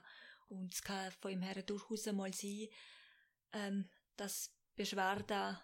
Und 0.48 0.72
es 0.72 0.82
kann 0.82 1.10
von 1.12 1.32
ihm 1.32 1.42
her 1.42 1.62
durchaus 1.62 2.06
einmal 2.06 2.32
sein, 2.32 2.68
ähm, 3.52 3.90
dass 4.16 4.54
Beschwerden 4.74 5.58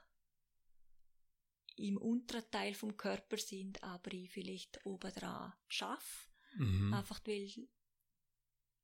im 1.77 1.97
unteren 1.97 2.51
Teil 2.51 2.75
vom 2.75 2.97
Körper 2.97 3.39
sind, 3.39 3.83
aber 3.83 4.13
ich 4.13 4.31
vielleicht 4.31 4.85
oben 4.85 5.13
dran 5.13 5.53
schaffe. 5.69 6.29
Mhm. 6.57 6.93
Einfach 6.93 7.21
weil, 7.25 7.51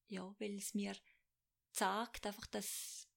ja, 0.06 0.34
weil 0.38 0.56
es 0.56 0.74
mir 0.74 0.96
sagt, 1.70 2.26
einfach, 2.26 2.46
dass 2.46 3.08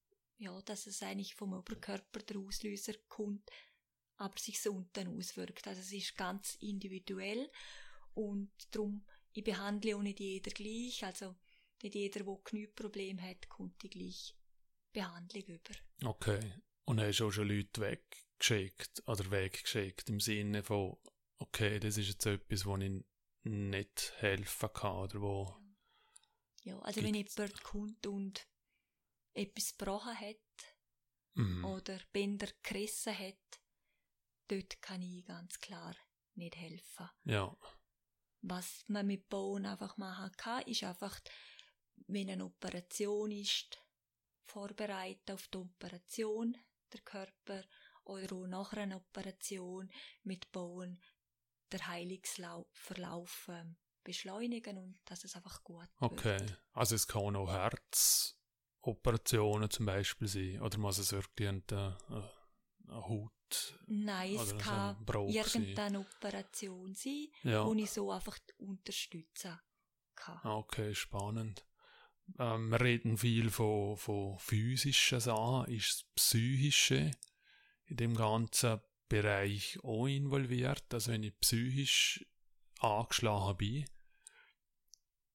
ja, 0.41 0.59
dass 0.63 0.87
es 0.87 1.03
eigentlich 1.03 1.35
vom 1.35 1.53
Oberkörper 1.53 2.19
der 2.21 2.37
Auslöser 2.39 2.93
kommt, 3.07 3.47
aber 4.17 4.37
sich 4.39 4.59
so 4.59 4.71
unten 4.71 5.07
auswirkt. 5.15 5.67
Also 5.67 5.81
es 5.81 5.93
ist 5.93 6.17
ganz 6.17 6.55
individuell 6.55 7.47
und 8.15 8.51
darum, 8.71 9.05
ich 9.33 9.43
behandle 9.43 9.95
auch 9.95 10.01
nicht 10.01 10.19
jeder 10.19 10.49
gleich, 10.49 11.03
also 11.03 11.35
nicht 11.83 11.95
jeder, 11.95 12.23
der 12.23 12.37
Knieproblem 12.43 13.21
hat, 13.21 13.49
kommt 13.49 13.81
die 13.83 13.89
gleiche 13.89 14.33
Behandlung 14.93 15.43
über. 15.43 15.73
Okay. 16.03 16.53
Und 16.85 16.99
hast 16.99 17.19
du 17.19 17.27
auch 17.27 17.31
schon 17.31 17.47
Leute 17.47 17.81
weggeschickt 17.81 19.03
oder 19.07 19.29
weggeschickt 19.31 20.09
im 20.09 20.19
Sinne 20.19 20.63
von, 20.63 20.97
okay, 21.37 21.79
das 21.79 21.97
ist 21.97 22.09
jetzt 22.09 22.25
etwas, 22.25 22.65
wo 22.65 22.77
ich 22.77 23.03
nicht 23.43 24.13
helfen 24.17 24.69
kann 24.73 24.95
oder 24.95 25.21
wo... 25.21 25.55
Ja, 26.63 26.77
also 26.79 27.01
wenn 27.01 27.15
jemand 27.15 27.63
kommt 27.63 28.05
und 28.05 28.47
etwas 29.33 29.75
gebrochen 29.77 30.19
hat 30.19 30.37
Mhm. 31.33 31.65
oder 31.65 31.99
Bänder 32.11 32.47
gerissen 32.63 33.17
hat, 33.17 33.61
dort 34.47 34.81
kann 34.81 35.01
ich 35.01 35.25
ganz 35.25 35.59
klar 35.59 35.95
nicht 36.35 36.55
helfen. 36.55 37.09
Ja. 37.23 37.55
Was 38.41 38.83
man 38.87 39.07
mit 39.07 39.29
Bauen 39.29 39.65
einfach 39.65 39.97
machen 39.97 40.31
kann, 40.35 40.63
ist 40.63 40.83
einfach, 40.83 41.19
wenn 42.07 42.29
eine 42.29 42.45
Operation 42.45 43.31
ist, 43.31 43.81
vorbereiten 44.45 45.31
auf 45.33 45.47
die 45.47 45.57
Operation, 45.57 46.55
der 46.93 47.01
Körper, 47.01 47.63
oder 48.03 48.35
auch 48.35 48.47
nach 48.47 48.73
einer 48.73 48.97
Operation 48.97 49.89
mit 50.23 50.51
Bauen 50.51 51.01
der 51.71 51.87
Heilungsverlauf 51.87 53.47
ähm, 53.49 53.75
beschleunigen 54.03 54.77
und 54.77 54.99
dass 55.05 55.23
es 55.23 55.35
einfach 55.35 55.63
gut 55.63 55.87
Okay. 55.99 56.39
wird. 56.39 56.61
Also 56.73 56.95
es 56.95 57.07
kann 57.07 57.35
auch 57.35 57.49
Herzoperationen 57.51 59.69
zum 59.69 59.85
Beispiel 59.85 60.27
sein. 60.27 60.59
Oder 60.61 60.77
muss 60.79 60.97
es 60.97 61.11
wirklich 61.13 61.47
eine, 61.47 61.61
eine, 61.69 61.97
eine 62.87 63.07
Haut 63.07 63.31
Nein, 63.87 64.35
es 64.35 64.49
so 64.49 64.57
kann 64.57 64.97
ein 64.97 65.05
Bruch 65.05 65.31
sein? 65.31 65.61
irgendeine 65.63 65.99
Operation 65.99 66.93
sein, 66.95 67.27
Ja. 67.43 67.63
wo 67.65 67.73
ich 67.75 67.91
so 67.91 68.11
einfach 68.11 68.37
unterstützen 68.57 69.59
kann. 70.15 70.39
Ah, 70.43 70.57
Okay, 70.57 70.93
spannend. 70.95 71.63
Ähm, 72.39 72.69
wir 72.69 72.81
reden 72.81 73.17
viel 73.17 73.49
von, 73.49 73.97
von 73.97 74.37
physischen 74.39 75.19
Sachen. 75.19 75.71
Ist 75.71 75.91
das 75.91 76.03
Psychische 76.15 77.11
in 77.85 77.97
dem 77.97 78.15
ganzen 78.15 78.79
Bereich 79.09 79.79
auch 79.83 80.07
involviert? 80.07 80.93
Also 80.93 81.11
wenn 81.11 81.23
ich 81.23 81.37
psychisch 81.39 82.25
angeschlagen 82.79 83.57
bin, 83.57 83.85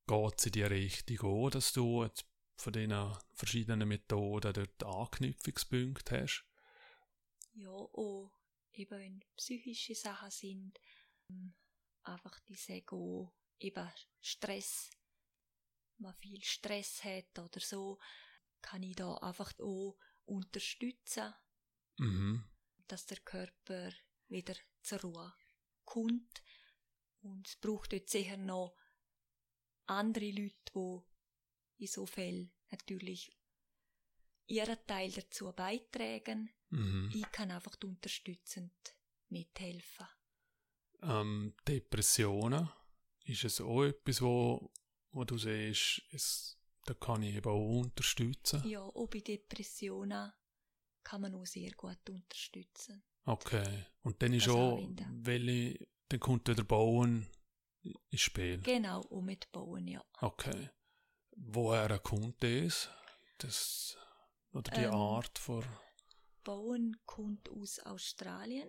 geht 0.06 0.34
es 0.38 0.46
in 0.46 0.52
die 0.52 0.62
Richtung 0.62 1.20
auch, 1.20 1.50
dass 1.50 1.72
du 1.72 2.04
jetzt 2.04 2.26
von 2.56 2.72
diesen 2.72 3.16
verschiedenen 3.34 3.88
Methoden 3.88 4.52
dort 4.52 4.84
Anknüpfungspunkte 4.84 6.22
hast? 6.22 6.44
Ja, 7.54 7.70
auch 7.70 8.32
eben 8.72 8.98
wenn 8.98 9.24
psychische 9.36 9.94
Sachen 9.94 10.30
sind, 10.30 10.78
ähm, 11.30 11.54
einfach 12.02 12.38
die 12.40 12.54
sagen 12.54 12.86
auch, 12.90 13.32
eben 13.58 13.90
Stress, 14.20 14.90
man 15.98 16.14
viel 16.14 16.42
Stress 16.42 17.04
hat 17.04 17.38
oder 17.38 17.60
so, 17.60 17.98
kann 18.62 18.82
ich 18.82 18.96
da 18.96 19.14
einfach 19.18 19.52
auch 19.60 19.96
unterstützen, 20.24 21.34
Mhm. 21.98 22.44
dass 22.88 23.06
der 23.06 23.18
Körper 23.20 23.90
wieder 24.28 24.54
zur 24.82 25.00
Ruhe 25.00 25.34
kommt. 25.84 26.42
Und 27.22 27.48
es 27.48 27.56
braucht 27.56 27.92
dort 27.92 28.08
sicher 28.10 28.36
noch 28.36 28.76
andere 29.86 30.30
Leute, 30.30 30.54
die 30.74 31.84
in 31.84 31.86
so 31.86 32.06
Fällen 32.06 32.52
natürlich 32.70 33.36
ihren 34.46 34.78
Teil 34.86 35.10
dazu 35.10 35.52
beitragen. 35.52 36.50
Mhm. 36.70 37.10
Ich 37.14 37.30
kann 37.32 37.50
einfach 37.50 37.76
unterstützend 37.82 38.72
mithelfen. 39.28 40.06
Ähm, 41.02 41.54
Depressionen, 41.66 42.68
ist 43.24 43.44
es 43.44 43.60
auch 43.60 43.84
etwas, 43.84 44.20
wo, 44.20 44.72
wo 45.16 45.24
du 45.24 45.38
siehst, 45.38 46.02
es, 46.12 46.58
da 46.84 46.92
kann 46.92 47.22
ich 47.22 47.34
eben 47.36 47.50
auch 47.50 47.80
unterstützen? 47.80 48.62
Ja, 48.68 48.82
auch 48.82 49.08
bei 49.08 49.20
Depressionen 49.20 50.30
kann 51.02 51.22
man 51.22 51.34
auch 51.34 51.46
sehr 51.46 51.70
gut 51.72 52.08
unterstützen. 52.10 53.02
Okay. 53.24 53.86
Und 54.02 54.20
dann 54.22 54.34
ist 54.34 54.48
auch, 54.48 54.76
anwenden. 54.76 55.26
welche, 55.26 55.88
dann 56.10 56.20
kommt 56.20 56.48
wieder 56.48 56.64
Bauen 56.64 57.26
ins 58.10 58.20
Spiel. 58.20 58.58
Genau, 58.58 59.00
auch 59.00 59.22
mit 59.22 59.50
Bauen, 59.52 59.88
ja. 59.88 60.04
Okay. 60.20 60.68
Woher 61.30 61.98
kommt 61.98 62.42
das? 62.42 62.90
das 63.38 63.96
oder 64.52 64.70
die 64.72 64.82
Ähm, 64.82 64.94
Art 64.94 65.38
von. 65.38 65.64
Bauen 66.44 66.96
kommt 67.06 67.48
aus 67.48 67.78
Australien. 67.80 68.68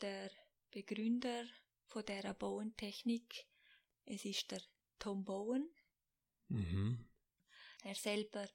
Der 0.00 0.30
Begründer 0.70 1.44
von 1.86 2.04
dieser 2.04 2.34
Bauentechnik, 2.34 3.46
es 4.04 4.24
ist 4.24 4.50
der 4.50 4.60
Tom 5.00 5.24
Bowen. 5.24 5.68
Mhm. 6.48 7.08
Er 7.82 7.94
selber 7.96 8.46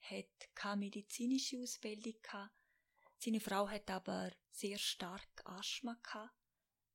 hat 0.00 0.54
keine 0.54 0.76
medizinische 0.76 1.58
Ausbildung 1.58 2.14
gehabt. 2.22 2.54
Seine 3.18 3.40
Frau 3.40 3.68
hat 3.68 3.90
aber 3.90 4.30
sehr 4.50 4.78
stark 4.78 5.28
Asthma 5.44 5.96
gehabt. 6.02 6.34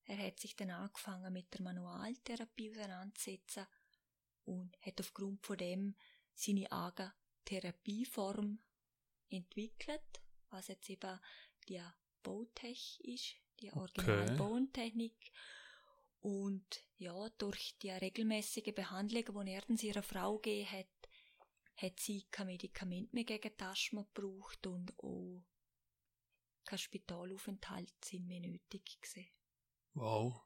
Er 0.03 0.17
hat 0.17 0.39
sich 0.39 0.55
dann 0.55 0.69
angefangen 0.69 1.33
mit 1.33 1.53
der 1.53 1.61
Manualtherapie 1.61 2.71
auseinanderzusetzen 2.71 3.65
und 4.45 4.77
hat 4.81 4.99
aufgrund 4.99 5.45
von 5.45 5.57
dem 5.57 5.95
seine 6.33 6.71
eigene 6.71 7.13
Therapieform 7.45 8.59
entwickelt, 9.29 10.21
was 10.49 10.67
jetzt 10.67 10.89
eben 10.89 11.19
die 11.67 11.81
Bautech 12.23 12.99
ist, 13.01 13.35
die 13.59 13.71
Originalbauentechnik. 13.71 15.31
Und 16.21 16.85
ja, 16.97 17.29
durch 17.37 17.77
die 17.81 17.89
regelmäßige 17.89 18.73
Behandlung, 18.75 19.45
die 19.45 19.51
er 19.51 19.63
seiner 19.75 20.03
Frau 20.03 20.37
gegeben 20.37 20.71
hat, 20.71 21.09
hat 21.77 21.99
sie 21.99 22.27
kein 22.29 22.47
Medikament 22.47 23.11
mehr 23.11 23.23
gegen 23.23 23.59
Asthma 23.59 24.05
gebraucht 24.13 24.67
und 24.67 24.93
auch 24.99 25.43
kein 26.65 26.77
Spitalaufenthalt 26.77 27.93
sind 28.05 28.27
mehr 28.27 28.39
nötig 28.39 29.01
gewesen. 29.01 29.27
Wow. 29.93 30.41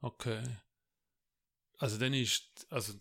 Okay. 0.00 0.44
Also 1.78 1.98
dann 1.98 2.14
ist, 2.14 2.66
also, 2.70 2.94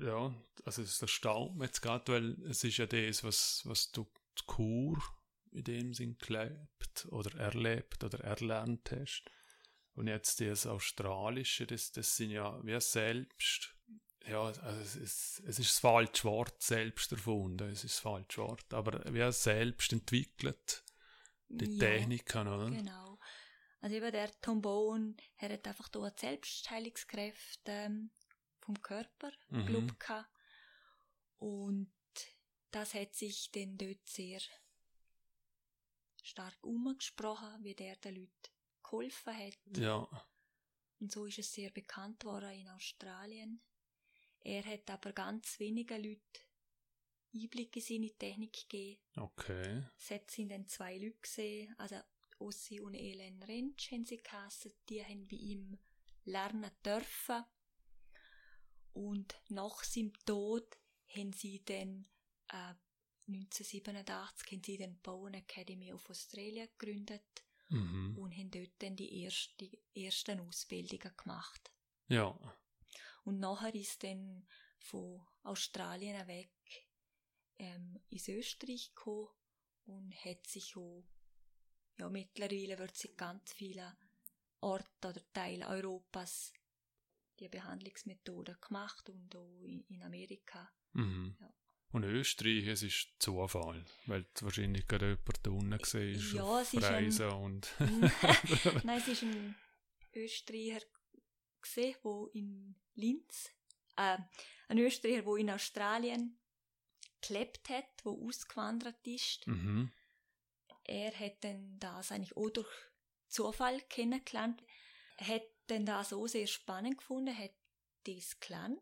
ja, 0.00 0.32
also 0.64 0.82
es 0.82 1.02
erstaunt 1.02 1.56
mich 1.56 1.68
jetzt 1.68 1.82
gerade, 1.82 2.12
weil 2.12 2.42
es 2.44 2.62
ist 2.62 2.76
ja 2.76 2.86
das, 2.86 3.24
was, 3.24 3.62
was 3.64 3.90
du 3.90 4.06
die 4.38 4.44
Kur 4.46 5.02
in 5.50 5.64
dem 5.64 5.92
Sinn 5.92 6.16
gelebt 6.18 7.08
oder 7.10 7.34
erlebt 7.36 8.04
oder 8.04 8.20
erlernt 8.20 8.92
hast. 8.92 9.24
Und 9.98 10.06
jetzt 10.06 10.40
das 10.40 10.64
Australische, 10.64 11.66
das, 11.66 11.90
das 11.90 12.16
sind 12.16 12.30
ja 12.30 12.64
wie 12.64 12.80
selbst, 12.80 13.74
ja, 14.28 14.42
also 14.42 14.80
es 14.80 14.94
ist, 14.94 15.40
es 15.40 15.58
ist 15.58 15.70
das 15.70 15.78
falsche 15.80 16.24
Wort, 16.24 16.62
selbst 16.62 17.10
erfunden, 17.10 17.68
es 17.68 17.82
ist 17.82 17.96
das 17.96 18.00
falsche 18.00 18.42
Wort, 18.42 18.72
aber 18.72 19.02
wie 19.12 19.32
selbst 19.32 19.92
entwickelt, 19.92 20.84
die 21.48 21.66
Ja, 21.78 21.78
Techniken, 21.78 22.46
oder? 22.46 22.70
Genau. 22.70 23.18
Also 23.80 23.96
eben 23.96 24.12
der 24.12 24.30
Tom 24.40 24.62
Bowen, 24.62 25.16
er 25.36 25.52
hat 25.52 25.66
einfach 25.66 25.88
da 25.88 26.00
eine 26.00 26.12
Selbstheilungskräfte 26.16 27.72
ähm, 27.72 28.10
vom 28.60 28.80
Körper 28.80 29.32
Mhm. 29.50 29.64
glaub. 29.66 30.26
Und 31.38 31.92
das 32.70 32.94
hat 32.94 33.14
sich 33.14 33.50
dann 33.50 33.76
dort 33.76 34.08
sehr 34.08 34.40
stark 36.22 36.56
umgesprochen, 36.62 37.64
wie 37.64 37.74
der 37.74 37.96
den 37.96 38.14
Leuten 38.16 38.57
geholfen 38.88 39.36
hat. 39.36 39.76
Ja. 39.76 40.08
Und 41.00 41.12
so 41.12 41.26
ist 41.26 41.38
es 41.38 41.52
sehr 41.52 41.70
bekannt 41.70 42.24
worden 42.24 42.50
in 42.52 42.68
Australien. 42.68 43.60
Er 44.40 44.64
hat 44.64 44.90
aber 44.90 45.12
ganz 45.12 45.58
wenigen 45.60 46.02
Leuten 46.02 46.22
Einblick 47.34 47.76
in 47.76 47.82
seine 47.82 48.10
Technik 48.10 48.52
gegeben. 48.52 49.00
Okay. 49.16 49.84
Es 49.98 50.34
sind 50.34 50.50
dann 50.50 50.66
zwei 50.66 50.96
Leute 50.96 51.18
gesehen, 51.20 51.74
also 51.78 51.96
Ossi 52.38 52.80
und 52.80 52.94
Ellen 52.94 53.42
Rentsch 53.42 53.90
haben 53.92 54.06
sie 54.06 54.16
geheissen, 54.16 54.72
die 54.88 55.04
haben 55.04 55.26
bei 55.26 55.36
ihm 55.36 55.78
lernen 56.24 56.70
dürfen. 56.84 57.44
Und 58.92 59.40
nach 59.48 59.84
seinem 59.84 60.12
Tod 60.24 60.78
haben 61.08 61.32
sie 61.32 61.62
dann 61.64 62.06
äh, 62.48 62.74
1987 63.28 64.52
haben 64.52 64.62
sie 64.64 64.78
dann 64.78 64.98
Bowen 65.00 65.34
Academy 65.34 65.92
of 65.92 66.08
Australia 66.08 66.66
gegründet 66.78 67.44
Mhm. 67.70 68.16
und 68.18 68.36
haben 68.36 68.50
dort 68.50 68.72
dann 68.78 68.96
die, 68.96 69.22
erste, 69.22 69.54
die 69.56 69.78
ersten 69.94 70.40
Ausbildungen 70.40 71.12
gemacht. 71.16 71.70
Ja. 72.08 72.38
Und 73.24 73.40
nachher 73.40 73.74
ist 73.74 74.02
dann 74.04 74.46
von 74.78 75.20
Australien 75.42 76.26
weg 76.26 76.50
ähm, 77.58 78.00
ins 78.08 78.28
Österreich 78.28 78.94
gekommen 78.94 79.28
und 79.86 80.14
hat 80.24 80.46
sich 80.46 80.76
auch, 80.76 81.04
ja, 81.98 82.08
mittlerweile 82.08 82.78
wird 82.78 82.96
sie 82.96 83.14
ganz 83.16 83.52
viele 83.52 83.96
Orte 84.60 85.08
oder 85.08 85.32
Teile 85.32 85.68
Europas 85.68 86.52
die 87.38 87.48
Behandlungsmethoden 87.48 88.56
gemacht 88.60 89.08
und 89.10 89.34
auch 89.36 89.62
in 89.62 89.84
in 89.88 90.02
Amerika. 90.02 90.70
Mhm. 90.92 91.36
Ja. 91.40 91.54
Und 91.90 92.04
Österreich, 92.04 92.66
es 92.66 92.82
ist 92.82 93.08
Zufall, 93.18 93.84
weil 94.06 94.26
wahrscheinlich 94.40 94.86
gerade 94.86 95.10
jemand 95.10 95.46
da 95.46 95.50
unten 95.50 95.84
siehst, 95.84 96.34
Ja, 96.34 96.42
auf 96.42 96.62
es 96.62 96.74
ist 96.74 97.20
ein- 97.20 97.32
und... 97.32 97.74
Nein, 98.84 99.02
es 99.06 99.22
war 99.22 99.28
ein 99.28 99.54
Österreicher, 100.14 100.84
wo 102.02 102.26
in 102.26 102.74
Linz, 102.94 103.50
äh, 103.96 104.18
ein 104.68 104.78
Österreicher, 104.78 105.24
wo 105.24 105.36
in 105.36 105.50
Australien 105.50 106.38
gelebt 107.20 107.68
hat, 107.70 108.04
wo 108.04 108.26
ausgewandert 108.26 109.06
ist. 109.06 109.46
mhm. 109.46 109.90
Er 110.84 111.12
hat 111.18 111.44
dann 111.44 111.78
das 111.78 112.12
eigentlich 112.12 112.34
auch 112.34 112.48
durch 112.48 112.70
Zufall 113.26 113.78
kennengelernt. 113.90 114.62
Er 115.18 115.26
hat 115.26 115.42
dann 115.66 115.84
das 115.84 116.14
auch 116.14 116.26
sehr 116.26 116.46
spannend 116.46 116.96
gefunden, 116.96 117.36
hat 117.36 117.52
das 118.04 118.40
gelernt. 118.40 118.80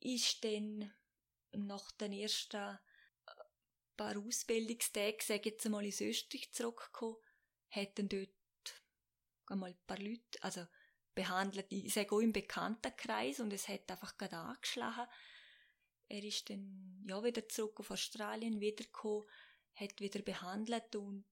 Ist 0.00 0.42
dann 0.42 0.92
nach 1.64 1.90
den 1.92 2.12
ersten 2.12 2.56
äh, 2.56 3.30
paar 3.96 4.16
Ausbildungstagen, 4.18 5.20
sage 5.20 5.40
ich 5.40 5.46
jetzt 5.46 5.68
mal, 5.68 5.84
ins 5.84 6.00
Österreich 6.00 6.52
zurückgekommen, 6.52 7.16
hat 7.70 7.98
dann 7.98 8.08
dort 8.08 8.30
einmal 9.46 9.70
ein 9.70 9.86
paar 9.86 9.98
Leute, 9.98 10.42
also 10.42 10.66
behandelt, 11.14 11.66
ich 11.70 11.92
sage 11.92 12.14
auch 12.14 12.20
im 12.20 12.32
Bekanntenkreis 12.32 13.40
und 13.40 13.52
es 13.52 13.68
hat 13.68 13.90
einfach 13.90 14.16
gerade 14.18 14.36
angeschlagen. 14.36 15.08
Er 16.08 16.22
ist 16.22 16.50
dann 16.50 17.04
ja 17.08 17.22
wieder 17.24 17.48
zurück 17.48 17.80
auf 17.80 17.90
Australien 17.90 18.60
wiedergekommen, 18.60 19.26
hat 19.74 20.00
wieder 20.00 20.20
behandelt 20.22 20.94
und 20.94 21.24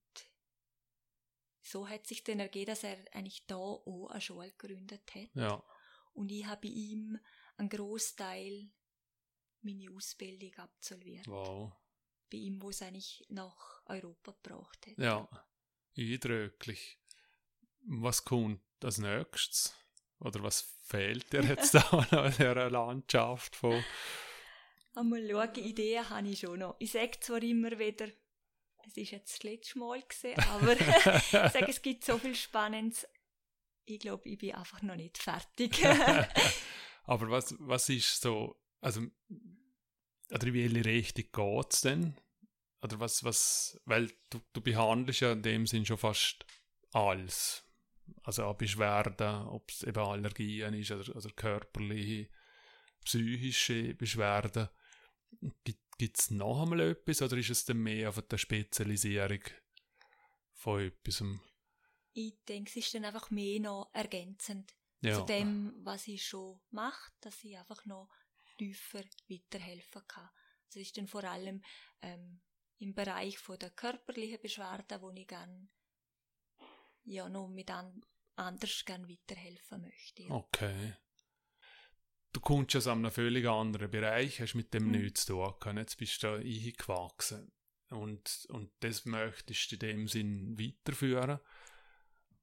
so 1.63 1.89
hat 1.89 2.07
sich 2.07 2.25
dann 2.25 2.41
ergeben, 2.41 2.67
dass 2.67 2.85
er 2.85 2.99
eigentlich 3.13 3.47
da 3.47 3.57
auch 3.57 4.09
eine 4.11 4.21
Schule 4.21 4.53
gegründet 4.53 5.15
hat. 5.15 5.31
Ja, 5.35 5.63
Und 6.13 6.31
ich 6.31 6.45
habe 6.47 6.69
bei 6.69 6.75
ihm 6.75 7.19
einen 7.57 7.69
Großteil 7.69 8.71
meine 9.65 9.91
Ausbildung 9.91 10.55
absolviert. 10.57 11.27
wow. 11.27 11.73
Bei 12.31 12.39
ihm, 12.39 12.61
wo 12.63 12.71
es 12.71 12.83
eigentlich 12.83 13.25
nach 13.29 13.83
Europa 13.87 14.33
gebraucht 14.43 14.87
hat. 14.87 14.99
Ja, 14.99 15.29
eindrücklich. 15.97 16.99
Was 17.87 18.25
kommt 18.25 18.63
als 18.83 18.99
nächstes? 18.99 19.75
Oder 20.21 20.43
was 20.43 20.75
fehlt 20.83 21.33
dir 21.33 21.43
jetzt 21.43 21.75
da 21.75 22.07
in 22.11 22.31
dieser 22.33 22.71
Landschaft 22.71 23.57
von... 23.57 23.85
Einmal 24.95 25.29
schauen, 25.29 25.55
Ideen 25.57 26.09
habe 26.09 26.29
ich 26.29 26.41
schon 26.41 26.61
noch. 26.61 26.77
Ich 26.79 26.93
sage 26.93 27.19
zwar 27.21 27.43
immer 27.43 27.79
wieder, 27.79 28.09
es 28.87 28.97
ist 28.97 29.11
jetzt 29.11 29.35
das 29.35 29.43
letzte 29.43 29.79
Mal 29.79 30.01
gewesen, 30.03 30.41
aber 30.49 30.73
ich 31.17 31.53
sage, 31.53 31.69
es 31.69 31.83
gibt 31.83 32.05
so 32.05 32.19
viel 32.19 32.35
Spannendes. 32.35 33.07
Ich 33.87 33.99
glaube, 33.99 34.29
ich 34.29 34.39
bin 34.39 34.55
einfach 34.55 34.83
noch 34.83 34.97
nicht 34.97 35.19
fertig. 35.19 35.85
Aber 37.07 37.31
was, 37.31 37.55
was 37.59 37.89
ist 37.91 38.23
so, 38.23 38.57
also, 38.85 39.01
oder 40.31 40.47
in 40.47 40.55
welche 40.55 40.85
Richtung 40.85 41.25
geht 41.33 41.73
es 41.73 41.81
denn? 41.81 42.17
Oder 42.83 43.01
was, 43.01 43.25
was, 43.25 43.81
weil 43.87 44.13
du, 44.29 44.41
du 44.53 44.61
behandelst 44.61 45.21
ja 45.21 45.33
in 45.33 45.43
dem 45.43 45.67
Sinn 45.67 45.87
schon 45.87 45.97
fast 45.97 46.45
alles. 46.93 47.65
Also 48.23 48.45
auch 48.45 48.57
Beschwerden, 48.57 49.47
ob 49.49 49.71
es 49.71 49.83
eben 49.85 49.99
Allergien 49.99 50.75
ist 50.75 50.91
oder, 50.91 51.17
oder 51.17 51.31
körperliche, 51.31 52.29
psychische 53.05 53.95
Beschwerden. 53.95 54.69
Gibt 55.97 56.19
es 56.19 56.31
noch 56.31 56.63
einmal 56.63 56.81
etwas 56.81 57.23
oder 57.23 57.39
ist 57.39 57.51
es 57.51 57.65
dann 57.65 57.79
mehr 57.79 58.11
auf 58.11 58.21
der 58.21 58.37
Spezialisierung 58.37 59.41
von 60.53 60.83
etwas? 60.83 61.23
ich 62.13 62.37
denke, 62.47 62.71
es 62.71 62.77
ist 62.77 62.95
dann 62.95 63.05
einfach 63.05 63.31
mehr 63.31 63.61
noch 63.61 63.91
ergänzend 63.93 64.75
Ja. 65.01 65.17
zu 65.17 65.27
dem, 65.27 65.75
was 65.83 66.07
ich 66.07 66.25
schon 66.25 66.61
mache, 66.71 67.13
dass 67.21 67.43
ich 67.43 67.59
einfach 67.59 67.85
noch 67.87 68.09
tiefer 68.57 69.05
weiterhelfen 69.29 70.03
kann. 70.07 70.31
Also 70.67 70.81
es 70.81 70.89
ist 70.89 70.97
dann 70.97 71.07
vor 71.09 71.25
allem 71.25 71.63
ähm, 72.03 72.41
im 72.79 72.95
Bereich 72.95 73.39
von 73.39 73.59
der 73.59 73.71
körperlichen 73.71 74.41
Beschwerden, 74.41 75.01
wo 75.01 75.11
ich 75.11 75.27
gern 75.27 75.69
ja 77.05 77.29
noch 77.29 77.49
mit 77.49 77.71
an, 77.71 78.01
anders 78.37 78.85
gern 78.85 79.09
weiterhelfen 79.09 79.83
möchte. 79.83 80.23
Ja. 80.23 80.31
Okay. 80.31 80.95
Du 82.33 82.41
kommst 82.41 82.75
aus 82.75 82.89
einem 82.89 83.11
völlig 83.13 83.47
anderen 83.47 83.91
Bereich, 83.91 84.41
hast 84.41 84.55
mit 84.55 84.75
dem 84.75 84.87
Mhm. 84.87 84.91
nichts 84.91 85.25
zu 85.25 85.35
tun 85.35 85.55
gehabt. 85.61 85.79
Jetzt 85.79 85.97
bist 85.99 86.23
du 86.23 86.27
da 86.27 86.35
eingewachsen. 86.37 87.53
Und, 87.91 88.47
und 88.49 88.73
das 88.81 89.05
möchtest 89.05 89.71
du 89.71 89.77
in 89.77 89.81
dem 89.81 90.09
Sinn 90.09 90.59
weiterführen? 90.59 91.39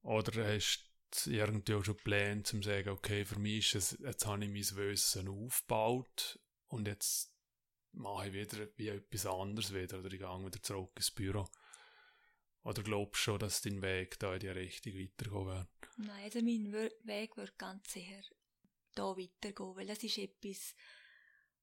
Oder 0.00 0.54
hast 0.54 0.78
du 0.78 0.91
irgendwie 1.26 1.74
auch 1.74 1.84
schon 1.84 1.96
Pläne, 1.96 2.38
um 2.38 2.44
zu 2.44 2.62
sagen, 2.62 2.90
okay, 2.90 3.24
für 3.24 3.38
mich 3.38 3.74
ist 3.74 3.92
es, 3.92 3.98
jetzt 4.00 4.26
habe 4.26 4.44
ich 4.44 4.50
mein 4.50 4.78
Wissen 4.78 5.28
aufgebaut 5.28 6.40
und 6.68 6.88
jetzt 6.88 7.32
mache 7.92 8.28
ich 8.28 8.32
wieder 8.32 8.68
wie 8.76 8.88
etwas 8.88 9.26
anderes 9.26 9.74
wieder 9.74 9.98
oder 9.98 10.12
ich 10.12 10.18
gehe 10.18 10.46
wieder 10.46 10.62
zurück 10.62 10.92
ins 10.96 11.10
Büro. 11.10 11.46
Oder 12.64 12.82
glaubst 12.82 13.20
du 13.20 13.24
schon, 13.24 13.38
dass 13.40 13.60
dein 13.60 13.82
Weg 13.82 14.18
da 14.20 14.34
in 14.34 14.40
die 14.40 14.48
Richtung 14.48 14.94
weitergehen 14.94 15.46
wird? 15.46 15.68
Nein, 15.96 16.24
also 16.24 16.38
mein 16.40 16.72
Weg 17.04 17.36
wird 17.36 17.58
ganz 17.58 17.92
sicher 17.92 18.22
da 18.94 19.16
weitergehen, 19.16 19.76
weil 19.76 19.86
das 19.86 20.02
ist 20.02 20.18
etwas, 20.18 20.74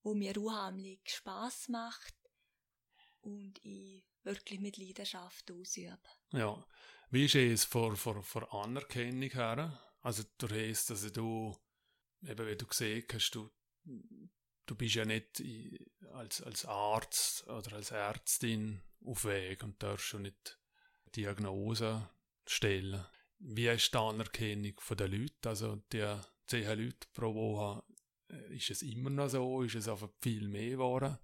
wo 0.04 0.14
mir 0.14 0.38
unheimlich 0.38 1.02
Spaß 1.06 1.70
macht 1.70 2.16
und 3.22 3.60
ich 3.64 4.04
wirklich 4.24 4.60
mit 4.60 4.78
Leidenschaft 4.78 5.52
ausübe. 5.52 5.98
Ja. 6.32 6.66
Wie 7.12 7.26
ist 7.26 7.36
es 7.36 7.66
vor, 7.66 7.96
vor, 7.96 8.22
vor 8.22 8.54
Anerkennung 8.54 9.32
her? 9.32 9.80
Also 10.02 10.24
du 10.38 10.48
hast, 10.48 10.92
also 10.92 11.10
du, 11.10 11.58
eben 12.22 12.48
wie 12.48 12.56
du 12.56 12.68
gesehen 12.68 13.04
hast, 13.12 13.32
du, 13.32 13.50
du 14.66 14.76
bist 14.76 14.96
ja 14.96 15.06
nicht 15.06 15.44
als, 16.14 16.42
als 16.42 16.66
Arzt 16.66 17.48
oder 17.48 17.74
als 17.74 17.92
Ärztin 17.92 18.82
auf 19.04 19.26
Weg 19.26 19.64
und 19.64 19.82
darfst 19.82 20.06
schon 20.06 20.22
nicht 20.22 20.60
Diagnose 21.16 22.10
stellen. 22.46 23.04
Wie 23.40 23.68
ist 23.68 23.94
die 23.94 23.98
Anerkennung 23.98 24.80
von 24.80 24.98
den 24.98 25.12
Leuten? 25.12 25.48
Also 25.48 25.78
die 25.92 26.16
zehn 26.46 26.68
Leute 26.80 27.08
pro 27.14 27.34
Woche, 27.34 27.84
äh, 28.30 28.56
ist 28.56 28.70
es 28.70 28.82
immer 28.82 29.10
noch 29.10 29.30
so? 29.30 29.64
Ist 29.64 29.76
es 29.76 29.88
einfach 29.88 30.10
viel 30.22 30.48
mehr 30.48 30.72
geworden? 30.72 31.18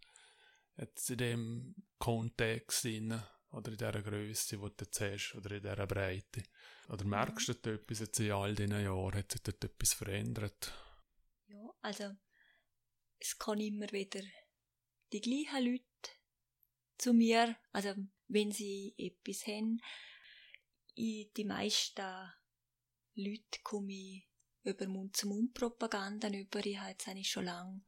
Jetzt 0.77 1.09
in 1.11 1.17
dem 1.17 1.75
Kontext 1.99 2.85
drin, 2.85 3.21
oder 3.55 3.71
in 3.71 3.77
dieser 3.77 4.01
Größe, 4.01 4.57
die 4.57 4.61
du 4.61 4.83
jetzt 4.83 5.01
hast, 5.01 5.35
oder 5.35 5.51
in 5.55 5.61
dieser 5.61 5.87
Breite. 5.87 6.43
Oder 6.89 7.05
merkst 7.05 7.47
du 7.47 7.53
dort 7.53 7.81
etwas 7.81 7.99
jetzt 7.99 8.19
in 8.19 8.31
all 8.31 8.53
diesen 8.53 8.83
Jahren? 8.83 9.15
Hat 9.15 9.31
sich 9.31 9.41
dort 9.41 9.63
etwas 9.63 9.93
verändert? 9.93 10.73
Ja, 11.47 11.73
also 11.81 12.11
es 13.19 13.37
kommen 13.37 13.61
immer 13.61 13.91
wieder 13.91 14.21
die 15.13 15.21
gleichen 15.21 15.71
Leute 15.71 16.11
zu 16.97 17.13
mir, 17.13 17.55
also 17.71 17.93
wenn 18.27 18.51
sie 18.51 18.93
etwas 18.97 19.47
haben. 19.47 19.81
Ich, 20.93 21.31
die 21.33 21.45
meisten 21.45 22.33
Leute 23.15 23.59
komme 23.63 23.93
ich 23.93 24.29
über 24.63 24.87
Mund-zu-Mund-Propaganda 24.87 26.29
über. 26.29 26.65
Ich 26.65 26.77
habe 26.77 26.91
jetzt 26.91 27.07
eigentlich 27.07 27.29
schon 27.29 27.45
lange 27.45 27.81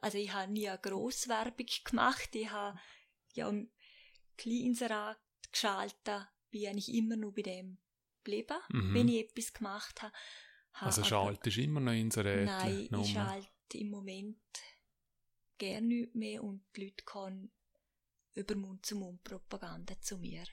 also 0.00 0.18
ich 0.18 0.32
habe 0.32 0.52
nie 0.52 0.68
eine 0.68 0.78
Grosswerbung 0.78 1.66
gemacht. 1.84 2.34
Ich 2.34 2.50
habe 2.50 2.78
ja 3.32 3.52
ein 4.34 4.36
Kleininserat 4.36 5.18
geschaltet, 5.50 6.28
bin 6.50 6.66
eigentlich 6.68 6.92
immer 6.94 7.16
nur 7.16 7.32
bei 7.34 7.42
dem 7.42 7.78
geblieben, 8.22 8.56
Mhm. 8.70 8.94
wenn 8.94 9.08
ich 9.08 9.24
etwas 9.28 9.52
gemacht 9.52 10.02
habe. 10.02 10.12
Habe 10.72 10.86
Also 10.86 11.04
schaltest 11.04 11.56
du 11.56 11.62
immer 11.62 11.80
noch 11.80 11.92
ins 11.92 12.16
Rädchen? 12.18 12.44
Nein, 12.46 12.88
Nummer? 12.90 13.04
ich 13.04 13.12
schalte 13.12 13.78
im 13.78 13.90
Moment 13.90 14.38
gerne 15.58 15.86
nicht 15.86 16.14
mehr 16.14 16.42
und 16.42 16.64
die 16.74 16.84
Leute 16.86 17.04
kommen 17.04 17.52
über 18.34 18.56
Mund-zu-Mund-Propaganda 18.56 19.94
zu 20.00 20.18
mir. 20.18 20.44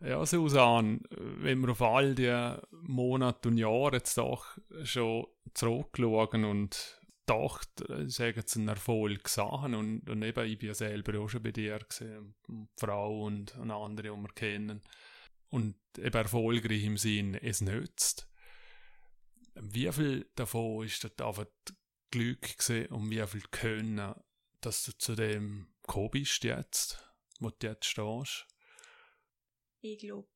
Ja, 0.00 0.24
Susanne, 0.24 1.00
wenn 1.10 1.60
wir 1.60 1.70
auf 1.72 1.82
all 1.82 2.14
die 2.14 2.56
Monate 2.70 3.48
und 3.50 3.58
Jahre 3.58 3.96
jetzt 3.96 4.16
doch 4.16 4.56
schon 4.82 5.26
zurückschauen 5.52 6.44
und 6.46 6.99
äh, 7.30 8.08
sagen 8.08 8.44
einen 8.54 8.68
Erfolg 8.68 9.28
sahen 9.28 9.74
und, 9.74 10.08
und 10.08 10.22
eben, 10.22 10.46
ich 10.46 10.58
bin 10.58 10.68
ja 10.68 10.74
selber 10.74 11.18
auch 11.20 11.28
schon 11.28 11.42
bei 11.42 11.52
dir 11.52 11.78
gesehen, 11.78 12.34
die 12.48 12.66
Frau 12.78 13.24
und, 13.24 13.56
und 13.56 13.70
andere, 13.70 14.14
die 14.14 14.22
wir 14.22 14.32
kennen. 14.34 14.82
Und 15.48 15.76
eben 15.98 16.16
erfolgreich 16.16 16.84
im 16.84 16.96
Sinn, 16.96 17.34
es 17.34 17.60
nützt. 17.60 18.28
Wie 19.54 19.90
viel 19.92 20.30
davon 20.36 20.86
ist 20.86 21.02
dort 21.02 21.20
einfach 21.20 21.46
Glück 22.10 22.58
gewesen 22.58 22.86
und 22.92 23.10
wie 23.10 23.26
viel 23.26 23.42
Können, 23.50 24.14
dass 24.60 24.84
du 24.84 24.92
zu 24.96 25.14
dem 25.14 25.72
gekommen 25.82 26.10
bist 26.10 26.44
jetzt, 26.44 27.02
wo 27.40 27.50
du 27.50 27.66
jetzt 27.66 27.86
stehst? 27.86 28.46
Ich 29.80 29.98
glaube, 29.98 30.28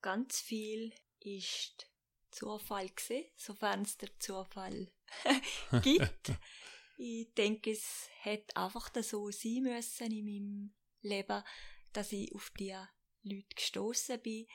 ganz 0.00 0.40
viel 0.40 0.92
ist 1.20 1.90
Zufall 2.34 2.88
gewesen, 2.88 3.30
sofern 3.36 3.82
es 3.82 3.96
der 3.96 4.18
Zufall 4.18 4.92
gibt. 5.82 6.32
ich 6.98 7.32
denke, 7.34 7.70
es 7.70 8.08
hätte 8.20 8.56
einfach 8.56 8.90
so 9.02 9.30
sein 9.30 9.62
müssen 9.62 10.10
in 10.10 10.24
meinem 10.24 10.74
Leben, 11.00 11.44
dass 11.92 12.12
ich 12.12 12.34
auf 12.34 12.50
die 12.58 12.76
Leute 13.22 13.54
gestoßen 13.54 14.20
bin, 14.20 14.46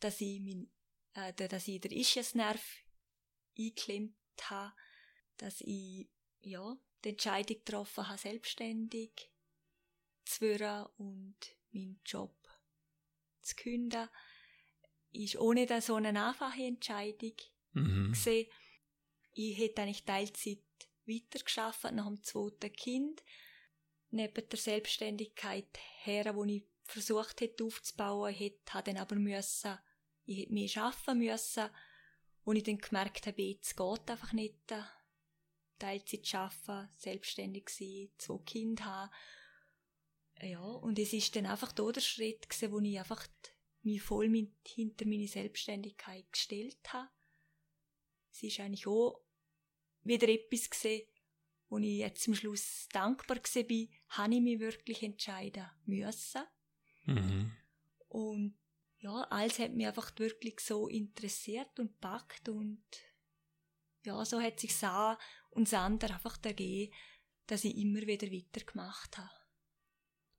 dass 0.00 0.20
ich, 0.20 0.40
mein, 0.40 0.70
äh, 1.14 1.32
dass 1.32 1.66
ich 1.66 1.80
den 1.80 1.92
Ischiasnerv 1.92 2.62
eingeklemmt 3.58 4.14
habe, 4.42 4.74
dass 5.38 5.60
ich 5.62 6.10
ja, 6.40 6.76
die 7.04 7.10
Entscheidung 7.10 7.56
getroffen 7.56 8.06
habe, 8.06 8.18
selbstständig 8.18 9.30
zu 10.24 10.42
werden 10.42 10.86
und 10.98 11.36
meinen 11.70 12.00
Job 12.04 12.36
zu 13.40 13.56
künden, 13.56 14.08
ist 15.12 15.36
ohne 15.36 15.66
da 15.66 15.80
so 15.80 15.94
eine 15.94 16.26
einfache 16.26 16.62
Entscheidung 16.62 17.34
mhm. 17.72 18.12
gesehen. 18.12 18.48
Ich 19.32 19.58
hätte 19.58 19.82
eigentlich 19.82 20.04
Teilzeit 20.04 20.58
weitergeschafft 21.06 21.92
nach 21.92 22.06
dem 22.06 22.22
zweiten 22.22 22.72
Kind. 22.72 23.22
Neben 24.10 24.48
der 24.48 24.58
Selbstständigkeit 24.58 25.68
her, 26.02 26.34
wo 26.34 26.44
ich 26.44 26.64
versucht 26.84 27.40
hätte 27.40 27.64
aufzubauen, 27.64 28.32
hätte, 28.32 28.72
habe 28.72 28.92
dann 28.92 29.02
aber 29.02 29.16
müssen, 29.16 29.78
ich 30.24 30.38
hätte 30.38 30.52
mehr 30.52 30.70
arbeiten 30.76 31.18
müssen, 31.18 31.70
wo 32.44 32.52
ich 32.52 32.62
dann 32.62 32.78
gemerkt 32.78 33.26
habe, 33.26 33.42
jetzt 33.42 33.76
geht 33.76 34.10
einfach 34.10 34.32
nicht. 34.32 34.54
Teilzeit 35.78 36.34
arbeiten, 36.34 36.88
selbstständig 36.96 37.68
sein, 37.68 38.08
zwei 38.16 38.38
Kinder 38.38 38.84
haben. 38.84 39.10
Ja, 40.40 40.60
und 40.60 40.98
es 40.98 41.12
ist 41.12 41.34
dann 41.36 41.46
einfach 41.46 41.72
da 41.72 41.90
der 41.90 42.00
Schritt 42.00 42.48
gewesen, 42.48 42.72
wo 42.72 42.78
ich 42.80 42.98
einfach 42.98 43.26
mich 43.86 44.02
voll 44.02 44.28
mit, 44.28 44.52
hinter 44.66 45.06
meine 45.06 45.28
Selbstständigkeit 45.28 46.30
gestellt 46.30 46.92
habe. 46.92 47.08
Es 48.32 48.42
ist 48.42 48.60
eigentlich 48.60 48.86
auch 48.86 49.20
wieder 50.02 50.28
etwas 50.28 50.68
gesehen, 50.68 51.06
wo 51.68 51.78
ich 51.78 51.98
jetzt 51.98 52.22
zum 52.22 52.34
Schluss 52.34 52.88
dankbar 52.92 53.38
war, 53.38 53.88
habe 54.08 54.34
ich 54.34 54.40
mich 54.40 54.60
wirklich 54.60 55.02
entscheiden 55.02 55.66
müssen. 55.84 56.42
Mhm. 57.06 57.52
Und 58.08 58.56
ja, 58.98 59.22
alles 59.30 59.58
hat 59.58 59.72
mich 59.72 59.86
einfach 59.86 60.12
wirklich 60.18 60.60
so 60.60 60.88
interessiert 60.88 61.78
und 61.78 62.00
packt 62.00 62.48
und 62.48 62.82
ja, 64.04 64.24
so 64.24 64.40
hat 64.40 64.60
sich 64.60 64.72
auch 64.84 65.18
und 65.50 65.66
das 65.66 65.74
andere 65.74 66.14
einfach 66.14 66.38
ergeben, 66.44 66.92
dass 67.46 67.64
ich 67.64 67.76
immer 67.76 68.02
wieder 68.02 68.30
weitergemacht 68.30 69.18
habe. 69.18 69.45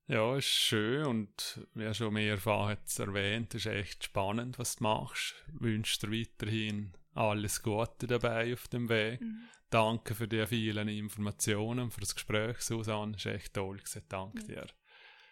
Ja, 0.08 0.38
ist 0.38 0.46
schön 0.46 1.06
und 1.06 1.68
wie 1.74 1.94
schon 1.94 2.14
mehrfach 2.14 2.70
jetzt 2.70 2.98
erwähnt, 2.98 3.54
ist 3.56 3.66
echt 3.66 4.06
spannend, 4.06 4.58
was 4.58 4.78
du 4.78 4.86
machst. 4.86 5.36
Ich 5.54 5.62
wünsche 5.62 6.00
dir 6.00 6.12
weiterhin 6.12 6.94
alles 7.14 7.62
Gute 7.62 8.08
dabei 8.08 8.54
auf 8.54 8.70
dem 8.70 8.88
Weg. 8.88 9.20
Mhm. 9.20 9.50
Danke 9.70 10.16
für 10.16 10.30
die 10.30 10.48
vielen 10.48 10.88
Informationen, 10.88 11.92
für 11.92 12.00
das 12.00 12.16
Gespräch, 12.16 12.62
Susanne. 12.62 13.18
Es 13.18 13.26
war 13.26 13.34
echt 13.34 13.54
toll. 13.54 13.80
Gewesen. 13.80 14.04
Danke 14.08 14.40
ja. 14.44 14.46
dir. 14.46 14.68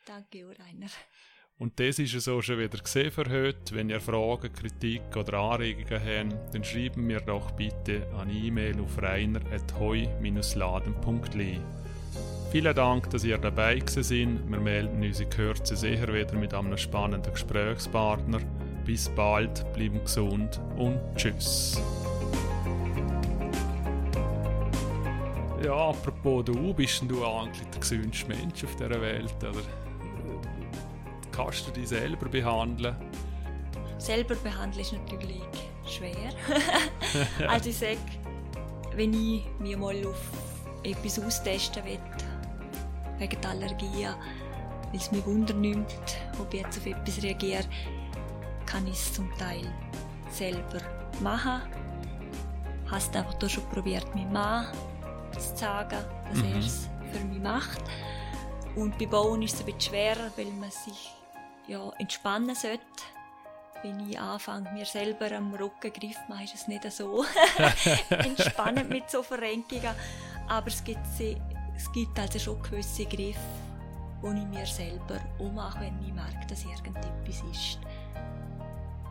Danke, 0.05 0.45
Rainer. 0.59 0.89
Und 1.57 1.79
das 1.79 1.99
ist 1.99 2.13
es 2.13 2.27
auch 2.27 2.41
schon 2.41 2.59
wieder 2.59 2.77
gesehen 2.77 3.11
für 3.11 3.29
heute. 3.29 3.75
Wenn 3.75 3.89
ihr 3.89 4.01
Fragen, 4.01 4.51
Kritik 4.51 5.15
oder 5.15 5.39
Anregungen 5.39 6.33
habt, 6.33 6.53
dann 6.53 6.65
schreiben 6.65 7.07
mir 7.07 7.21
doch 7.21 7.51
bitte 7.51 8.05
an 8.13 8.29
E-Mail 8.29 8.81
auf 8.81 9.01
reiner.heu-laden.li. 9.01 11.61
Vielen 12.55 12.73
Dank, 12.73 13.09
dass 13.09 13.25
ihr 13.25 13.37
dabei 13.37 13.83
seid. 13.85 14.07
Wir 14.07 14.59
melden 14.61 15.03
uns 15.03 15.19
in 15.19 15.29
Kürze 15.29 15.75
sicher 15.75 16.07
wieder 16.13 16.35
mit 16.35 16.53
einem 16.53 16.77
spannenden 16.77 17.33
Gesprächspartner. 17.33 18.39
Bis 18.85 19.09
bald, 19.09 19.65
bleiben 19.73 20.01
gesund 20.01 20.61
und 20.77 21.01
tschüss. 21.17 21.81
Ja, 25.65 25.89
apropos 25.89 26.45
du, 26.45 26.73
bist 26.73 27.03
du 27.05 27.25
eigentlich 27.25 27.67
der 27.71 27.81
gesündeste 27.81 28.29
Mensch 28.29 28.63
auf 28.63 28.73
dieser 28.77 29.01
Welt, 29.01 29.35
oder? 29.41 29.61
kannst 31.33 31.67
du 31.67 31.71
dich 31.71 31.89
selber 31.89 32.29
behandeln? 32.29 32.95
Selber 33.97 34.35
behandeln 34.35 34.79
ist 34.79 34.93
natürlich 34.93 35.41
schwer. 35.85 36.31
also 37.49 37.69
ich 37.69 37.77
sage, 37.77 37.97
wenn 38.95 39.13
ich 39.13 39.43
mir 39.59 39.77
mal 39.77 40.07
auf 40.07 40.21
etwas 40.83 41.19
austesten 41.19 41.83
will, 41.83 41.99
wegen 43.17 43.41
der 43.41 43.49
Allergie, 43.51 44.05
weil 44.05 44.95
es 44.95 45.11
mich 45.11 45.25
Wunder 45.25 45.53
nimmt, 45.53 45.93
ob 46.39 46.53
ich 46.53 46.61
jetzt 46.61 46.77
auf 46.77 46.85
etwas 46.85 47.21
reagiere, 47.21 47.65
kann 48.65 48.87
ich 48.87 48.93
es 48.93 49.13
zum 49.13 49.29
Teil 49.37 49.65
selber 50.29 50.79
machen. 51.21 51.61
Hast 52.89 53.15
einfach 53.15 53.49
schon 53.49 53.67
probiert, 53.69 54.13
meinem 54.15 54.33
Mann 54.33 54.67
zu 55.31 55.55
sagen, 55.55 55.99
dass 56.29 56.39
mhm. 56.39 56.53
er 56.53 56.57
es 56.59 56.89
für 57.11 57.25
mich 57.25 57.39
macht. 57.39 57.81
Und 58.75 58.97
bei 58.97 59.05
Bauen 59.05 59.41
ist 59.41 59.55
es 59.55 59.59
ein 59.61 59.65
bisschen 59.65 59.81
schwerer, 59.81 60.31
weil 60.35 60.47
man 60.47 60.71
sich 60.71 61.13
ja, 61.67 61.89
entspannen 61.97 62.55
sollte. 62.55 62.81
Wenn 63.81 64.09
ich 64.09 64.19
anfange, 64.19 64.71
mir 64.71 64.85
selber 64.85 65.31
am 65.31 65.53
Rücken 65.53 65.93
Griff 65.93 66.17
mache, 66.27 66.43
ist 66.43 66.55
es 66.55 66.67
nicht 66.67 66.89
so 66.91 67.25
entspannend 68.09 68.89
mit 68.89 69.09
so 69.09 69.23
Verrenkungen. 69.23 69.93
Aber 70.47 70.67
es 70.67 70.83
gibt, 70.83 71.05
es 71.75 71.91
gibt 71.91 72.17
also 72.19 72.39
schon 72.39 72.61
gewisse 72.61 73.05
Griffe, 73.05 73.39
die 74.23 74.39
ich 74.39 74.45
mir 74.45 74.65
selber 74.65 75.19
ummache, 75.39 75.81
wenn 75.81 76.01
ich 76.01 76.13
merke, 76.13 76.45
dass 76.47 76.63
irgendetwas 76.65 77.43
ist. 77.51 77.79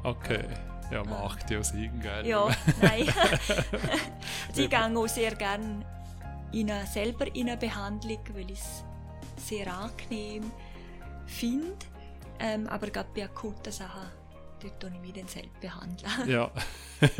Okay. 0.03 0.45
Ja, 0.91 1.03
macht 1.03 1.51
ja 1.51 1.63
Sinn, 1.63 1.99
gell? 2.01 2.27
Ja, 2.27 2.49
nein. 2.83 3.09
ich 4.55 4.69
gehe 4.69 4.97
auch 4.97 5.09
sehr 5.09 5.35
gerne 5.35 5.85
in 6.53 6.71
eine, 6.71 6.87
selber 6.87 7.35
in 7.35 7.49
eine 7.49 7.57
Behandlung, 7.57 8.19
weil 8.35 8.51
ich 8.51 8.61
es 8.61 8.85
sehr 9.37 9.73
angenehm 9.73 10.51
finde. 11.27 11.75
Ähm, 12.39 12.67
aber 12.69 12.91
gerade 12.91 13.09
bei 13.15 13.25
akuten 13.25 13.73
Sachen, 13.73 14.09
dort 14.61 14.93
ich 14.95 15.01
mich 15.01 15.13
dann 15.15 15.29
selbst 15.29 15.61
behandeln. 15.61 16.29
Ja. 16.29 16.51